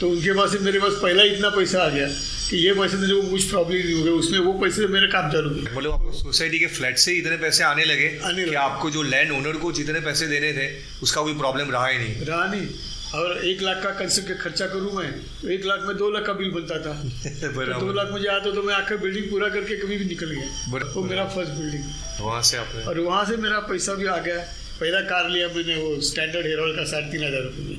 तो 0.00 0.08
उनके 0.10 0.32
पास 0.32 0.52
से 0.52 0.58
मेरे 0.58 0.78
पास 0.78 0.92
पहला 1.02 1.22
इतना 1.32 1.48
पैसा 1.48 1.82
आ 1.82 1.88
गया 1.88 2.06
कि 2.50 2.56
ये 2.56 2.72
पैसे 2.74 2.96
से 2.96 3.06
जो 3.06 3.20
कुछ 3.22 3.44
प्रॉब्लम 3.50 3.76
नहीं 3.76 3.94
हो 3.94 4.02
गया 4.02 4.12
उसमें 4.12 4.38
वो 4.38 4.52
पैसे 4.52 4.86
मेरे 4.86 5.06
काम 5.06 5.30
चालू 5.32 5.50
बोले 5.50 5.70
मतलब 5.70 5.92
आपको 5.92 6.12
सोसाइटी 6.12 6.58
के 6.58 6.66
फ्लैट 6.76 6.98
से 6.98 7.12
इतने 7.12 7.36
पैसे 7.36 7.64
आने 7.64 7.84
लगे 7.84 8.08
आने 8.24 8.34
कि 8.34 8.48
लगे। 8.48 8.56
आपको 8.58 8.90
जो 8.90 9.02
लैंड 9.02 9.32
ओनर 9.32 9.56
को 9.56 9.72
जितने 9.72 10.00
पैसे 10.00 10.26
देने 10.26 10.52
थे 10.52 10.66
उसका 11.02 11.22
कोई 11.22 11.34
प्रॉब्लम 11.34 11.70
रहा 11.70 11.86
ही 11.86 11.98
नहीं। 11.98 12.26
रहा 12.26 12.46
नहीं। 12.46 12.66
और 13.14 13.44
एक 13.44 13.62
लाख 13.62 13.82
का 13.82 13.90
कंस्ट्रक्ट 13.90 14.28
का 14.28 14.34
खर्चा 14.42 14.66
करूँ 14.66 14.92
मैं 14.92 15.10
तो 15.40 15.48
एक 15.50 15.64
लाख 15.66 15.80
में 15.86 15.96
दो 15.96 16.10
लाख 16.10 16.24
का 16.26 16.32
बिल 16.32 16.50
बनता 16.50 16.78
था। 16.80 16.92
तो 17.42 17.80
दो 17.80 17.92
लाख 17.92 18.10
मुझे 18.10 18.28
आता 18.28 18.50
तो 18.50 18.62
मैं 18.62 18.74
आकर 18.74 18.96
बिल्डिंग 18.96 19.30
पूरा 19.30 19.48
करके 19.48 19.76
कभी 19.76 19.96
भी 19.96 20.04
निकल 20.04 20.30
गया। 20.30 20.92
वो 20.94 21.02
मेरा 21.04 21.24
फ़र्स्ट 21.28 21.52
बिल्डिंग 21.52 21.84
वहाँ 22.20 22.42
से 22.42 22.56
आपने 22.56 22.84
और 22.84 23.00
वहाँ 23.00 23.24
से 23.24 23.36
मेरा 23.36 23.58
पैसा 23.68 23.94
भी 23.94 24.06
आ 24.06 24.16
गया। 24.18 24.38
पहला 24.80 25.00
कार 25.08 25.28
लिया 25.30 25.48
मैंने 25.48 25.76
वो 25.76 26.00
स्टैंडर्ड 26.02 26.46
हेरोल 26.46 26.76
का 26.76 26.84
साढ़े 26.84 27.10
तीन 27.12 27.24
हज़ार 27.24 27.42
रुपये 27.42 27.64
में। 27.64 27.78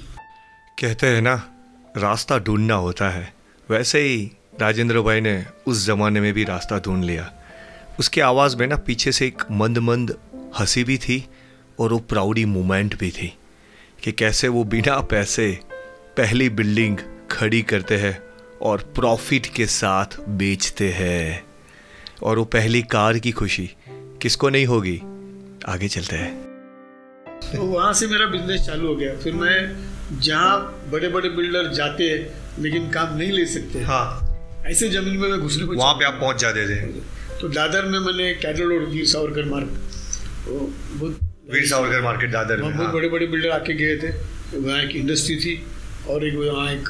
कहते 0.77 1.07
हैं 1.07 1.21
ना 1.21 1.35
रास्ता 1.97 2.37
ढूंढना 2.39 2.75
होता 2.83 3.09
है। 3.09 3.33
वैसे 3.69 3.99
ही 3.99 4.23
राजेंद्र 4.61 5.01
भाई 5.01 5.21
ने 5.21 5.35
उस 5.67 5.85
जमाने 5.85 6.21
में 6.21 6.33
भी 6.33 6.43
रास्ता 6.43 6.79
ढूंढ 6.79 7.03
लिया। 7.03 7.31
उसकी 7.99 8.21
आवाज़ 8.21 8.57
में 8.57 8.67
ना 8.67 8.75
पीछे 8.87 9.11
से 9.11 9.27
एक 9.27 9.43
मंद 9.51 9.77
मंद 9.83 10.17
हँसी 10.59 10.83
भी 10.83 10.97
थी 10.97 11.23
और 11.79 11.93
वो 11.93 11.99
प्राउडी 12.09 12.45
मोमेंट 12.45 12.97
भी 12.99 13.11
थी। 13.11 13.33
कि 14.03 14.11
कैसे 14.11 14.47
वो 14.47 14.63
बिना 14.63 14.99
पैसे 14.99 15.59
पहली 16.17 16.49
बिल्डिंग 16.49 16.97
खड़ी 17.31 17.61
करते 17.61 17.97
हैं 17.97 18.23
और 18.61 18.81
प्रॉफिट 18.95 19.45
के 19.45 19.65
साथ 19.65 20.19
बेचते 20.29 20.89
हैं। 20.89 21.43
और 22.23 22.39
वो 22.39 22.45
पहली 22.45 22.81
कार 22.81 23.19
की 23.19 23.31
खुशी 23.31 23.69
किसको 24.21 24.49
नहीं 24.49 24.65
होगी? 24.65 24.97
आगे 25.65 25.87
चलते 25.87 26.15
हैं। 26.15 26.33
तो 27.53 27.63
वहाँ 27.63 27.93
से 27.93 28.07
मेरा 28.07 28.25
बिज़नेस 28.25 28.61
चालू 28.61 28.87
हो 28.87 28.95
गया। 28.95 29.15
फिर 29.15 29.33
मैं 29.33 30.19
जहाँ 30.19 30.59
बड़े 30.91 31.07
बड़े 31.07 31.29
बिल्डर 31.29 31.73
जाते 31.73 32.03
हैं 32.03 32.61
लेकिन 32.63 32.89
काम 32.91 33.17
नहीं 33.17 33.31
ले 33.31 33.45
सकते। 33.45 33.81
हाँ। 33.81 34.37
ऐसे 34.65 34.89
ज़मीन 34.89 35.17
में 35.17 35.29
मैं 35.29 35.39
घुसने 35.39 35.65
को 35.65 35.73
वहाँ 35.73 35.93
पे 35.93 36.05
आप 36.05 36.13
पहुँच 36.13 36.41
जाते 36.41 36.69
थे। 36.69 36.81
तो 37.41 37.49
दादर 37.49 37.85
में 37.85 37.99
मैंने 37.99 38.33
कैटल 38.33 38.69
रोड 38.69 38.89
वीर 38.89 39.05
सावरकर 39.05 39.45
मार्ग 39.45 39.79
वो 40.47 40.73
बहुत 40.93 41.19
वीर 41.43 41.65
सावरकर 41.67 42.01
मार्केट 42.01 42.31
दादर 42.31 42.57
में 42.57 42.77
बहुत। 42.77 42.93
बड़े 42.93 43.07
बड़े 43.09 43.25
बिल्डर 43.27 43.49
आके 43.49 43.73
गए 43.73 43.95
थे। 43.97 44.09
वहाँ 44.57 44.81
एक 44.81 44.95
इंडस्ट्री 44.95 45.35
थी 45.35 45.55
और 46.09 46.25
एक 46.27 46.35
वहाँ 46.35 46.71
एक 46.71 46.87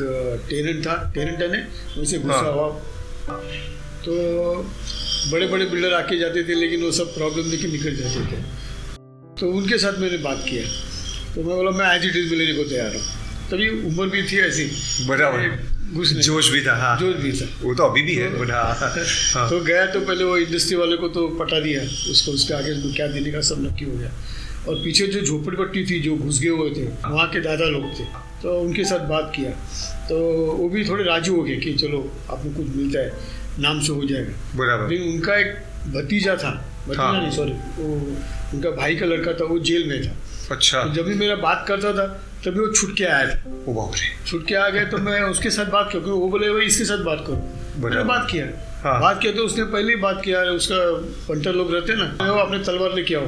टेनेंट 0.49 0.85
था 0.85 0.95
टेनेंट 1.15 1.41
है 1.41 1.51
ने 1.51 1.57
वैसे 1.97 2.17
घुसा 2.19 2.35
हाँ। 2.35 2.51
हुआ। 2.53 2.67
तो 4.05 4.13
बड़े 5.31 5.47
बड़े 5.47 5.65
बिल्डर 5.65 5.93
आके 5.93 6.17
जाते 6.19 6.43
थे 6.43 6.53
लेकिन 6.55 6.83
वो 6.83 6.91
सब 6.91 7.13
प्रॉब्लम 7.15 7.49
लेके 7.51 7.67
निकल 7.67 7.95
जाते 7.95 8.25
थे। 8.31 8.41
तो 9.39 9.51
उनके 9.51 9.77
साथ 9.77 9.99
मैंने 9.99 10.17
बात 10.17 10.45
किया। 10.49 10.63
तो 11.35 11.43
मैं 11.43 11.55
बोला 11.55 11.71
मैं 11.71 11.95
एज 11.95 12.05
इट 12.05 12.15
इज़ 12.15 12.29
मिलने 12.29 12.53
को 12.53 12.69
तैयार 12.69 12.95
हूँ। 12.95 13.01
तभी 13.51 13.69
उम्र 13.87 14.07
भी 14.09 14.21
थी 14.23 14.39
ऐसी। 14.39 14.65
बराबर। 15.07 15.71
घुसने 15.93 16.21
जोश 16.23 16.49
भी 16.49 16.61
था 16.65 16.75
हाँ। 16.75 16.97
जोश 16.99 17.15
भी 17.15 17.31
था। 17.31 17.47
वो 17.61 17.73
तो 17.75 17.83
अभी 17.83 18.01
भी 18.01 18.15
तो, 18.15 18.43
है 18.43 18.51
हाँ। 18.51 18.73
हाँ। 19.33 19.49
तो 19.49 19.59
गया 19.61 19.85
तो 19.85 19.99
पहले 20.01 20.23
वो 20.23 20.37
इंडस्ट्री 20.37 20.75
वाले 20.77 20.97
को 20.97 21.07
तो 21.09 21.27
पटा 21.39 21.59
दिया। 21.59 21.81
उसको 22.11 22.31
उसके 22.31 22.53
आगे 22.53 22.75
क्या 22.93 23.07
देने 23.07 23.31
का 23.31 23.41
सब 23.41 23.65
नक्की 23.65 23.85
हो 23.85 23.97
गया। 23.97 24.11
और 24.67 24.75
पीछे 24.75 25.07
जो 25.07 25.21
झोपड़पट्टी 25.21 25.83
थी 25.85 25.99
जो 25.99 26.15
घुस 26.15 26.39
गए 26.41 26.49
हुए 26.49 26.69
थे 26.69 26.85
वहाँ 27.05 27.27
के 27.29 27.39
दादा 27.39 27.65
लोग 27.65 27.85
थे। 27.99 28.05
तो 28.43 28.59
उनके 28.59 28.83
साथ 28.83 29.07
बात 29.09 29.31
किया। 29.35 29.51
तो 30.07 30.17
वो 30.57 30.67
भी 30.69 30.83
थोड़े 30.89 31.03
राज़ी 31.03 31.31
हो 31.31 31.43
गए 31.43 31.55
कि 31.55 31.73
चलो 31.73 31.99
आपको 32.29 32.49
कुछ 32.49 32.75
मिलता 32.75 32.99
है 32.99 33.11
नाम 33.59 33.79
से 33.79 33.93
हो 33.93 34.05
जाएगा। 34.07 34.33
बराबर। 34.55 34.89
लेकिन 34.89 35.13
उनका 35.13 35.35
एक 35.35 35.55
भतीजा 35.87 36.35
था 36.35 36.51
भतीजा 36.87 37.03
हाँ। 37.03 37.21
नहीं 37.21 37.31
सॉरी 37.31 37.51
वो 37.77 37.93
उनका 38.53 38.71
भाई 38.71 38.95
का 38.95 39.05
लड़का 39.05 39.33
था 39.33 39.45
वो 39.45 39.59
जेल 39.59 39.87
में 39.89 40.01
था। 40.03 40.15
अच्छा। 40.51 40.83
तो 40.83 40.93
जब 40.93 41.05
भी 41.05 41.15
मेरा 41.15 41.35
बात 41.37 41.65
करता 41.67 41.93
था 41.93 42.07
तभी 42.45 42.59
वो 42.59 42.67
छुट 42.67 42.95
के 42.97 43.03
आया 43.05 43.27
था। 43.27 43.53
ओ 43.67 43.73
बाप 43.73 43.93
रे। 43.95 44.07
छुट 44.27 44.47
के 44.47 44.55
आ 44.55 44.67
गए 44.69 44.85
तो 44.85 44.97
मैं 44.97 45.21
उसके 45.21 45.49
साथ 45.49 45.71
बात 45.71 45.91
किया 45.91 46.01
क्योंकि 46.01 46.19
वो 46.21 46.29
बोले 46.29 46.51
भाई 46.51 46.65
इसके 46.65 46.85
साथ 46.85 47.03
बात 47.05 47.23
करो। 47.27 47.81
मैंने 47.83 48.03
बात 48.03 48.27
किया। 48.31 48.45
हाँ। 48.83 48.99
बात 49.01 49.21
किया 49.21 49.33
तो 49.33 49.43
उसने 49.43 49.63
पहले 49.63 49.93
ही 49.93 49.99
बात 49.99 50.21
किया 50.25 50.41
उसका 50.51 50.77
पंटर 51.27 51.53
लोग 51.53 51.73
रहते 51.73 51.93
हैं 51.93 51.99
ना 51.99 52.31
वो 52.31 52.39
अपने 52.39 52.59
तलवार 52.59 52.93
लेके 52.95 53.15
आओ 53.15 53.27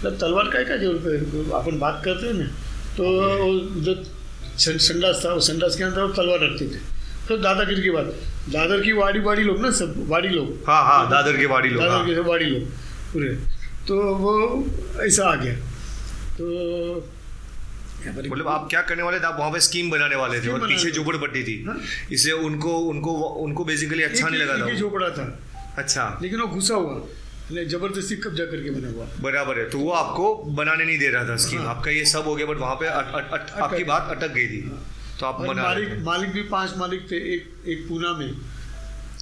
मतलब 0.00 0.16
तलवार 0.20 0.48
का 0.48 0.58
है 0.58 0.64
क्या 0.64 0.76
ज़रूरत 0.76 1.04
है 1.04 1.50
अपन 1.60 1.78
बात 1.78 2.00
करते 2.04 2.26
हैं 2.26 2.34
ना? 2.34 2.44
तो 2.96 3.04
वो 3.38 3.48
उधर 3.80 4.04
संडास 4.58 5.22
था 5.24 5.32
वो 5.34 5.40
संडास 5.40 5.76
के 5.76 5.84
अंदर 5.84 6.12
तलवार 6.16 6.40
रखते 6.42 6.66
थे। 6.66 6.78
तो 7.28 7.36
दादागिरी 7.38 7.82
की 7.82 7.90
बात 7.90 8.06
दादर 8.50 8.82
की 8.82 8.92
वाड़ी 8.92 9.20
वाड़ी 9.20 9.42
लोग 9.42 9.60
ना 9.60 9.70
सब 9.70 9.94
वाड़ी 10.08 10.28
लोग। 10.28 10.48
हाँ 10.66 10.82
हाँ 10.84 11.10
दादर 11.10 11.36
के 11.36 11.46
बाड़ी 11.46 11.68
लोग 11.68 11.82
दादर 11.82 11.94
हाँ। 11.94 12.06
के 12.06 12.14
सब 12.14 12.26
वाड़ी 12.28 12.44
लोग 12.46 12.62
पूरे। 13.12 13.28
तो 13.88 14.00
वो 14.16 14.32
ऐसा 15.02 15.24
आ 15.24 15.34
गया। 15.34 15.54
तो 16.36 16.44
मतलब 18.00 18.48
आप 18.48 18.66
क्या 18.70 18.80
करने 18.82 19.02
वाले 19.02 19.18
थे? 19.20 19.24
आप 19.24 19.36
वहाँ 19.38 19.50
पे 19.52 19.60
स्कीम 19.60 19.90
बनाने 19.90 20.16
वाले 20.16 20.40
थे 20.40 20.48
और 20.48 20.66
पीछे 20.68 20.86
थे। 20.86 20.92
झोपड़पट्टी 20.92 21.42
थी। 21.44 21.62
हाँ। 21.64 21.78
इसलिए 22.12 22.34
उनको 22.34 22.76
उनको 22.88 23.12
उनको 23.44 23.64
बेसिकली 23.64 24.02
अच्छा 24.02 24.28
नहीं 24.28 24.40
लगा 24.40 24.58
था 24.60 24.74
झोपड़ा 24.74 25.08
था। 25.10 25.26
अच्छा। 25.78 26.18
लेकिन 26.22 26.40
वो 26.40 26.46
घुसा 26.48 26.74
हुआ। 26.74 27.00
ज़बरदस्ती 27.50 28.16
कब्जा 28.16 28.44
करके 28.44 28.70
बना 28.70 28.88
हुआ। 28.88 29.06
बराबर 29.20 29.58
है 29.58 29.68
तो 29.70 29.78
वो 29.78 29.90
आपको 29.92 30.34
बनाने 30.56 30.84
नहीं 30.84 30.98
दे 30.98 31.08
रहा 31.08 31.28
था 31.28 31.36
स्कीम 31.36 31.60
हाँ। 31.60 31.74
आपका 31.76 31.90
ये 31.90 32.04
सब 32.04 32.24
हो 32.24 32.34
गया 32.34 32.46
बट 32.46 32.58
वहाँ 32.58 32.74
पे 32.74 32.86
अट, 32.86 33.14
अट, 33.14 33.30
अट, 33.30 33.50
आपकी 33.60 33.84
बात 33.84 34.08
अटक 34.10 34.32
गई 34.34 34.46
थी। 34.46 34.60
हाँ। 34.68 34.82
तो 35.20 35.26
आप 35.26 35.40
बना 35.40 35.62
मालिक 35.62 35.98
मालिक 36.02 36.30
भी 36.30 36.42
पाँच 36.42 36.76
मालिक 36.76 37.10
थे 37.10 37.16
एक 37.34 37.68
एक 37.68 37.86
पूना 37.88 38.12
में। 38.12 38.30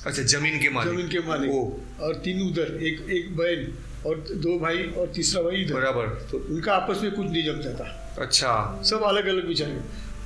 अच्छा 0.07 0.23
ज़मीन 0.23 0.59
के 0.59 0.69
मालिक। 0.71 0.93
ज़मीन 0.95 1.09
के 1.09 1.21
मालिक। 1.29 1.51
ओ। 1.51 1.63
और 2.01 2.15
तीन 2.25 2.43
उधर 2.43 2.79
एक 2.83 3.07
एक 3.11 3.37
बहन 3.37 3.73
और 4.07 4.25
दो 4.45 4.59
भाई 4.59 4.83
और 4.99 5.13
तीसरा 5.15 5.43
भाई 5.43 5.63
इधर। 5.63 5.75
बराबर। 5.75 6.07
तो 6.31 6.39
उनका 6.39 6.75
आपस 6.75 7.03
में 7.03 7.11
कुछ 7.13 7.27
नहीं 7.27 7.45
जमता 7.45 7.73
था। 7.75 8.15
अच्छा। 8.19 8.83
सब 8.85 9.03
अलग 9.03 9.27
अलग 9.27 9.47
बेचारे 9.47 9.81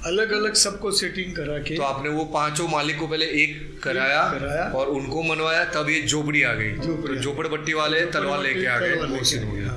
अलग 0.07 0.33
अलग 0.33 0.55
सबको 0.55 0.91
सेटिंग 0.91 1.35
करा 1.35 1.59
के 1.59 1.77
तो 1.77 1.83
आपने 1.83 2.09
वो 2.11 2.25
पाँचों 2.33 2.69
मालिक 2.69 2.99
को 2.99 3.07
पहले 3.07 3.27
एक 3.43 3.83
कराया, 3.83 4.23
कराया। 4.31 4.65
और 4.71 4.87
उनको 4.91 5.23
मनवाया 5.23 5.65
तब 5.75 5.91
ये 5.91 6.01
झोपड़ी 6.03 6.43
आ 6.43 6.53
गई। 6.53 6.73
तो 6.79 7.15
झोपड़पट्टी 7.17 7.73
वाले 7.73 8.01
तलवार 8.07 8.43
लेके 8.43 8.67
आ 8.67 8.79
गए 8.79 8.95
तलवार 8.95 9.19
वो 9.19 9.25
सीन 9.25 9.45
हो 9.45 9.53
गया। 9.53 9.77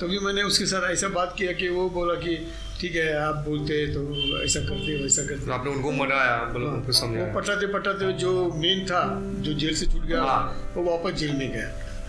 तभी 0.00 0.18
मैंने 0.18 0.42
उसके 0.42 0.66
साथ 0.66 0.90
ऐसा 0.90 1.08
बात 1.08 1.34
किया 1.38 1.52
कि 1.52 1.68
वो 1.68 1.88
बोला 1.90 2.14
कि 2.20 2.36
ठीक 2.80 2.94
है 2.96 3.14
आप 3.16 3.34
बोलते 3.48 3.74
हैं 3.74 3.92
तो 3.94 4.00
ऐसा 4.42 4.60
करते 4.60 5.02
वैसा 5.02 5.22
करते 5.22 5.46
तो 5.46 5.52
आपने 5.52 5.70
उनको 5.70 5.90
मनाया 5.92 6.36
मतलब 6.50 6.68
हाँ, 6.68 7.08
वो 7.08 7.40
पटाते 7.40 7.66
पटाते 7.72 8.12
जो 8.18 8.32
मेन 8.56 8.84
था 8.86 9.02
जो 9.46 9.52
जेल 9.54 9.74
से 9.74 9.86
छूट 9.86 10.04
गया 10.06 10.22
हाँ। 10.22 10.72
वो 10.76 10.84
वापस 10.90 11.18
जेल 11.18 11.32
में 11.32 11.48
गया। 11.52 11.68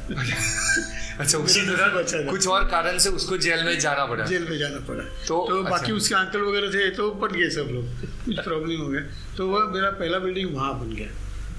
अच्छा 1.20 1.38
उसी 1.38 1.62
तरह 1.62 1.86
अच्छा 1.86 2.32
कुछ 2.32 2.48
और 2.48 2.64
कारण 2.66 2.98
से 2.98 3.10
उसको 3.10 3.38
जेल 3.38 3.64
में 3.64 3.80
जाना 3.80 4.06
पड़ा। 4.06 4.26
जेल 4.26 4.44
में 4.50 4.58
जाना 4.58 4.80
पड़ा। 4.80 5.04
तो- 5.04 5.28
तो, 5.28 5.46
अच्छा। 5.46 5.70
बाकी 5.70 5.92
उसके 5.92 6.16
अंकल 6.16 6.40
वगैरह 6.40 6.70
थे 6.70 6.90
तो 6.90 7.12
बन 7.12 7.28
गए 7.28 7.50
सब 7.50 7.62
लोग। 7.62 7.86
कुछ 8.26 8.40
प्रॉब्लम 8.40 8.80
हो 8.80 8.88
गया। 8.88 9.02
तो 9.38 9.48
वह 9.48 9.74
मेरा 9.74 9.90
पहला 9.90 10.20
बिल्डिंग 10.20 10.56
वहाँ 10.56 10.80
बन 10.80 10.96
गया। 10.96 11.08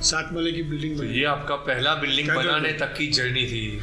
सात 0.03 0.33
माले 0.33 0.53
की 0.53 0.63
बिल्डिंग 0.63 0.97
तो 0.97 1.03
बन। 1.03 1.09
ये 1.09 1.25
आपका 1.25 1.55
पहला 1.55 1.95
बिल्डिंग 1.95 2.29
बनाने 2.29 2.73
तक 2.73 2.95
की 2.95 3.07
जर्नी 3.07 3.45
थी। 3.45 3.81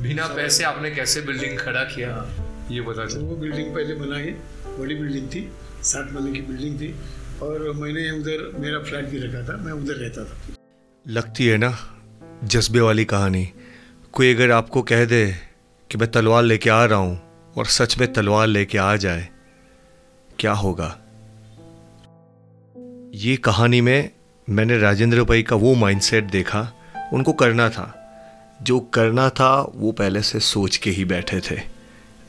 बिना 0.00 0.26
पैसे 0.26 0.64
आपने 0.64 0.90
कैसे 0.90 1.20
बिल्डिंग 1.20 1.58
खड़ा 1.58 1.84
किया? 1.84 2.28
ये 2.70 2.80
बता 2.80 3.04
तो 3.04 3.10
चलो 3.10 3.20
वो 3.20 3.36
बिल्डिंग 3.36 3.74
पहले 3.74 3.94
बनाई 3.94 4.24
बड़ी 4.78 4.94
बिल्डिंग 4.94 5.28
थी। 5.28 5.52
सात 5.82 6.12
माले 6.12 6.32
की 6.32 6.40
बिल्डिंग 6.40 6.80
थी। 6.80 6.94
और 7.42 7.72
मैंने 7.72 8.10
उधर 8.10 8.52
मेरा 8.58 8.78
फ्लैट 8.78 9.04
भी 9.04 9.18
रखा 9.18 9.52
था। 9.52 9.56
मैं 9.56 9.72
उधर 9.72 9.92
रहता 9.92 10.24
था। 10.24 10.56
लगती 11.08 11.46
है 11.46 11.56
ना? 11.56 11.93
जज्बे 12.44 12.80
वाली 12.80 13.04
कहानी। 13.04 13.48
कोई 14.12 14.34
अगर 14.34 14.50
आपको 14.50 14.82
कह 14.82 15.04
दे 15.04 15.34
कि 15.90 15.98
मैं 15.98 16.10
तलवार 16.10 16.42
लेके 16.42 16.70
आ 16.70 16.84
रहा 16.84 16.98
हूँ 16.98 17.20
और 17.56 17.66
सच 17.66 17.98
में 17.98 18.12
तलवार 18.12 18.46
लेके 18.46 18.78
आ 18.78 18.96
जाए 18.96 19.28
क्या 20.38 20.52
होगा? 20.52 20.88
ये 23.14 23.36
कहानी 23.36 23.80
में 23.80 24.10
मैंने 24.48 24.78
राजेंद्र 24.78 25.22
भाई 25.24 25.42
का 25.42 25.56
वो 25.56 25.74
माइंडसेट 25.74 26.24
देखा 26.24 26.72
उनको 27.12 27.32
करना 27.32 27.68
था। 27.68 27.86
जो 28.62 28.80
करना 28.80 29.28
था 29.30 29.72
वो 29.74 29.92
पहले 29.92 30.22
से 30.22 30.40
सोच 30.40 30.76
के 30.76 30.90
ही 30.90 31.04
बैठे 31.04 31.40
थे। 31.40 31.60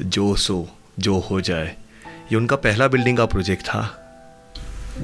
जो 0.01 0.35
सो 0.35 0.67
जो 0.99 1.19
हो 1.19 1.41
जाए। 1.41 1.75
ये 2.07 2.35
उनका 2.35 2.55
पहला 2.55 2.87
बिल्डिंग 2.87 3.17
का 3.17 3.25
प्रोजेक्ट 3.25 3.63
था। 3.63 3.81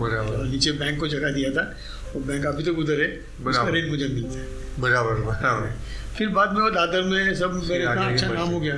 और 0.02 0.48
नीचे 0.48 0.72
बैंक 0.72 1.00
को 1.00 1.08
जगह 1.08 1.32
दिया 1.32 1.52
था 1.52 1.76
वो 2.16 2.20
बैंक 2.20 2.46
अभी 2.46 2.64
तक 2.64 2.70
तो 2.70 2.76
उधर 2.76 3.02
है 3.02 3.08
बराबर। 3.42 3.72
रेंट 3.72 3.90
मुझे 3.90 4.08
मिलता 4.08 4.40
है। 4.40 4.62
बराबर 4.82 5.22
बराबर। 5.22 5.72
फिर 6.18 6.30
बाद 6.30 6.54
में 6.54 6.62
वो 6.62 6.70
दादर 6.70 7.02
में 7.02 7.36
सब 7.36 7.54
मेरे 7.70 7.84
इतना 7.84 8.08
अच्छा। 8.08 8.28
नाम 8.28 8.50
हो 8.50 8.60
गया। 8.60 8.76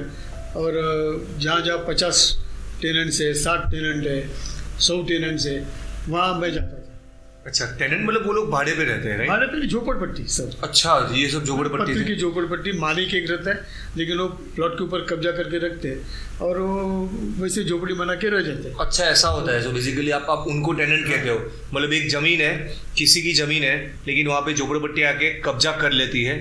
और 0.60 0.74
जहाँ 1.40 1.62
जहाँ 1.62 1.78
पचास 1.88 2.20
टेनेंट्स 2.82 3.22
है 3.22 3.34
साठ 3.34 3.70
टेनेंट 3.72 4.08
है 4.08 4.20
सौ 4.80 5.02
टेनेंट्स 5.04 5.46
है 5.46 5.58
वहाँ 6.10 6.40
मैं 6.40 6.54
जाता 6.54 6.83
अच्छा 7.46 7.66
टेनेंट 7.80 8.06
मतलब 8.08 8.26
वो 8.28 8.34
लोग 8.34 8.50
भाड़े 8.52 8.72
पे 8.72 8.84
रहते 8.84 9.10
हैं 9.10 9.18
राइट 9.18 9.30
हमारे 9.30 9.48
पे 9.48 9.68
झोपड़पट्टी 9.68 10.24
सब 10.34 10.52
अच्छा 10.64 10.92
ये 11.14 11.28
सब 11.30 11.46
झोपड़पट्टी 11.46 12.04
की 12.04 12.16
झोपड़पट्टी 12.16 12.72
मालिक 12.80 13.14
एक 13.16 13.30
रहता 13.30 13.52
है 13.52 13.66
लेकिन 13.98 14.18
वो 14.18 14.28
प्लॉट 14.56 14.78
के 14.78 14.84
ऊपर 14.84 15.02
कब्जा 15.10 15.32
करके 15.32 15.58
रखते 15.66 15.88
हैं 15.88 16.40
और 16.42 16.60
वो 16.60 17.10
वैसे 17.40 17.64
झोपड़ी 17.64 17.94
बना 17.94 18.16
के 18.16 18.30
रह 18.30 18.42
जाते 18.42 18.70
हैं। 18.70 18.76
अच्छा 18.76 19.04
ऐसा 19.06 19.28
होता 19.28 19.52
है 19.52 19.62
सो 19.64 19.72
बेसिकली 19.72 20.12
आप 20.12 20.26
आप 20.30 20.46
उनको 20.48 20.74
टेनेंट 20.74 21.06
कहते 21.08 21.30
हो। 21.30 21.38
मतलब 21.74 21.94
एक 21.94 22.10
ज़मीन 22.10 22.42
है 22.42 22.54
किसी 22.98 23.22
की 23.22 23.34
ज़मीन 23.34 23.64
है 23.64 23.76
लेकिन 24.08 24.28
वहाँ 24.28 24.42
पे 24.42 24.54
झोपड़पट्टी 24.54 25.04
आके 25.12 25.34
कब्जा 25.42 25.72
कर 25.82 25.92
लेती 25.92 26.24
है 26.24 26.38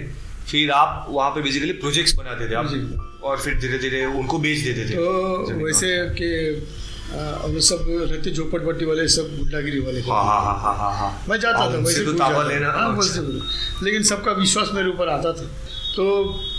फिर 0.50 0.70
आप 0.70 1.06
वहाँ 1.08 1.30
पे 1.30 1.42
बेसिकली 1.42 1.72
प्रोजेक्ट्स 1.82 2.14
बनाते 2.14 2.50
थे 2.50 2.54
आप 2.54 3.20
और 3.24 3.40
फिर 3.40 3.58
धीरे 3.60 3.78
धीरे 3.78 4.04
उनको 4.04 4.38
बेच 4.38 4.58
देते 4.58 4.88
थे। 4.88 4.94
तो 4.94 5.64
वैसे 5.64 5.96
कि 6.12 6.30
और 7.12 7.60
सब 7.60 7.84
रहते 7.88 8.30
झोपड़पट्टी 8.30 8.84
वाले 8.84 9.06
सब 9.08 9.36
गुंडागिरी 9.38 9.80
वाले 9.80 10.00
हाँ 10.02 10.22
हाँ 10.24 10.40
हाँ 10.42 10.56
हाँ 10.60 10.74
हाँ 10.76 10.92
हाँ। 10.98 11.10
मैं 11.28 11.38
जाता 11.40 11.58
हाँ, 11.58 11.72
था 11.72 11.78
वैसे 11.78 12.04
तो 12.04 12.12
ताबा 12.14 12.42
लेना 12.42 12.70
हाँ 12.72 12.96
अच्छा। 12.96 13.22
लेकिन 13.84 14.02
सबका 14.10 14.32
विश्वास 14.32 14.70
मेरे 14.74 14.88
ऊपर 14.90 15.08
आता 15.08 15.32
था। 15.32 15.46
तो 15.96 16.04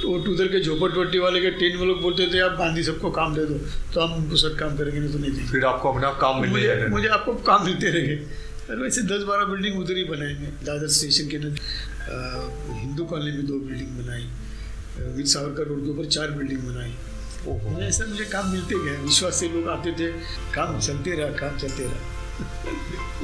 वो 0.05 0.15
उधर 0.31 0.47
के 0.47 0.59
झोपड़पट्टी 0.61 1.19
वाले 1.19 1.39
के 1.41 1.49
टेन 1.59 1.77
में 1.77 1.85
लोग 1.87 2.01
बोलते 2.01 2.27
थे 2.33 2.39
आप 2.39 2.57
गांधी 2.57 2.83
सबको 2.83 3.09
काम 3.11 3.33
दे 3.35 3.45
दो 3.45 3.57
तो 3.93 4.01
हम 4.01 4.13
उनको 4.13 4.35
सब 4.37 4.57
काम 4.59 4.75
करेंगे 4.77 4.99
नहीं 4.99 5.11
तो 5.13 5.19
नहीं 5.19 5.31
देंगे। 5.31 5.51
फिर 5.51 5.65
आपको 5.65 5.91
अपना 5.93 6.11
काम 6.21 6.41
मिलने 6.41 6.53
मुझे 6.53 6.87
मुझे 6.89 7.07
आपको 7.17 7.33
काम 7.47 7.65
मिलते 7.65 7.89
रहेंगे 7.91 8.17
और 8.69 8.81
वैसे 8.81 9.01
दस 9.09 9.23
बारह 9.27 9.45
बिल्डिंग 9.45 9.79
उधर 9.79 9.97
ही 9.97 10.03
बनाएँगे 10.11 10.47
दादर 10.65 10.87
स्टेशन 10.97 11.29
के 11.29 11.37
नज़दीक 11.37 11.61
हिंदू 12.83 13.05
कॉलोनी 13.05 13.31
में 13.31 13.45
दो 13.47 13.59
बिल्डिंग 13.65 13.89
बनाई। 13.97 14.29
वीर 15.15 15.25
सावरकर 15.25 15.67
रोड 15.67 15.83
के 15.85 15.89
ऊपर 15.89 16.05
चार 16.05 16.31
बिल्डिंग 16.31 16.61
बनाई। 16.61 16.93
ऐसा 17.81 18.05
मुझे 18.05 18.25
काम 18.25 18.49
मिलते 18.49 18.75
गए 18.85 18.97
विश्वास 18.97 19.35
से 19.35 19.47
लोग 19.47 19.69
आते 19.69 19.91
थे 19.91 20.11
काम 20.53 20.79
चलते 20.79 21.11
रहा 21.11 21.27
काम 21.27 21.57
चलते 21.57 21.83
रहा। 21.83 21.97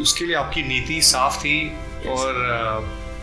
उसके 0.01 0.25
लिए 0.25 0.35
आपकी 0.35 0.63
नीति 0.63 1.01
साफ़ 1.01 1.39
थी 1.39 1.77
और 2.07 2.33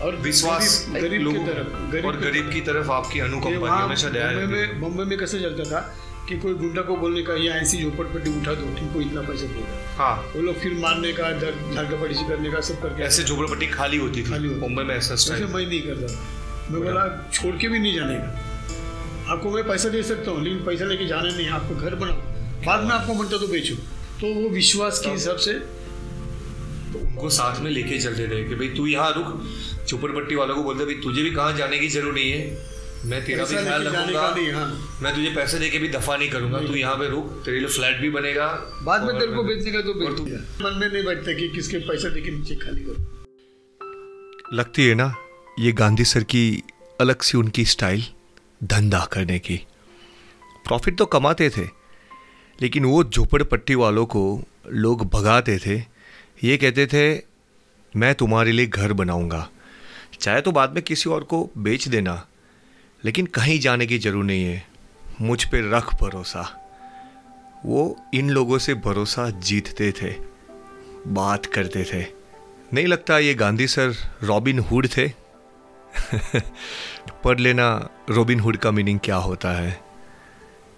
और 0.03 0.17
विश्वास 0.17 0.87
गरीब- 0.91 1.33
की 1.33 1.39
तरफ़, 1.39 1.93
गरीब 1.93 2.07
और 2.07 2.17
गरीब 2.17 2.51
की 2.53 2.61
तरफ़ 2.61 2.91
आपकी 2.91 3.21
अनुकंपा 3.21 3.77
हमेशा 3.77 4.09
दया 4.09 4.31
रहती 4.31 4.47
में 4.47 4.81
बम्बई 4.81 5.05
में 5.05 5.19
कैसे 5.19 5.41
चलता 5.41 5.65
था 5.65 5.99
कि 6.29 6.39
कोई 6.39 6.55
गुंडा 6.55 6.83
को 6.83 6.97
बोलने 6.97 7.23
का 7.23 7.35
या 7.35 7.55
ऐसी 7.55 7.83
झोपड़पट्टी 7.83 8.41
उठा 8.41 8.55
दो 8.55 8.79
तुमको 8.79 9.01
इतना 9.01 9.21
पैसा 9.21 9.47
देगा 9.47 10.05
हाँ। 10.05 10.33
वो 10.37 10.43
लोग 10.43 10.59
फिर 10.59 10.75
मारने 10.75 11.13
का 11.13 11.33
धड़का 11.33 12.29
करने 12.29 12.51
का 12.51 12.61
सब 12.61 12.83
करके 12.83 13.03
ऐसे 13.03 13.25
झोपड़पट्टी 13.25 13.67
खाली 13.67 13.97
होती 13.97 14.23
थी 14.23 14.31
खाली 14.31 14.49
मुंबई 14.49 14.83
में 14.83 14.97
ऐसा 14.97 15.35
मैं 15.35 15.67
नहीं 15.67 15.83
करता 15.83 16.37
मैं 16.71 16.83
बोला 16.83 17.31
छोड़ 17.33 17.57
के 17.57 17.69
भी 17.69 17.79
नहीं 17.79 17.95
जाने 17.95 18.15
का। 18.15 18.46
आपको 19.27 19.51
मैं 19.51 19.67
पैसा 19.69 19.89
दे 19.89 20.03
सकता 20.05 20.31
हूँ 20.31 20.43
लेकिन 20.45 20.65
पैसा 20.65 20.85
लेके 20.85 21.07
जाना 21.07 21.31
नहीं 21.31 21.49
आपको 21.51 21.75
घर 21.77 21.95
बनाओ। 21.97 22.65
बाद 22.67 22.85
में 22.85 22.91
आपको 22.95 23.15
मनता 23.15 23.37
तो 23.39 23.47
बेचो। 23.49 23.75
तो 24.21 24.35
वो 24.35 24.49
विश्वास 24.51 25.01
के 25.05 25.11
हिसाब 25.11 25.37
से 25.39 25.53
तो 26.93 26.99
उनको 27.01 27.31
साथ 27.33 27.61
में 27.63 27.71
लेके 27.71 27.99
चलते 28.01 28.29
थे 28.29 28.43
कि 28.49 28.55
भाई 28.55 28.69
तू 28.77 28.87
यहाँ 28.87 29.13
रुक 29.13 29.87
झोपड़पट्टी 29.87 30.35
वालों 30.35 30.55
को 30.55 30.63
बोलते 30.63 30.85
भाई 30.85 30.95
तुझे 31.03 31.23
भी 31.23 31.31
कहाँ 31.33 31.57
जाने 31.57 31.79
की 31.79 31.89
ज़रूरत 31.89 32.15
नहीं 32.15 32.31
है? 32.31 32.75
मैं 33.05 33.25
तेरा 33.25 33.45
भी 33.45 33.55
पैसा 33.55 33.65
ख्याल 33.65 33.87
रखूँगा। 33.87 34.21
हाँ। 34.57 34.99
मैं 35.03 35.15
तुझे 35.15 35.31
पैसे 35.35 35.59
देके 35.59 35.79
भी 35.79 35.89
दफ़ा 35.89 36.17
नहीं 36.17 36.31
करूँगा। 36.31 36.59
तू 36.61 36.75
यहाँ 36.75 36.95
पे 36.97 37.09
रुक 37.11 37.31
तेरे 37.45 37.59
लिए 37.59 37.69
फ्लैट 37.69 38.01
भी 38.01 38.11
बनेगा। 38.11 38.47
बाद 38.85 39.05
में 39.05 39.19
तेरे 39.19 39.33
को 39.33 39.43
बेचने 39.45 39.73
का 39.73 39.81
तो 39.81 39.95
मन 40.65 40.79
में 40.81 40.89
नहीं 40.89 41.05
बैठता 41.05 41.33
कि 41.33 41.49
किसके 41.49 41.79
पैसा 41.89 42.09
देके 42.09 42.31
नीचे 42.31 42.55
खाली 42.57 42.85
करो। 42.85 44.57
लगती 44.57 44.87
है 44.87 44.95
ना 44.95 45.15
ये 45.61 45.73
गांधी 45.75 46.05
सर 46.05 46.25
की 46.25 46.45
अलग 47.01 47.23
सी 47.23 47.39
उनकी 47.39 47.65
स्टाइल। 47.67 48.05
धंधा 48.61 49.05
करने 49.05 49.39
की। 49.39 49.57
प्रॉफिट 50.67 50.99
तो 50.99 51.07
कमाते 51.07 51.49
थे, 51.51 51.65
लेकिन 52.59 52.85
वो 52.85 53.03
झोपड़पट्टी 53.05 53.75
वालों 53.75 54.05
को 54.07 54.43
लोग 54.69 55.05
भगाते 55.11 55.59
थे। 55.59 55.79
ये 56.45 56.57
कहते 56.57 56.87
थे, 56.87 57.23
मैं 57.95 58.15
तुम्हारे 58.15 58.53
लिए 58.53 58.67
घर 58.67 58.93
बनाऊँगा। 58.93 59.49
चाहे 60.21 60.41
तो 60.41 60.53
बाद 60.53 60.75
में 60.75 60.83
किसी 60.83 61.11
और 61.11 61.25
को 61.25 61.49
बेच 61.59 61.89
देना, 61.89 62.27
लेकिन 63.03 63.27
कहीं 63.27 63.59
जाने 63.61 63.87
की 63.87 63.99
ज़रूरत 63.99 64.27
नहीं 64.27 64.45
है। 64.45 64.65
मुझ 65.21 65.45
पे 65.45 65.61
रख 65.71 65.95
भरोसा। 65.95 66.43
वो 67.67 67.97
इन 68.15 68.31
लोगों 68.31 68.59
से 68.59 68.75
भरोसा 68.75 69.29
जीतते 69.31 69.93
थे, 69.93 70.15
बात 71.07 71.47
करते 71.47 71.85
थे। 71.85 72.05
नहीं 72.73 72.87
लगता 72.87 73.19
ये 73.19 73.35
गांधी 73.35 73.67
सर 73.67 73.95
रॉबिन 74.23 74.59
हुड 74.59 74.89
थे? 74.89 75.09
पढ़ 77.25 77.41
लेना 77.41 77.89
रॉबिन 78.11 78.41
हुड 78.41 78.57
का 78.57 78.71
मीनिंग 78.71 79.01
क्या 79.05 79.17
होता 79.17 79.51
है। 79.51 79.81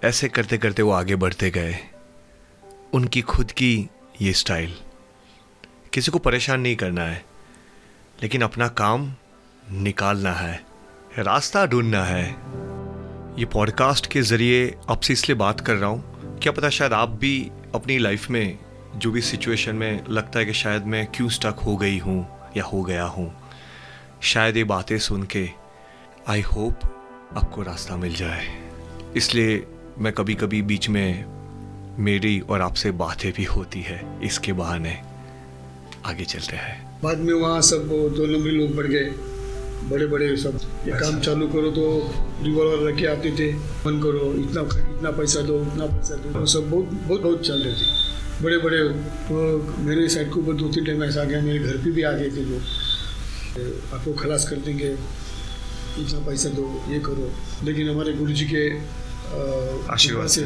ऐसे 0.04 0.28
करते 0.28 0.58
करते 0.58 0.82
वो 0.82 0.92
आगे 0.92 1.16
बढ़ते 1.16 1.50
गए। 1.50 1.78
उनकी 2.92 3.22
खुद 3.22 3.52
की 3.52 3.88
ये 4.20 4.32
स्टाइल। 4.32 4.74
किसी 5.92 6.10
को 6.10 6.18
परेशान 6.18 6.60
नहीं 6.60 6.76
करना 6.76 7.02
है, 7.02 7.24
लेकिन 8.22 8.42
अपना 8.42 8.68
काम 8.68 9.12
निकालना 9.72 10.32
है, 10.32 10.64
रास्ता 11.18 11.66
ढूंढना 11.66 12.04
है। 12.04 12.24
ये 13.38 13.44
पॉडकास्ट 13.44 14.06
के 14.06 14.22
ज़रिए 14.22 14.74
आपसे 14.90 15.12
इसलिए 15.12 15.36
बात 15.36 15.60
कर 15.60 15.74
रहा 15.74 15.90
हूँ, 15.90 16.38
क्या 16.42 16.52
पता 16.52 16.70
शायद 16.70 16.92
आप 16.92 17.08
भी 17.08 17.50
अपनी 17.74 17.98
लाइफ 17.98 18.30
में 18.30 18.58
जो 18.96 19.10
भी 19.10 19.20
सिचुएशन 19.20 19.76
में 19.76 20.04
लगता 20.10 20.38
है 20.38 20.44
कि 20.46 20.52
शायद 20.52 20.84
मैं 20.84 21.06
क्यों 21.06 21.28
स्टक 21.28 21.56
हो 21.66 21.76
गई 21.76 21.98
हूँ 21.98 22.50
या 22.56 22.64
हो 22.64 22.82
गया 22.82 23.04
हूँ। 23.04 23.38
शायद 24.22 24.56
ये 24.56 24.64
बातें 24.64 24.98
सुन 24.98 25.22
के 25.22 25.48
आई 26.28 26.40
होप 26.40 26.80
आपको 27.36 27.62
रास्ता 27.62 27.96
मिल 27.96 28.14
जाए। 28.14 28.46
इसलिए 29.16 29.66
मैं 29.98 30.12
कभी 30.12 30.34
कभी 30.34 30.62
बीच 30.62 30.88
में 30.88 31.24
मेरी 31.98 32.38
और 32.40 32.62
आपसे 32.62 32.90
बातें 32.90 33.32
भी 33.32 33.44
होती 33.44 33.80
है 33.80 34.00
इसके 34.22 34.52
बहाने 34.52 34.96
आगे 36.06 36.24
चलते 36.24 36.56
हैं। 36.56 37.00
बाद 37.02 37.18
में 37.18 37.32
वहाँ 37.34 37.60
सब 37.60 37.88
वो 37.88 38.08
दो 38.10 38.26
नंबरी 38.26 38.50
लोग 38.50 38.74
बढ़ 38.76 38.86
गए। 38.86 39.04
बड़े 39.90 40.06
बड़े 40.06 40.36
सब। 40.36 40.58
ये 40.86 40.98
काम 41.00 41.20
चालू 41.20 41.48
करो 41.48 41.70
तो 41.70 41.86
रिवॉल्वर 42.44 42.88
रख 42.88 42.98
के 42.98 43.06
आते 43.06 43.30
थे। 43.30 43.52
बंद 43.84 44.02
करो। 44.02 44.32
इतना 44.34 44.62
इतना 44.88 45.10
पैसा 45.10 45.40
दो 45.40 45.62
इतना 45.62 45.86
पैसा 45.86 46.14
दो। 46.16 46.46
सब 46.46 46.70
बहुत 46.70 46.84
बहुत 46.84 47.20
बहुत 47.20 47.46
चल 47.46 47.62
रहे 47.62 47.74
थे। 47.74 48.44
बड़े 48.44 48.58
बड़े 48.58 48.78
तो 49.28 49.82
मेरे 49.82 50.08
साइड 50.08 50.34
के 50.34 50.40
ऊपर 50.40 50.52
दो 50.52 50.68
तीन 50.68 50.84
टाइम 50.84 51.04
ऐसा 51.04 51.20
आ 51.20 51.24
गया। 51.24 51.40
मेरे 51.40 51.58
घर 51.58 51.76
पे 51.76 51.90
भी 51.90 52.02
आ 52.02 52.12
गए 52.12 52.30
थे 52.30 52.44
लोग 52.44 52.76
आपको 53.94 54.12
खलास 54.12 54.48
कर 54.48 54.56
देंगे। 54.56 54.90
इतना 55.98 56.18
पैसा 56.26 56.48
दो 56.48 56.64
ये 56.90 56.98
करो। 56.98 57.30
लेकिन 57.64 57.88
हमारे 57.90 58.12
गुरु 58.12 58.32
जी 58.32 58.44
के 58.44 58.64
आशीर्वाद 59.92 60.28
से। 60.28 60.44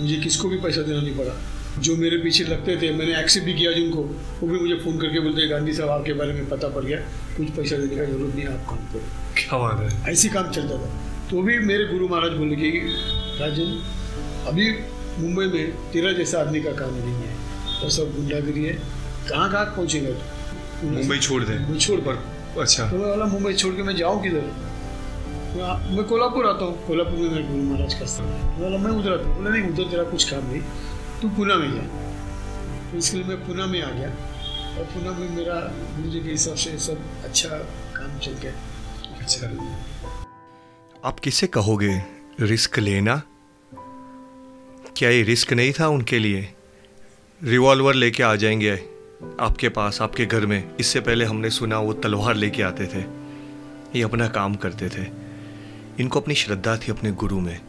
मुझे 0.00 0.16
किसको 0.16 0.48
भी 0.48 0.56
पैसा 0.56 0.82
देना 0.82 1.00
नहीं 1.00 1.14
पड़ा। 1.14 1.34
जो 1.80 1.96
मेरे 1.96 2.16
पीछे 2.16 2.44
लगते 2.44 2.76
थे 2.76 2.90
मैंने 2.92 3.18
एक्सेप्ट 3.20 3.46
भी 3.46 3.54
किया 3.54 3.72
जिनको 3.72 4.02
वो 4.40 4.46
भी 4.48 4.58
मुझे 4.58 4.74
फ़ोन 4.74 4.98
करके 4.98 5.20
बोलते 5.20 5.46
गांधी 5.48 5.72
साहब 5.72 5.90
आपके 5.90 6.12
बारे 6.12 6.32
में 6.32 6.48
पता 6.48 6.68
पड़ 6.68 6.84
गया। 6.84 6.98
कुछ 7.36 7.48
पैसा 7.48 7.76
देने 7.76 7.96
का 7.96 8.04
ज़रूरत 8.04 8.34
नहीं 8.34 8.46
आप 8.46 8.66
काम 8.68 8.78
करो। 8.92 9.00
क्या 9.36 9.58
बात 9.58 9.80
है। 9.80 10.12
ऐसी 10.12 10.28
काम 10.28 10.50
चलता 10.50 10.76
था। 10.76 10.90
तो 11.30 11.42
भी 11.42 11.58
मेरे 11.58 11.84
गुरु 11.84 12.08
महाराज 12.08 12.32
बोले 12.32 12.56
कि 12.56 12.70
राजन 13.40 13.68
अभी 14.46 14.70
मुंबई 15.18 15.44
में 15.46 15.72
तेरा 15.92 16.12
जैसा 16.12 16.40
आदमी 16.40 16.60
का 16.62 16.72
काम 16.72 16.94
नहीं 16.94 17.14
है 17.14 17.36
और 17.82 17.90
सब 17.90 18.14
गुंडागिरी 18.16 18.64
है। 18.64 18.74
कहाँ 19.28 19.50
कहाँ 19.52 19.64
पहुँचेगा 19.66 20.10
मुंबई 20.84 21.18
छोड़ 21.18 21.42
दे। 21.42 21.78
छोड़ 21.78 22.00
पर 22.00 22.14
अच्छा। 22.60 22.90
तो 22.90 22.96
मैं 22.96 23.08
बोला 23.08 23.24
मुंबई 23.24 23.52
छोड़ 23.52 23.74
के 23.74 23.82
मैं 23.82 23.96
जाऊँ 23.96 24.22
किधर? 24.22 24.44
मैं 25.90 26.04
कोल्हापुर 26.04 26.46
आता 26.46 26.64
हूँ। 26.64 26.86
कोल्हापुर 26.86 27.14
में 27.14 27.30
मेरे 27.30 27.42
गुरु 27.42 27.62
महाराज 27.62 27.94
का 27.94 28.06
स्थान 28.06 28.26
है। 28.26 28.44
मैं 28.44 28.58
बोला 28.60 28.78
मैं 28.78 28.90
उधर 28.90 29.12
आता 29.12 29.28
हूँ। 29.28 29.36
बोला 29.36 29.50
नहीं 29.50 29.62
उधर 29.62 29.90
तेरा 29.90 30.04
कुछ 30.04 30.30
काम 30.30 30.50
नहीं। 30.52 30.62
तू 31.22 31.28
पुणे 31.28 31.54
में 31.54 31.70
जा। 31.74 31.82
तो 32.92 32.98
इसके 32.98 33.16
लिए 33.16 33.26
मैं 33.26 33.46
पुणे 33.46 33.66
में 33.66 33.82
आ 33.82 33.90
गया। 33.90 34.08
और 34.78 34.84
पुणे 34.84 35.10
में 35.10 35.36
मेरा 35.36 35.54
गुरु 35.96 36.10
जी 36.10 36.20
के 36.20 36.30
हिसाब 36.30 36.54
से 36.54 36.78
सब 36.78 36.98
अच्छा 37.24 37.48
काम 37.96 38.18
चल 38.18 38.32
गया। 38.32 38.52
अच्छा। 39.18 39.46
आप 41.04 41.20
किसे 41.20 41.46
कहोगे 41.46 42.02
रिस्क 42.40 42.78
लेना? 42.78 43.22
क्या 44.96 45.10
ये 45.10 45.22
रिस्क 45.22 45.52
नहीं 45.52 45.72
था 45.80 45.88
उनके 45.88 46.18
लिए? 46.18 46.52
रिवॉल्वर 47.44 47.94
लेके 47.94 48.22
आ 48.22 48.34
जाएँगे। 48.34 48.95
आपके 49.40 49.68
पास, 49.68 50.02
आपके 50.02 50.26
घर 50.26 50.46
में, 50.46 50.70
इससे 50.80 51.00
पहले 51.00 51.24
हमने 51.24 51.50
सुना 51.50 51.78
वो 51.78 51.92
तलवार 51.92 52.34
लेके 52.34 52.62
आते 52.62 52.86
थे। 52.86 53.04
ये 53.98 54.02
अपना 54.02 54.28
काम 54.28 54.54
करते 54.54 54.88
थे। 54.88 55.06
इनको 56.00 56.20
अपनी 56.20 56.34
श्रद्धा 56.34 56.76
थी 56.76 56.92
अपने 56.92 57.12
गुरु 57.12 57.40
में। 57.40 57.60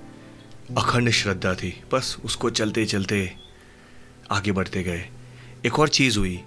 अखंड 0.77 1.09
श्रद्धा 1.09 1.53
थी। 1.53 1.83
बस 1.93 2.17
उसको 2.25 2.49
चलते 2.49 2.85
चलते 2.85 3.35
आगे 4.31 4.51
बढ़ते 4.51 4.83
गए। 4.83 5.05
एक 5.65 5.79
और 5.79 5.89
चीज़ 5.89 6.19
हुई। 6.19 6.43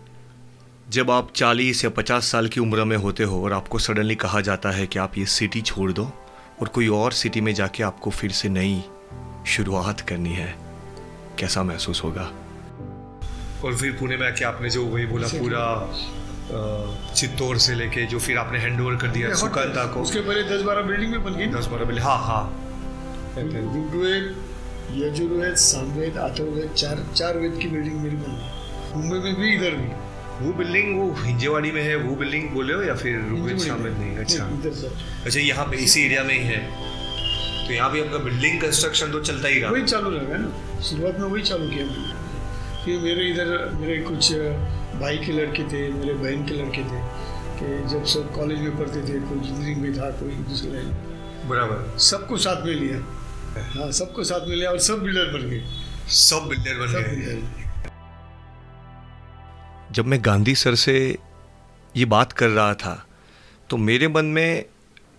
जब 0.91 1.11
आप 1.11 1.33
40 1.33 1.85
या 1.85 1.91
50 1.91 2.27
साल 2.27 2.49
की 2.49 2.61
उम्र 2.61 2.85
में 2.85 2.97
होते 2.97 3.25
हो 3.25 3.45
और 3.45 3.53
आपको 3.53 3.79
सडनली 3.79 4.15
कहा 4.15 4.41
जाता 4.41 4.71
है 4.71 4.87
कि 4.87 4.99
आप 4.99 5.19
ये 5.19 5.27
सिटी 5.27 5.61
छोड़ 5.61 5.93
दो 5.93 6.05
और 6.61 6.69
कोई 6.69 6.89
और 6.89 7.13
सिटी 7.13 7.41
में 7.41 7.55
जाके 7.55 7.83
आपको 7.83 8.11
फिर 8.11 8.33
से 8.33 8.49
नई 8.49 8.85
शुरुआत 9.47 10.01
करनी 10.01 10.33
है, 10.33 10.59
कैसा 11.39 11.63
महसूस 11.63 12.05
होगा? 12.05 12.40
और 13.65 13.77
फिर 13.77 13.93
पुणे 14.01 14.17
में 14.17 14.27
आके 14.27 14.45
आपने 14.45 14.71
जो 14.71 14.85
वही 14.87 15.07
बोला 15.07 15.29
पूरा 15.35 15.65
चित्तौड़ 17.17 17.57
से 17.59 17.75
लेके 17.75 18.07
जो 18.07 18.19
फिर 18.19 18.39
आपने 18.39 18.59
हैंड 18.59 18.81
ओवर 18.81 18.97
कर 18.97 19.09
दिया 19.09 19.35
सुकांता 19.37 19.85
को। 19.87 20.01
उसके 20.03 20.21
पहले 20.21 20.43
दस 20.45 20.63
बारह 20.63 20.83
बिल्डिंग 20.83 21.11
में 21.13 21.25
बन 21.25 21.35
गई 21.35 21.47
दस 21.51 21.67
बारह 21.73 21.85
मिले 21.87 22.01
हाँ 22.03 22.19
हाँ। 22.27 22.43
ऋग्वेद 23.39 24.25
यजुर्वेद 24.93 25.55
सामवेद 25.63 26.17
अथर्ववेद 26.19 26.71
चार 26.77 27.05
चार 27.15 27.39
वेद 27.39 27.59
की 27.63 27.69
बिल्डिंग 27.69 28.01
मेरी 28.03 28.17
बन 28.17 28.33
गई। 28.33 28.97
मुंबई 28.97 29.19
में 29.25 29.35
भी 29.41 29.55
इधर 29.55 29.77
भी। 29.77 29.89
वो 30.41 30.53
बिल्डिंग 30.59 30.99
वो 30.99 31.11
हिंजेवाड़ी 31.17 31.71
में 31.73 31.83
है 31.83 31.97
वो 31.97 32.15
बिल्डिंग 32.17 32.49
बोले 32.51 32.75
हो 32.75 32.83
या 32.83 32.95
फिर 32.95 33.19
ऋग्वेद 33.33 33.57
में। 33.81 33.91
नहीं 33.91 34.17
अच्छा। 34.19 34.45
अच्छा 35.25 35.41
यहाँ 35.41 35.67
पे 35.67 35.77
इसी 35.85 36.05
एरिया 36.05 36.23
में 36.25 36.35
ही 36.35 36.45
है। 36.45 36.61
तो 37.67 37.73
यहाँ 37.75 37.91
भी 37.93 38.01
आपका 38.01 38.19
बिल्डिंग 38.25 38.61
कंस्ट्रक्शन 38.61 39.13
तो 39.13 39.21
चलता 39.21 39.49
ही 39.49 39.61
रहा। 39.61 39.71
वही 39.71 39.83
चालू 39.85 40.11
रहेगा 40.11 40.37
ना? 40.37 40.81
शुरुआत 40.83 41.19
में 41.21 41.29
वही 41.29 41.43
चालू 41.43 41.69
किया 41.69 41.85
फिर 42.91 43.01
मेरे 43.01 43.31
इधर 43.31 43.71
मेरे 43.75 43.99
कुछ 44.03 44.33
भाई 45.01 45.19
के 45.19 45.33
लड़के 45.33 45.63
थे 45.63 45.93
मेरे 45.93 46.15
बहन 46.15 46.45
के 46.45 46.55
लड़के 46.55 46.79
थे 46.79 47.01
कि 47.59 47.89
जब 47.89 48.05
सब 48.05 48.35
कॉलेज 48.35 48.59
में 48.59 48.79
पढ़ते 48.79 49.01
थे 49.01 49.21
कोई 49.21 49.39
इंजीनियरिंग 49.39 49.81
में 49.81 49.93
था 49.99 50.11
कोई 50.11 50.29
दूसरे 50.29 50.73
लाइन 50.73 50.89
बराबर। 51.49 51.99
सबको 51.99 52.37
साथ 52.37 52.67
में 52.67 52.75
लिया। 52.75 52.99
हाँ 53.73 53.93
सबको 53.93 54.25
साथ 54.25 54.49
में 54.49 54.57
लिया 54.57 54.71
और 54.71 54.79
सब 54.79 55.03
बिल्डर 55.03 55.39
बन 55.39 55.51
गए। 55.51 55.63
सब 56.09 56.47
बिल्डर 56.49 56.75
बन 56.75 56.93
गए। 56.93 57.43
जब 59.93 60.07
मैं 60.07 60.25
गांधी 60.25 60.55
सर 60.55 60.75
से 60.75 61.19
ये 61.97 62.05
बात 62.05 62.33
कर 62.33 62.49
रहा 62.49 62.75
था 62.75 63.07
तो 63.71 63.77
मेरे 63.77 64.09
मन 64.09 64.25
में 64.25 64.65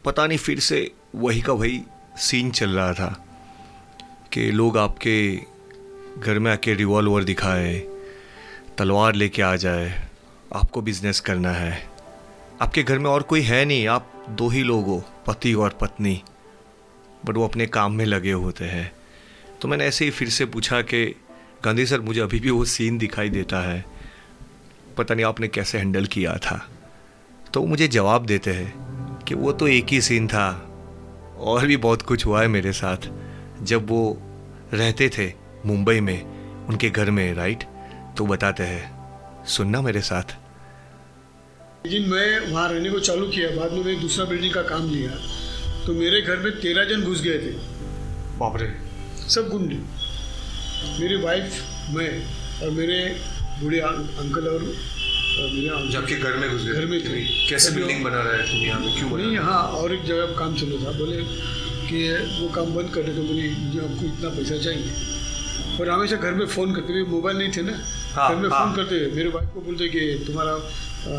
पता 0.06 0.28
नहीं 0.28 0.38
फिर 0.38 0.60
से 0.60 0.92
वही 1.16 1.42
का 1.42 1.54
वही 1.54 1.82
सीन 2.18 2.52
चल 2.52 2.70
रहा 2.70 2.94
था 2.94 3.26
कि 4.34 4.52
लोग 4.52 4.78
आपके 4.78 5.40
घर 6.20 6.40
में 6.40 6.52
आके 6.52 6.74
रिवॉल्वर 6.74 7.24
दिखाए, 7.24 7.80
तलवार 8.78 9.16
लेके 9.16 9.42
आ 9.42 9.56
जाए, 9.56 10.08
आपको 10.56 10.82
बिज़नेस 10.82 11.20
करना 11.20 11.52
है। 11.52 11.90
आपके 12.62 12.84
घर 12.84 13.00
में 13.00 13.10
और 13.10 13.22
कोई 13.22 13.42
है 13.42 13.66
नहीं, 13.66 13.88
आप 13.88 14.26
दो 14.30 14.50
ही 14.50 14.64
लोग 14.64 14.86
हो, 14.86 15.04
पति 15.28 15.54
और 15.54 15.70
पत्नी। 15.70 16.24
बट 17.26 17.38
वो 17.38 17.48
अपने 17.48 17.66
काम 17.66 17.94
में 17.94 18.06
लगे 18.06 18.32
होते 18.32 18.66
हैं। 18.66 18.92
तो 19.62 19.68
मैंने 19.68 19.86
ऐसे 19.86 20.06
ही 20.06 20.12
फिर 20.12 20.30
से 20.30 20.46
पूछा 20.46 20.82
कि, 20.82 21.16
गांधी 21.66 21.86
सर, 21.86 22.02
मुझे 22.02 22.22
अभी 22.22 22.40
भी 22.40 22.50
वो 22.50 22.66
सीन 22.66 22.98
दिखाई 22.98 23.30
देता 23.30 23.72
है। 23.72 23.86
पता 24.98 25.16
नहीं 25.16 25.26
आपने 25.26 25.48
कैसे 25.48 25.78
हैंडल 25.78 26.06
किया 26.06 26.38
था? 26.38 26.70
तो 27.54 27.62
वो 27.62 27.68
मुझे 27.68 27.88
जवाब 27.88 28.26
देते 28.26 28.54
हैं 28.54 28.74
कि 29.28 29.36
वो 29.36 29.52
तो 29.52 29.68
एक 29.68 29.86
ही 29.90 30.02
सीन 30.02 30.28
था। 30.28 30.68
और 31.40 31.66
भी 31.66 31.78
बहुत 31.78 32.02
कुछ 32.02 32.26
हुआ 32.26 32.42
है 32.42 32.48
मेरे 32.48 32.72
साथ। 32.72 32.98
जब 33.64 33.90
वो 33.90 34.22
रहते 34.74 35.10
थे 35.10 35.41
मुंबई 35.66 36.00
में 36.00 36.68
उनके 36.70 36.90
घर 36.90 37.10
में 37.12 37.34
राइट 37.36 37.64
तो 38.18 38.26
बताते 38.26 38.64
हैं 38.64 39.46
सुनना 39.48 39.82
मेरे 39.82 40.02
साथ। 40.02 40.36
लेकिन 41.86 42.10
मैं 42.10 42.52
वहाँ 42.52 42.68
रहने 42.70 42.90
को 42.90 43.00
चालू 43.00 43.28
किया 43.28 43.50
बाद 43.52 43.72
में 43.72 43.84
मैंने 43.84 44.00
दूसरा 44.00 44.26
बिल्डिंग 44.26 44.54
का 44.54 44.62
काम 44.64 44.90
लिया। 44.90 45.12
तो 45.86 45.94
मेरे 45.94 46.22
घर 46.22 46.38
में 46.38 46.52
तेरह 46.62 46.86
जन 46.86 47.04
घुस 47.04 47.22
गए 47.22 47.38
थे। 47.38 47.52
बापरे 48.40 48.72
सब 49.30 49.50
गुंडे। 49.50 49.76
मेरी 51.00 51.22
वाइफ 51.24 51.62
मैं 51.96 52.10
और 52.62 52.70
मेरे 52.72 53.00
बूढ़े 53.62 53.80
अंकल 53.80 54.48
और 54.48 54.62
आपके 55.96 56.16
घर 56.16 56.38
में 56.38 56.50
घुस 56.50 56.64
गए 56.64 56.74
घर 56.74 56.86
में 56.86 57.00
थे। 57.02 57.22
कैसे 57.50 57.72
बिल्डिंग 57.76 58.04
बना 58.04 58.22
रहा 58.22 58.34
है 58.34 58.44
तुम 58.44 58.60
यहाँ 58.60 58.80
पे 58.82 59.00
क्यों 59.00 59.18
नहीं 59.18 59.32
यहाँ 59.34 59.62
और 59.80 59.94
एक 59.94 60.04
जगह 60.06 60.36
काम 60.40 60.56
चल 60.56 60.68
रहा 60.68 60.86
था। 60.86 60.98
बोले 60.98 61.18
कि 61.88 62.04
वो 62.42 62.50
काम 62.56 62.74
बंद 62.76 62.94
कर 62.94 63.04
दे 63.04 63.16
तो 63.16 63.24
बोले 63.24 63.50
मुझे 63.52 63.80
आपको 63.80 64.06
इतना 64.06 64.30
पैसा 64.30 64.58
चाहिए। 64.58 65.11
और 65.80 65.90
हमेशा 65.90 66.16
घर 66.18 66.34
में 66.34 66.46
फ़ोन 66.48 66.74
करते 66.76 66.94
हुए 66.94 67.04
मोबाइल 67.10 67.38
नहीं 67.38 67.52
थे 67.52 67.62
ना? 67.62 67.74
हाँ, 68.16 68.30
घर 68.30 68.36
में 68.36 68.50
हाँ। 68.50 68.60
फ़ोन 68.60 68.76
करते 68.76 68.96
हुए 68.96 69.12
मेरे 69.16 69.30
वाइफ 69.30 69.50
को 69.54 69.62
बोलते 69.62 69.88
कि 69.90 70.24
तुम्हारा 70.28 70.54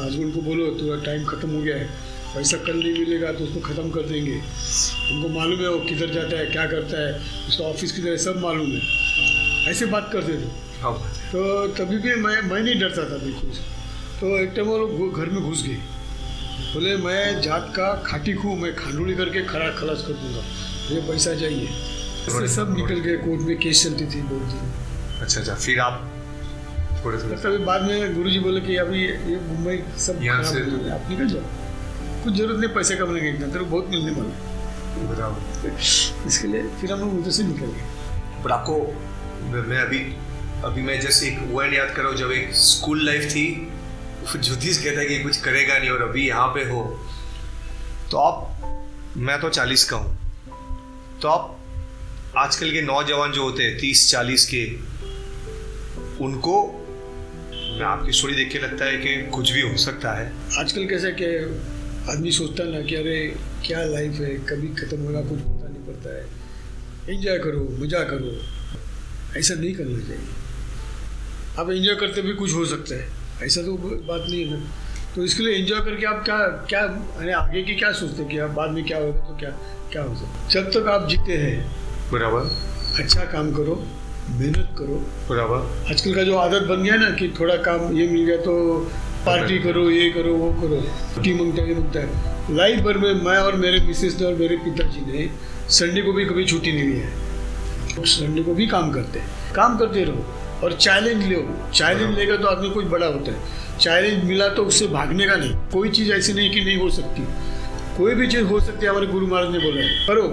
हस्बैंड 0.05 0.34
को 0.34 0.40
बोलो 0.42 0.66
तुम्हारा 0.78 1.03
टाइम 1.05 1.24
ख़त्म 1.26 1.50
हो 1.50 1.61
गया 1.62 1.76
है। 1.76 1.86
पैसा 2.34 2.57
कल 2.57 2.76
नहीं 2.76 2.92
मिलेगा 2.98 3.32
तो 3.32 3.44
उसको 3.44 3.61
ख़त्म 3.61 3.90
कर 3.90 4.03
देंगे। 4.09 4.34
उनको 4.34 5.28
मालूम 5.28 5.61
है 5.61 5.68
वो 5.68 5.78
किधर 5.88 6.11
जाता 6.12 6.38
है 6.38 6.46
क्या 6.46 6.66
करता 6.66 7.00
है 7.00 7.12
उसका 7.48 7.64
ऑफ़िस 7.64 7.92
किधर 7.92 8.11
है 8.11 8.16
सब 8.18 8.40
मालूम 8.42 8.70
है। 8.70 9.70
ऐसे 9.70 9.86
बात 9.86 10.09
करते 10.12 10.32
थे। 10.32 10.48
हाँ, 10.82 10.94
तो 11.32 11.66
तभी 11.74 11.98
भी 11.98 12.14
मैं 12.22 12.40
मैं 12.42 12.61
नहीं 12.61 12.78
डरता 12.80 13.05
था 13.11 13.18
बिल्कुल। 13.24 13.50
तो 14.20 14.36
एक 14.38 14.53
टाइम 14.57 14.68
वो 14.68 14.78
लोग 14.78 15.20
घर 15.20 15.28
में 15.28 15.42
घुस 15.42 15.62
गए। 15.66 15.80
बोले 16.74 16.96
मैं 16.96 17.40
जात 17.42 17.72
का 17.76 17.92
खाटी 18.07 18.34
खूँ 18.34 18.57
मैं 18.59 18.74
खांडोली 18.76 19.14
करके 19.14 19.42
खरा 19.46 19.70
खलास 19.80 20.05
कर 20.07 20.12
दूँगा। 20.12 20.40
मुझे 20.40 21.00
पैसा 21.09 21.34
चाहिए। 21.40 21.68
ऐसे 22.29 22.49
सब 22.49 22.77
निकल 22.77 22.95
गए 22.95 23.16
कोर्ट 23.16 23.41
में 23.41 23.59
केस 23.59 23.85
चलती 23.85 24.07
थी 24.07 24.23
बहुत 24.23 24.43
दिन। 24.43 24.73
अच्छा 25.20 25.41
अच्छा 25.41 25.55
फिर 25.55 25.81
आप 25.81 26.12
थोड़े 27.05 27.18
थोड़े 27.18 27.37
तभी 27.37 27.59
बाद 27.59 27.83
में 27.83 28.14
गुरुजी 28.14 28.39
बोले 28.39 28.61
कि 28.61 28.77
अभी 28.77 29.03
ये 29.03 29.41
मुंबई 29.47 29.83
सब 29.99 30.23
यहाँ 30.23 30.43
से- 30.43 30.91
आप 30.93 31.11
निकल 31.11 31.29
जाओ। 31.29 31.43
कुछ 32.25 32.35
ज़रूरत 32.35 32.61
नहीं 32.61 32.70
पैसे 32.70 32.97
कमाने 32.97 33.20
की 33.20 33.29
इतना 33.29 33.47
तेरे 33.47 33.64
बहुत 33.64 33.87
मिलने 33.91 34.11
वाला। 34.11 34.53
बताओ 35.11 35.37
इसके 36.27 36.49
लिए 36.49 36.62
फिर 36.81 36.93
हम 36.93 37.01
लोग 37.01 37.18
उधर 37.18 37.31
से 37.31 37.43
निकल 37.43 37.66
गए। 37.66 37.85
पर 38.45 38.53
आपको 38.53 38.81
मैं 39.68 39.79
अभी 39.79 39.99
अभी 40.64 40.83
मैं 40.83 41.01
जैसे 41.01 41.27
एक 41.29 41.39
वर्ड 41.53 41.75
याद 41.75 41.89
कर 41.91 42.01
रहा 42.01 42.09
हूँ 42.09 42.16
जब 42.16 42.33
एक 42.33 42.55
स्कूल 42.55 43.07
लाइफ 43.07 43.23
थी 43.31 43.73
ज्योतिष 44.37 44.85
कहता 44.85 45.01
है 45.01 45.07
कि 45.07 45.23
कुछ 45.23 45.37
करेगा 45.37 45.79
नहीं 45.79 45.91
और 45.91 46.03
अभी 46.03 46.29
यहाँ 46.29 46.49
पे 46.49 46.61
हो। 46.61 47.07
तो 48.11 48.16
आप 48.16 48.59
मैं 49.16 49.41
तो 49.41 49.49
चालीस 49.49 49.85
का 49.85 49.97
हूँ। 49.97 50.18
तो 51.23 51.29
आप 51.29 51.59
आजकल 52.37 52.70
के 52.72 52.83
नौजवान 52.83 53.33
जो 53.33 53.43
होते 53.43 53.62
हैं, 53.62 53.78
तीस, 53.78 54.11
चालीस 54.11 54.45
के, 54.55 54.66
उनको, 56.24 56.66
मैं 57.53 57.87
आपकी 57.87 58.12
स्टोरी 58.12 58.35
देख 58.35 58.53
के 58.53 58.59
लगता 58.59 58.85
है 58.85 58.97
कि 58.97 59.30
कुछ 59.30 59.51
भी 59.51 59.61
हो 59.61 59.76
सकता 59.76 60.12
है। 60.12 60.33
आजकल 60.59 60.87
कैसे 60.87 61.12
कि 61.12 61.26
आदमी 62.12 62.33
सोचता 62.33 62.64
ना 62.64 62.80
कि 62.80 62.95
अरे, 62.95 63.37
क्या 63.66 63.85
लाइफ 63.85 64.12
है? 64.12 64.35
कभी 64.35 64.68
खत्म 64.68 65.01
होगा, 65.01 65.20
कुछ 65.20 65.39
पता 65.39 65.68
नहीं 65.68 65.87
पड़ता 65.87 66.16
है। 66.16 66.22
एंजॉय 67.16 67.39
करो 67.39 67.76
मज़ा 67.80 67.99
करो। 67.99 68.33
ऐसा 69.39 69.55
नहीं 69.55 69.74
करना 69.74 69.99
चाहिए। 69.99 70.24
आप 71.59 71.70
एंजॉय 71.70 71.95
करते 71.95 72.22
भी 72.22 72.33
कुछ 72.33 72.55
हो 72.55 72.66
सकता 72.66 72.95
है। 72.95 73.09
ऐसा 73.43 73.62
तो 73.62 73.76
बात 74.09 74.30
नहीं 74.30 74.45
है 74.45 74.51
ना। 74.51 74.70
तो 75.14 75.24
इसके 75.24 75.43
लिए 75.43 75.55
एंजॉय 75.55 75.80
करके 75.80 76.07
आप 76.07 76.24
क्या 76.24 76.39
क्या, 76.39 76.80
अरे 77.20 77.33
आगे 77.33 77.62
की 77.62 77.74
क्या 77.74 77.93
सोचते 77.93 78.22
हैं 78.22 78.30
कि 78.30 78.39
आप 78.39 78.51
बाद 78.51 78.70
में 78.70 78.85
क्या 78.85 78.99
होगा 78.99 79.20
तो 79.20 79.37
क्या 79.37 79.51
क्या 79.93 80.03
हो 80.03 80.14
सकता 80.14 80.49
जब 80.49 80.70
तक 80.70 80.89
आप 80.89 81.09
जीते 81.09 81.33
हैं 81.33 81.82
बराबर 82.12 83.02
अच्छा 83.02 83.20
काम 83.32 83.52
करो 83.52 83.74
मेहनत 84.30 84.74
करो। 84.78 84.96
बराबर 85.28 85.90
आजकल 85.90 86.14
का 86.14 86.22
जो 86.22 86.36
आदत 86.36 86.62
बन 86.62 86.82
गया 86.82 86.96
ना 86.96 87.08
कि 87.10 87.28
थोड़ा 87.40 87.56
काम 87.56 87.96
ये 87.96 88.08
मिल 88.08 88.24
गया 88.24 88.36
तो 88.36 88.54
पार्टी 89.26 89.58
करो 89.58 89.88
ये 89.90 90.10
करो 90.10 90.34
वो 90.34 90.52
करो। 90.52 90.80
छुट्टी 91.14 91.34
माँगता 91.34 91.62
है 91.62 91.68
ये 91.68 91.74
माँगता 91.74 92.00
है। 92.00 92.56
लाइफ 92.56 92.80
भर 92.80 92.98
में 92.98 93.12
मैं 93.14 93.36
और 93.38 93.56
मेरे 93.56 93.80
मिसेस 93.80 94.20
ने 94.20 94.26
और 94.26 94.34
मेरे 94.34 94.56
पिताजी 94.56 95.00
ने 95.12 95.28
संडे 95.70 96.02
को 96.02 96.12
भी 96.12 96.24
कभी 96.24 96.44
छुट्टी 96.44 96.72
नहीं 96.72 96.84
लिया 96.84 97.06
है। 97.06 98.04
संडे 98.06 98.42
को 98.42 98.54
भी 98.54 98.66
काम 98.66 98.92
करते 98.92 99.18
हैं। 99.18 99.54
काम 99.54 99.78
करते 99.78 100.04
रहो 100.04 100.24
और 100.64 100.72
चैलेंज 100.72 101.26
लो। 101.32 101.42
चैलेंज 101.74 102.18
लेगा 102.18 102.36
तो 102.36 102.48
आदमी 102.48 102.70
कुछ 102.70 102.84
बड़ा 102.86 103.06
होता 103.06 103.32
है। 103.32 103.78
चैलेंज 103.78 104.24
मिला 104.24 104.48
तो 104.48 104.64
उससे 104.64 104.86
भागने 104.86 105.26
का 105.26 105.36
नहीं। 105.36 105.54
कोई 105.72 105.90
चीज़ 105.90 106.12
ऐसी 106.12 106.32
नहीं 106.32 106.50
कि 106.50 106.64
नहीं 106.64 106.76
हो 106.76 106.90
सकती। 106.90 107.22
कोई 107.96 108.14
भी 108.14 108.26
चीज़ 108.26 108.42
हो 108.42 108.60
सकती 108.60 108.84
है 108.84 108.90
हमारे 108.90 109.06
गुरु 109.06 109.26
महाराज 109.26 109.52
ने 109.52 109.58
बोला 109.58 109.80
है। 109.80 110.06
करो 110.06 110.28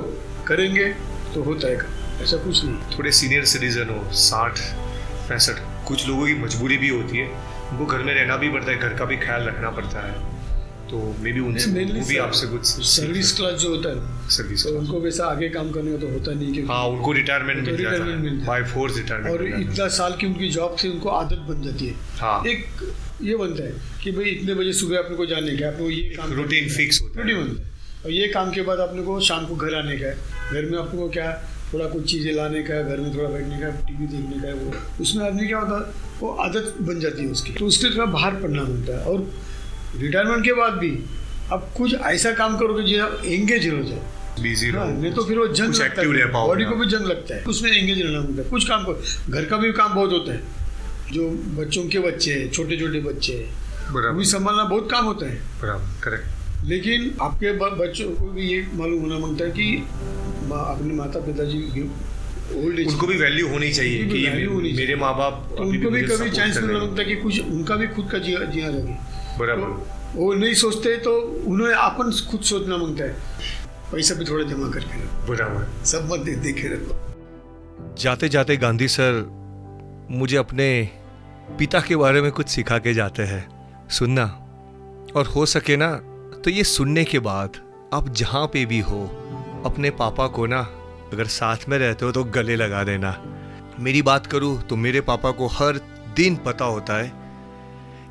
करेंगे। 0.47 0.93
तो 1.33 1.43
होता 1.43 1.67
है 1.67 1.77
ऐसा 2.23 2.37
कुछ 2.37 2.63
नहीं। 2.63 2.97
थोड़े 2.97 3.11
सीनियर 3.13 3.45
सिटीजन 3.45 3.89
हो 3.89 4.01
साठ 4.21 4.59
पैंसठ 5.29 5.61
कुछ 5.87 6.07
लोगों 6.07 6.25
की 6.27 6.33
मजबूरी 6.35 6.77
भी 6.77 6.89
होती 6.89 7.17
है। 7.17 7.27
उनको 7.71 7.85
घर 7.85 8.03
में 8.03 8.13
रहना 8.13 8.35
भी 8.37 8.49
पड़ता 8.49 8.71
है 8.71 8.77
घर 8.79 8.93
का 8.97 9.05
भी 9.05 9.17
ख्याल 9.17 9.43
रखना 9.43 9.69
पड़ता 9.71 10.05
है। 10.07 10.27
तो 10.89 10.99
मे 11.21 11.31
बी 11.31 11.39
उनसे 11.39 11.71
वो 11.71 12.05
भी 12.05 12.17
आपसे 12.17 12.47
कुछ 12.47 12.65
सर्विस 12.65 13.31
क्लास 13.37 13.59
जो 13.61 13.69
होता 13.69 13.89
है 13.89 14.29
सर्विस 14.29 14.63
तो 14.63 14.69
उनको 14.79 14.99
वैसा 14.99 15.25
आगे 15.25 15.49
काम 15.49 15.71
करने 15.71 15.91
का 15.91 15.97
तो 15.97 16.07
होता 16.13 16.31
नहीं 16.31 16.53
क्योंकि 16.53 16.71
हाँ 16.71 16.85
उनको 16.87 17.11
रिटायरमेंट 17.11 17.65
तो 17.65 17.71
मिल 17.71 17.81
जाता 17.81 18.05
है। 18.05 18.45
बाय 18.45 18.63
फोर्स 18.71 18.97
रिटायरमेंट 18.97 19.31
और 19.31 19.45
इतना 19.59 19.87
साल 19.97 20.15
की 20.21 20.27
उनकी 20.27 20.49
जॉब 20.51 20.75
से 20.75 20.89
उनको 20.89 21.09
आदत 21.17 21.45
बन 21.49 21.61
जाती 21.61 21.87
है। 21.87 21.95
हाँ। 22.19 22.43
एक 22.47 22.65
ये 23.23 23.35
बनता 23.35 23.63
है 23.63 23.73
कि 24.03 24.11
भाई 24.11 24.29
इतने 24.29 24.53
बजे 24.53 24.73
सुबह 24.73 24.97
अपने 24.97 25.17
को 25.17 25.25
जाने 25.25 25.55
का 25.57 25.67
अपने 25.67 25.83
को 25.83 25.89
ये 25.91 26.15
काम 26.15 26.33
रूटीन 26.33 26.69
फिक्स 26.69 27.01
होता 27.01 27.19
है। 27.19 27.27
रूटीन 27.27 27.43
बनता 27.43 27.63
है। 27.63 27.77
और 28.05 28.11
ये 28.11 28.27
काम 28.27 28.51
के 28.51 28.61
बाद 28.61 28.79
अपने 28.79 29.01
को 29.03 29.19
शाम 29.19 29.45
को 29.45 29.55
घर 29.55 29.75
आने 29.75 29.97
का 29.97 30.07
है। 30.07 30.15
घर 30.51 30.69
में 30.69 30.77
अपने 30.77 30.99
को 30.99 31.09
क्या 31.09 31.31
थोड़ा 31.73 31.85
कुछ 31.85 32.05
चीज़ें 32.11 32.31
लाने 32.33 32.61
का 32.63 32.73
है 32.73 32.83
घर 32.89 32.97
में 32.97 33.13
थोड़ा 33.15 33.29
बैठने 33.29 33.59
का 33.59 33.69
टीवी 33.87 34.05
देखने 34.07 34.41
का 34.41 34.47
है 34.47 34.53
वो। 34.53 35.01
उसमें 35.01 35.25
आदमी 35.25 35.47
क्या 35.47 35.59
होता 35.59 35.79
है 35.79 36.19
वो 36.19 36.29
आदत 36.43 36.75
बन 36.81 36.99
जाती 36.99 37.23
है 37.23 37.31
उसकी। 37.31 37.53
तो 37.53 37.65
उसके 37.65 37.89
थोड़ा 37.89 38.05
बाहर 38.13 38.35
पढ़ना 38.35 38.61
होता 38.61 38.99
है। 38.99 39.05
और 39.05 39.27
रिटायरमेंट 39.97 40.43
के 40.45 40.53
बाद 40.53 40.73
भी 40.75 40.91
अब 41.51 41.69
कुछ 41.77 41.93
ऐसा 41.95 42.31
काम 42.33 42.57
करो 42.57 42.67
करोगे 42.67 42.83
जो 42.83 43.03
आप 43.05 43.21
एंगेज 43.25 43.67
हो 43.67 43.83
जाए 43.83 44.01
बिज़ी 44.41 44.69
हाँ, 44.69 44.87
नहीं 44.87 45.11
तो 45.13 45.23
फिर 45.25 45.37
वो 45.39 45.47
जंग 45.49 45.75
लगता 45.75 46.01
है। 46.01 46.31
बॉडी 46.31 46.65
को 46.65 46.75
भी 46.75 46.85
जंग 46.87 47.05
लगता 47.05 47.35
है। 47.35 47.43
उसमें 47.45 47.71
एंगेज 47.71 48.01
रहना 48.01 48.19
होता 48.19 48.41
है। 48.41 48.49
कुछ 48.49 48.67
काम 48.67 48.83
को 48.83 48.93
घर 49.29 49.45
का 49.45 49.57
भी 49.57 49.71
काम 49.73 49.93
बहुत 49.95 50.11
होता 50.11 50.33
है। 50.33 50.57
जो 51.11 51.29
बच्चों 51.57 51.83
के 51.83 51.99
बच्चे 51.99 52.33
हैं 52.33 52.49
छोटे 52.51 52.77
छोटे 52.77 52.99
बच्चे 53.01 53.33
हैं 53.33 53.91
वो 53.91 54.13
भी 54.13 54.25
संभालना 54.25 54.63
बहुत 54.65 54.91
काम 54.91 55.05
होता 55.05 55.25
है। 55.25 55.41
बराबर 55.61 56.01
करेक्ट 56.03 56.38
लेकिन 56.65 57.17
आपके 57.21 57.51
बच्चों 57.51 58.09
को 58.11 58.29
भी 58.29 58.41
ये 58.41 58.67
मालूम 58.73 59.01
होना 59.01 59.19
माँगता 59.19 59.45
है 59.45 59.51
कि 59.51 59.83
मा- 60.43 60.75
अपने 60.75 60.93
माता 60.93 61.19
पिताजी 61.19 61.81
ओल्ड 62.55 62.87
उनको 62.87 63.07
भी 63.07 63.17
वैल्यू 63.17 63.49
होनी 63.49 63.73
चाहिए 63.73 64.05
कि 64.05 64.45
होनी 64.45 64.73
मेरे 64.73 64.95
माँ 64.95 65.17
बाप 65.17 65.55
तो 65.57 65.63
उनको 65.63 65.89
भी 65.89 66.01
कभी 66.01 66.29
चांस 66.29 66.57
मिलना 66.57 66.99
है। 66.99 67.05
कि 67.05 67.15
कुछ 67.15 67.41
उनका 67.41 67.75
भी 67.75 67.87
खुद 67.87 68.09
का 68.11 68.17
जिया 68.17 68.39
जिया 68.39 68.67
लगे 68.67 68.93
तो 68.93 69.39
बराबर 69.39 69.99
वो 70.15 70.33
नहीं 70.33 70.53
सोचते 70.53 70.97
तो 70.97 71.43
उन्हें 71.47 71.73
अपन 71.73 72.11
खुद 72.31 72.41
सोचना 72.41 72.77
माँगता 72.77 73.03
है। 73.03 73.15
पैसा 73.91 74.15
भी 74.15 74.25
थोड़ा 74.25 74.43
जमा 74.43 74.69
करके 74.69 75.03
रखो। 75.03 75.33
बराबर। 75.33 75.85
सब 75.85 76.11
मत 76.11 76.19
देखे 76.19 76.67
रखो। 76.67 77.15
जाते 77.97 78.29
जाते 78.29 78.57
गांधी 78.57 78.87
सर 78.87 79.39
मुझे 80.11 80.37
अपने 80.37 80.89
पिता 81.59 81.79
के 81.79 81.95
बारे 81.95 82.21
में 82.21 82.31
कुछ 82.31 82.47
सिखा 82.47 82.77
के 82.77 82.93
जाते 82.93 83.23
हैं। 83.23 83.47
सुनना। 83.89 84.23
और 85.15 85.25
हो 85.25 85.45
सके 85.45 85.77
ना 85.77 86.08
तो 86.43 86.49
ये 86.49 86.63
सुनने 86.63 87.03
के 87.03 87.19
बाद 87.19 87.57
आप 87.93 88.09
जहाँ 88.09 88.45
पे 88.47 88.65
भी 88.65 88.79
हो, 88.79 89.01
अपने 89.65 89.89
पापा 89.91 90.27
को 90.27 90.45
ना 90.45 90.59
अगर 91.13 91.25
साथ 91.27 91.67
में 91.69 91.77
रहते 91.77 92.05
हो 92.05 92.11
तो 92.11 92.23
गले 92.23 92.55
लगा 92.55 92.83
देना। 92.83 93.15
मेरी 93.79 94.01
बात 94.01 94.27
करूँ 94.27 94.61
तो 94.61 94.75
मेरे 94.75 95.01
पापा 95.01 95.31
को 95.31 95.47
हर 95.47 95.79
दिन 96.15 96.35
पता 96.35 96.65
होता 96.65 96.97
है, 96.97 97.11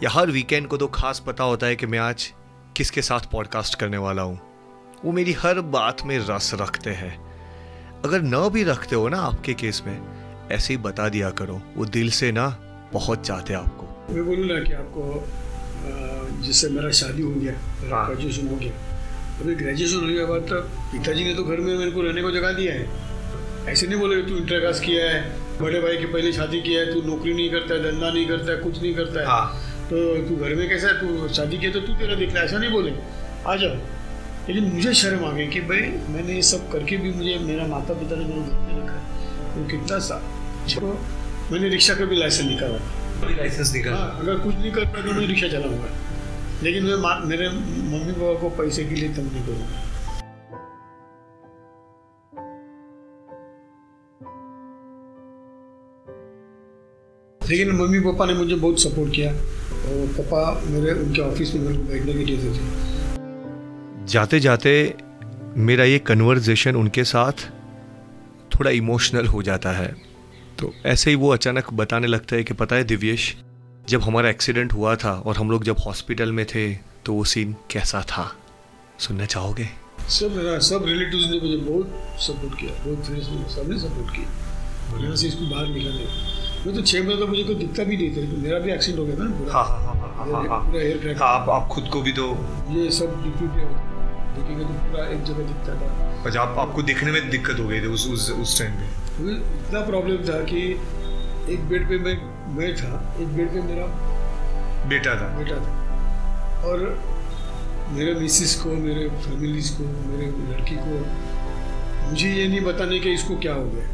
या 0.03 0.11
हर 0.11 0.31
वीकेंड 0.31 0.67
को 0.67 0.77
तो 0.77 0.87
खास 0.87 1.23
पता 1.27 1.45
होता 1.45 1.67
है 1.67 1.77
कि 1.77 1.87
मैं 1.87 1.99
आज 1.99 2.33
किसके 2.77 3.03
साथ 3.03 3.31
पॉडकास्ट 3.33 3.75
करने 3.75 3.99
वाला 3.99 4.23
हूँ। 4.23 4.39
वो 5.05 5.13
मेरी 5.13 5.33
हर 5.33 5.61
बात 5.71 6.05
में 6.07 6.19
रस 6.29 6.51
रखते 6.55 6.91
हैं। 6.91 7.17
अगर 8.05 8.23
न 8.23 8.49
भी 8.49 8.65
रखते 8.65 8.97
हो 8.97 9.09
ना 9.09 9.21
आपके 9.23 9.55
केस 9.55 9.83
में, 9.87 10.01
ऐसे 10.51 10.75
ही 10.75 10.79
बता 10.79 11.09
दिया 11.09 11.31
करो। 11.33 11.61
वो 11.77 11.85
दिल 11.87 12.11
से 12.11 12.33
ना 12.33 12.49
बहुत 12.93 13.27
चाहते 13.27 13.53
हैं 13.53 13.61
आपको। 13.61 14.15
मैं 14.15 14.25
बोलूँ 14.27 14.47
ना 14.49 14.63
कि 14.65 14.73
आपको 14.73 15.23
जिससे 16.43 16.69
मेरा 16.69 16.91
शादी 16.93 17.23
हो 17.23 17.31
गया 17.33 17.53
मेरा 17.83 17.97
हाँ। 17.97 18.07
ग्रेजुएशन 18.07 18.49
हो 18.49 18.57
गया। 18.57 18.73
अभी 19.41 19.55
ग्रेजुएशन 19.55 19.97
होने 19.97 20.15
के 20.15 20.25
बाद 20.25 20.43
तक 20.43 20.71
पिताजी 20.93 21.25
ने 21.25 21.35
तो 21.35 21.45
घर 21.45 21.57
में 21.59 21.77
मेरे 21.79 21.91
को 21.91 22.03
रहने 22.03 22.23
को 22.23 22.31
जगह 22.31 22.53
दिया 22.53 22.73
है। 22.75 23.07
ऐसे 23.69 23.87
नहीं 23.87 23.99
बोले 24.01 24.23
तू 24.23 24.37
इंटर 24.37 24.61
पास 24.61 24.81
किया 24.81 25.11
है 25.11 25.21
बड़े 25.61 25.81
भाई 25.81 25.97
की 25.97 26.07
पहले 26.07 26.33
शादी 26.33 26.61
किया 26.61 26.81
है 26.81 26.93
तू 26.95 27.01
नौकरी 27.03 27.35
नहीं 27.35 27.51
करता 27.51 27.75
है 27.75 27.81
धंधा 27.83 28.11
नहीं 28.11 28.27
करता 28.27 28.53
है 28.53 28.59
कुछ 28.59 28.83
नहीं 28.83 28.95
करता 28.95 29.21
है। 29.21 29.27
हाँ। 29.27 29.47
तो 29.91 29.97
तू 30.29 30.37
घर 30.37 30.55
में 30.55 30.69
कैसा 30.69 30.89
है? 30.89 30.95
तू 31.01 31.29
शादी 31.35 31.59
किया 31.59 31.71
तो 31.73 31.81
तू 31.81 31.93
तेरा 31.95 32.15
दिख 32.15 32.35
रहा 32.35 32.45
ऐसा 32.45 32.59
नहीं 32.59 32.71
बोले। 32.71 32.93
आ 33.47 33.57
जाओ। 33.57 33.75
लेकिन 34.49 34.65
मुझे 34.65 34.93
शर्म 34.95 35.25
आ 35.25 35.33
गई 35.33 35.47
कि 35.47 35.61
भाई 35.61 35.81
मैंने 36.09 36.35
ये 36.35 36.43
सब 36.43 36.71
करके 36.73 36.97
भी 36.97 37.13
मुझे 37.13 37.37
मेरा 37.39 37.67
माता 37.67 37.95
पिता 37.95 38.17
ने 38.17 38.25
मेरे 38.25 38.41
घर 38.43 38.61
में 38.61 38.83
रखा 38.83 38.95
है। 38.95 39.55
तो 39.55 39.71
कितना 39.71 39.99
सा 39.99 40.17
तो 40.75 40.93
मैंने 41.53 41.69
रिक्शा 41.69 41.95
का 41.95 42.05
भी 42.05 42.17
लाइसेंस 42.17 42.49
निकाला। 42.49 42.79
लाइसेंस 43.27 43.73
निकल 43.75 43.93
हाँ 43.93 44.19
अगर 44.21 44.39
कुछ 44.39 44.55
नहीं 44.55 44.73
कर 44.73 44.85
पाया 44.85 45.07
तो 45.07 45.13
मैं 45.13 45.27
रिक्शा 45.27 45.49
चलाऊँगा। 45.49 45.89
लेकिन 46.63 46.85
मैं 46.85 47.27
मेरे 47.27 47.49
मम्मी 47.49 48.13
पापा 48.13 48.41
को 48.41 48.49
पैसे 48.57 48.85
के 48.85 48.95
लिए 48.95 49.09
तंग 49.09 49.33
नहीं 49.33 49.43
करूँगा। 49.47 49.87
लेकिन 57.41 57.71
मम्मी 57.73 58.01
पापा 58.01 58.25
ने 58.27 58.35
मुझे 58.35 58.55
बहुत 58.55 58.81
सपोर्ट 58.81 59.15
किया 59.15 59.31
और 59.33 60.07
पापा 60.19 60.41
मेरे 60.67 60.93
उनके 60.93 61.21
ऑफ़िस 61.23 61.55
में 61.55 61.61
मेरे 61.63 61.77
को 61.77 61.83
बैठने 61.83 62.13
के 62.13 62.25
लिए 62.25 62.37
थे। 62.39 64.07
जाते 64.07 64.41
जाते 64.41 64.73
मेरा 65.57 65.85
ये 65.85 65.99
कन्वर्जेशन 65.99 66.77
उनके 66.77 67.05
साथ 67.05 67.49
थोड़ा 68.51 68.71
इमोशनल 68.71 69.27
हो 69.27 69.43
जाता 69.43 69.73
है। 69.73 70.08
तो 70.59 70.73
ऐसे 70.87 71.11
ही 71.11 71.17
वो 71.17 71.29
अचानक 71.33 71.71
बताने 71.73 72.07
लगता 72.07 72.37
है 72.37 72.45
कि 72.45 72.55
पता 72.55 72.77
है 72.77 72.85
दिव्येश 72.85 73.37
जब 73.89 74.03
हमारा 74.03 74.29
एक्सीडेंट 74.29 74.73
हुआ 74.73 74.95
था 74.97 75.13
और 75.27 75.37
हम 75.37 75.51
लोग 75.51 75.65
जब 75.65 75.77
हॉस्पिटल 75.87 76.33
में 76.33 76.45
थे 76.47 76.65
तो 77.05 77.13
वो 77.13 77.25
सीन 77.25 77.55
कैसा 77.71 78.01
था? 78.03 78.25
सुनना 78.99 79.25
चाहोगे? 79.25 79.69
सब 80.11 80.37
मेरा 80.37 80.59
सब 80.59 80.85
रिलेटिव्स 80.87 81.31
ने 81.31 81.41
मुझे 81.41 81.57
बहुत 81.69 82.21
सपोर्ट 82.23 82.59
किया 82.61 82.73
बहुत 82.85 83.05
फ्रेंड्स 83.07 83.29
ने 83.29 83.55
सबने 83.55 83.79
सपोर्ट 83.79 84.15
किया। 84.17 85.01
यहाँ 85.05 85.17
से 85.17 85.27
इसको 85.29 85.47
बाहर 85.47 85.67
निकालने 85.69 86.05
मैं 86.67 86.75
तो 86.77 86.83
छः 86.83 86.99
महीने 86.99 87.17
तो 87.17 87.27
मुझे 87.27 87.43
कोई 87.45 87.55
दिखता 87.55 87.85
भी 87.85 87.97
नहीं 87.97 88.11
था 88.17 88.43
मेरा 88.43 88.59
भी 88.59 88.73
एक्सीडेंट 88.73 89.01
हो 89.01 89.07
गया 89.07 89.17
था 89.17 89.25
ना 89.25 89.31
पूरा। 89.39 90.25
मेरा 90.27 90.59
पूरा 90.59 90.81
हेयर 90.81 90.99
क्रैक 90.99 91.23
आप 91.23 91.51
आप 91.51 91.69
खुद 91.69 91.89
को 91.93 92.03
भी 92.03 92.13
तो 92.13 92.31
ये 92.71 92.91
सब 92.91 93.21
डिप्यूटी 93.25 93.61
देखेंगे 94.37 94.65
तो 94.65 94.71
पूरा 94.71 95.07
एक 95.09 95.23
जगह 95.25 95.53
दिखता 95.53 95.73
था। 95.75 96.41
आप 96.43 96.59
आपको 96.59 96.83
दिखने 96.83 97.13
में 97.13 97.31
दिक्कत 97.31 97.61
हो 97.61 97.69
गई 97.69 97.81
थी 97.81 97.87
उस 97.99 98.09
उस 98.09 98.31
उस 98.31 98.59
टाइम 98.59 98.73
पे? 98.73 99.07
इतना 99.21 99.81
प्रॉब्लम 99.81 100.17
था 100.17 100.39
कि 100.45 100.61
एक 101.53 101.69
बेड 101.69 101.89
पे 101.89 101.99
मैं 101.99 102.17
मैं 102.57 102.75
था 102.77 103.15
एक 103.21 103.29
बेड 103.29 103.49
पे 103.49 103.61
मेरा 103.63 103.87
बेटा 104.89 105.15
था। 105.15 105.29
बेटा 105.39 105.57
था। 105.57 105.71
और 106.65 106.79
मेरे 107.91 108.15
मिसिस 108.15 108.55
को 108.55 108.71
मेरे 108.71 109.09
फैमिलीज़ 109.09 109.73
को 109.73 109.85
मेरे 110.11 110.27
लड़की 110.27 110.77
को 110.77 112.11
मुझे 112.11 112.29
ये 112.29 112.49
नहीं 112.49 112.61
बताने 112.61 112.99
कि 112.99 113.13
इसको 113.15 113.37
क्या 113.37 113.55
हो 113.55 113.65
गया। 113.65 113.87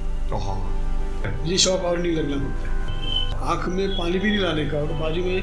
मुझे 1.42 1.58
शौक 1.58 1.80
और 1.80 1.98
नहीं 1.98 2.12
लगना 2.12 2.36
पड़ता। 2.36 3.46
आँख 3.46 3.68
में 3.68 3.88
पानी 3.98 4.18
भी 4.18 4.30
नहीं 4.30 4.40
लाने 4.40 4.64
का 4.70 4.78
और 4.78 4.92
बाजू 4.92 5.24
में 5.24 5.40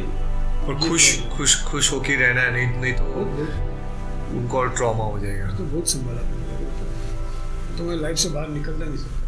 और 0.63 0.79
खुश 0.79 1.21
खुश 1.37 1.63
खुश 1.63 1.91
होके 1.93 2.15
रहना 2.15 2.41
है 2.41 2.51
नहीं 2.53 2.81
नहीं 2.81 2.93
तो 2.93 3.03
उनको 4.37 4.57
और 4.57 4.69
ट्रॉमा 4.69 5.03
हो 5.03 5.19
जाएगा। 5.19 5.47
तो 5.47 5.63
बहुत 5.63 5.87
संभाला। 5.87 6.21
तो 7.77 7.83
मैं 7.83 7.95
लाइफ 7.95 8.17
से 8.17 8.29
बाहर 8.29 8.49
निकलना 8.49 8.85
नहीं 8.85 8.97
सकता 8.97 9.20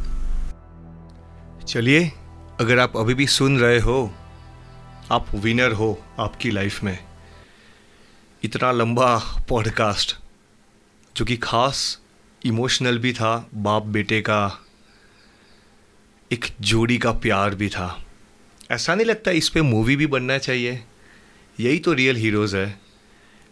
चलिए, 1.68 2.12
अगर 2.60 2.80
आप 2.80 2.98
अभी 2.98 3.14
भी 3.14 3.28
सुन 3.28 3.60
रहे 3.60 3.80
हो, 3.80 4.14
आप 5.12 5.36
विनर 5.36 5.72
हो 5.72 6.04
आपकी 6.20 6.52
लाइफ 6.52 6.84
में। 6.84 7.00
इतना 8.44 8.72
लंबा 8.72 9.18
पॉडकास्ट 9.50 10.18
जो 11.18 11.26
कि 11.26 11.38
खास 11.38 12.02
इमोशनल 12.46 12.98
भी 12.98 13.14
था, 13.14 13.50
बाप 13.54 13.84
बेटे 13.84 14.22
का, 14.22 14.66
एक 16.32 16.46
जोड़ी 16.62 16.98
का 16.98 17.12
प्यार 17.12 17.56
भी 17.56 17.70
था। 17.70 18.06
ऐसा 18.72 18.96
नहीं 18.96 19.06
लगता 19.06 19.32
इस 19.32 19.50
पर 19.50 19.62
मूवी 19.62 19.96
भी 19.96 20.08
बनना 20.08 20.38
चाहिए। 20.38 20.84
यही 21.60 21.80
तो 21.80 21.94
रियल 21.94 22.16
हीरोज़ 22.16 22.58
है। 22.58 22.80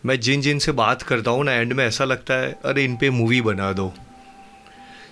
मैं 0.05 0.19
जिन 0.19 0.41
जिन 0.41 0.59
से 0.59 0.71
बात 0.71 1.01
करता 1.01 1.31
हूँ 1.31 1.45
ना 1.45 1.51
एंड 1.51 1.73
में 1.73 1.85
ऐसा 1.85 2.03
लगता 2.03 2.33
है, 2.33 2.51
अरे 2.65 2.85
इन 2.85 2.97
पे 2.97 3.09
मूवी 3.09 3.41
बना 3.41 3.73
दो। 3.73 3.93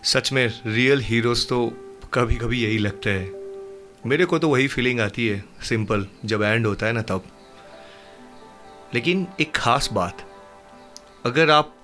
सच 0.03 0.31
में 0.31 0.61
रियल 0.65 1.01
हीरोज़ 1.01 1.47
तो 1.47 1.85
कभी 2.13 2.35
कभी 2.35 2.61
यही 2.63 2.77
लगता 2.77 3.09
है। 3.09 3.31
मेरे 4.05 4.25
को 4.25 4.37
तो 4.39 4.49
वही 4.49 4.67
फीलिंग 4.67 4.99
आती 4.99 5.27
है 5.27 5.43
सिंपल 5.63 6.05
जब 6.25 6.43
एंड 6.43 6.65
होता 6.65 6.85
है 6.85 6.93
ना 6.93 7.01
तब। 7.01 7.23
लेकिन 8.93 9.25
एक 9.41 9.51
खास 9.55 9.89
बात, 9.93 10.25
अगर 11.25 11.51
आप 11.51 11.75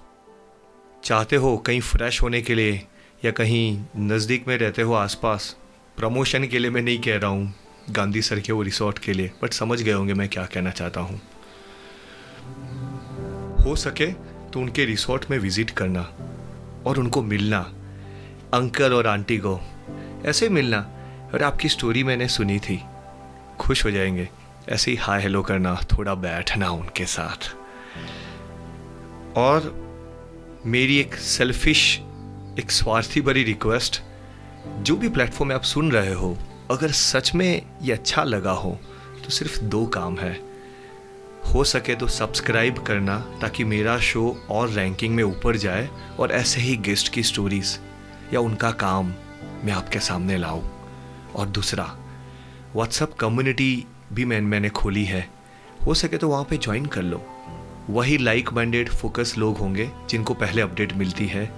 चाहते 1.04 1.36
हो 1.36 1.56
कहीं 1.58 1.82
फ्रेश 1.82 2.22
होने 2.22 2.42
के 2.42 2.56
लिए 2.56 2.82
या 3.26 3.32
कहीं 3.32 3.86
नज़दीक 3.98 4.48
में 4.48 4.58
रहते 4.58 4.82
हो 4.82 4.94
आसपास 4.94 5.56
प्रमोशन 5.98 6.48
के 6.48 6.60
लिए 6.60 6.72
मैं 6.72 6.82
नहीं 6.82 7.00
कह 7.00 7.18
रहा 7.18 7.30
हूँ, 7.30 7.54
गांधी 7.92 8.22
सर 8.22 8.40
के 8.40 8.54
वो 8.54 8.62
रिसोर्ट 8.62 9.00
के 9.00 9.14
लिए 9.14 9.32
बट 9.44 9.54
समझ 9.54 9.82
गए 9.82 9.92
होंगे 9.92 10.14
मैं 10.14 10.28
क्या 10.30 10.46
कहना 10.46 10.72
चाहता 10.72 11.02
हूँ। 11.02 11.22
हो 13.66 13.76
सके 13.76 14.12
तो 14.50 14.60
उनके 14.60 14.86
रिसोर्ट 14.86 15.30
में 15.32 15.38
विज़िट 15.40 15.72
करना 15.74 16.02
और 16.86 17.00
उनको 17.00 17.22
मिलना 17.24 17.60
अंकल 18.54 18.94
और 18.94 19.08
आंटी 19.08 19.38
को। 19.38 19.60
ऐसे 20.26 20.50
मिलना 20.50 20.78
और 21.34 21.44
आपकी 21.44 21.70
स्टोरी 21.70 22.04
मैंने 22.04 22.28
सुनी 22.28 22.60
थी। 22.60 22.84
खुश 23.60 23.86
हो 23.86 23.92
जाएँगे। 23.92 24.30
ऐसे 24.70 24.92
ही 24.92 24.98
हाय 24.98 25.22
हेलो 25.22 25.42
करना, 25.42 25.76
थोड़ा 25.76 26.16
बैठना 26.16 26.70
उनके 26.70 27.06
साथ। 27.06 27.56
और 29.38 29.86
मेरी 30.66 30.98
एक 30.98 31.16
सेल्फिश 31.16 31.98
एक 32.60 32.72
स्वार्थी 32.72 33.22
भरी 33.22 33.44
रिक्वेस्ट 33.44 34.02
जो 34.68 34.96
भी 34.96 35.10
प्लेटफॉर्म 35.10 35.52
आप 35.54 35.62
सुन 35.62 35.92
रहे 35.92 36.14
हो, 36.14 36.38
अगर 36.72 36.92
सच 36.92 37.36
में 37.36 37.62
ये 37.82 37.94
अच्छा 37.94 38.24
लगा 38.24 38.52
हो 38.52 38.80
तो 39.24 39.30
सिर्फ़ 39.30 39.60
दो 39.60 39.86
काम 39.86 40.18
है। 40.18 40.40
हो 41.54 41.64
सके 41.64 41.96
तो 41.96 42.08
सब्सक्राइब 42.08 42.84
करना, 42.84 43.18
ताकि 43.42 43.64
मेरा 43.64 44.00
शो 44.00 44.46
और 44.50 44.70
रैंकिंग 44.70 45.16
में 45.16 45.24
ऊपर 45.24 45.58
जाए 45.58 45.90
और 46.20 46.32
ऐसे 46.32 46.62
ही 46.62 46.76
गेस्ट 46.78 47.14
की 47.14 47.24
स्टोरीज 47.24 47.80
या 48.34 48.40
उनका 48.40 48.72
काम 48.72 49.14
मैं 49.66 49.74
आपके 49.74 50.00
सामने 50.00 50.38
लाऊं। 50.38 50.64
और 51.36 51.48
दूसरा 51.48 51.84
व्हाट्सअप 52.76 53.14
कम्युनिटी 53.14 53.86
भी 54.14 54.26
मैं, 54.26 54.42
मैंने 54.42 54.70
खोली 54.70 55.06
है। 55.06 55.30
हो 55.86 55.94
सके 55.94 56.18
तो 56.18 56.30
वहाँ 56.30 56.44
पे 56.44 56.58
ज्वाइन 56.58 56.86
कर 56.86 57.02
लो। 57.02 57.26
वही 57.90 58.18
लाइक 58.18 58.54
माइंडेड 58.54 58.90
फोकस 58.90 59.36
लोग 59.38 59.58
होंगे 59.58 59.92
जिनको 60.10 60.34
पहले 60.34 60.62
अपडेट 60.62 60.94
मिलती 60.94 61.28
है। 61.28 61.52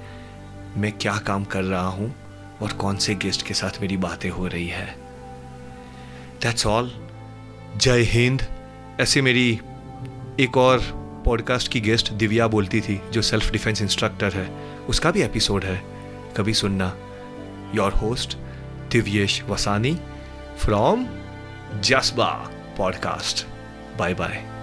मैं 0.78 0.92
क्या 0.92 1.18
काम 1.18 1.44
कर 1.44 1.64
रहा 1.64 1.88
हूँ 1.88 2.16
और 2.62 2.72
कौन 2.72 2.98
से 2.98 3.16
गेस्ट 3.16 3.48
के 3.48 3.54
साथ 3.54 3.82
मेरी 3.82 3.98
बातें 3.98 4.30
हो 4.30 4.48
रही 4.48 4.68
है। 4.68 4.96
दैट्स 6.42 6.68
ऑल 6.68 7.10
जय 7.78 8.02
हिंद। 8.02 8.42
ऐसे 9.00 9.22
मेरी 9.22 9.60
एक 10.40 10.58
और 10.58 10.80
पॉडकास्ट 11.26 11.72
की 11.72 11.82
गेस्ट 11.82 12.12
दिव्या 12.12 12.48
बोलती 12.48 12.82
थी, 12.82 13.02
जो 13.12 13.22
सेल्फ 13.22 13.52
डिफेंस 13.52 13.82
इंस्ट्रक्टर 13.82 14.34
है। 14.34 14.78
उसका 14.90 15.12
भी 15.12 15.22
एपिसोड 15.22 15.64
है। 15.64 15.84
कभी 16.38 16.54
सुनना। 16.54 16.98
your 17.74 17.92
host, 17.92 18.38
Divyesh 18.90 19.44
Vasani 19.46 20.00
from 20.56 21.08
Jasba 21.82 22.52
Podcast. 22.76 23.46
Bye 23.98 24.14
bye. 24.14 24.57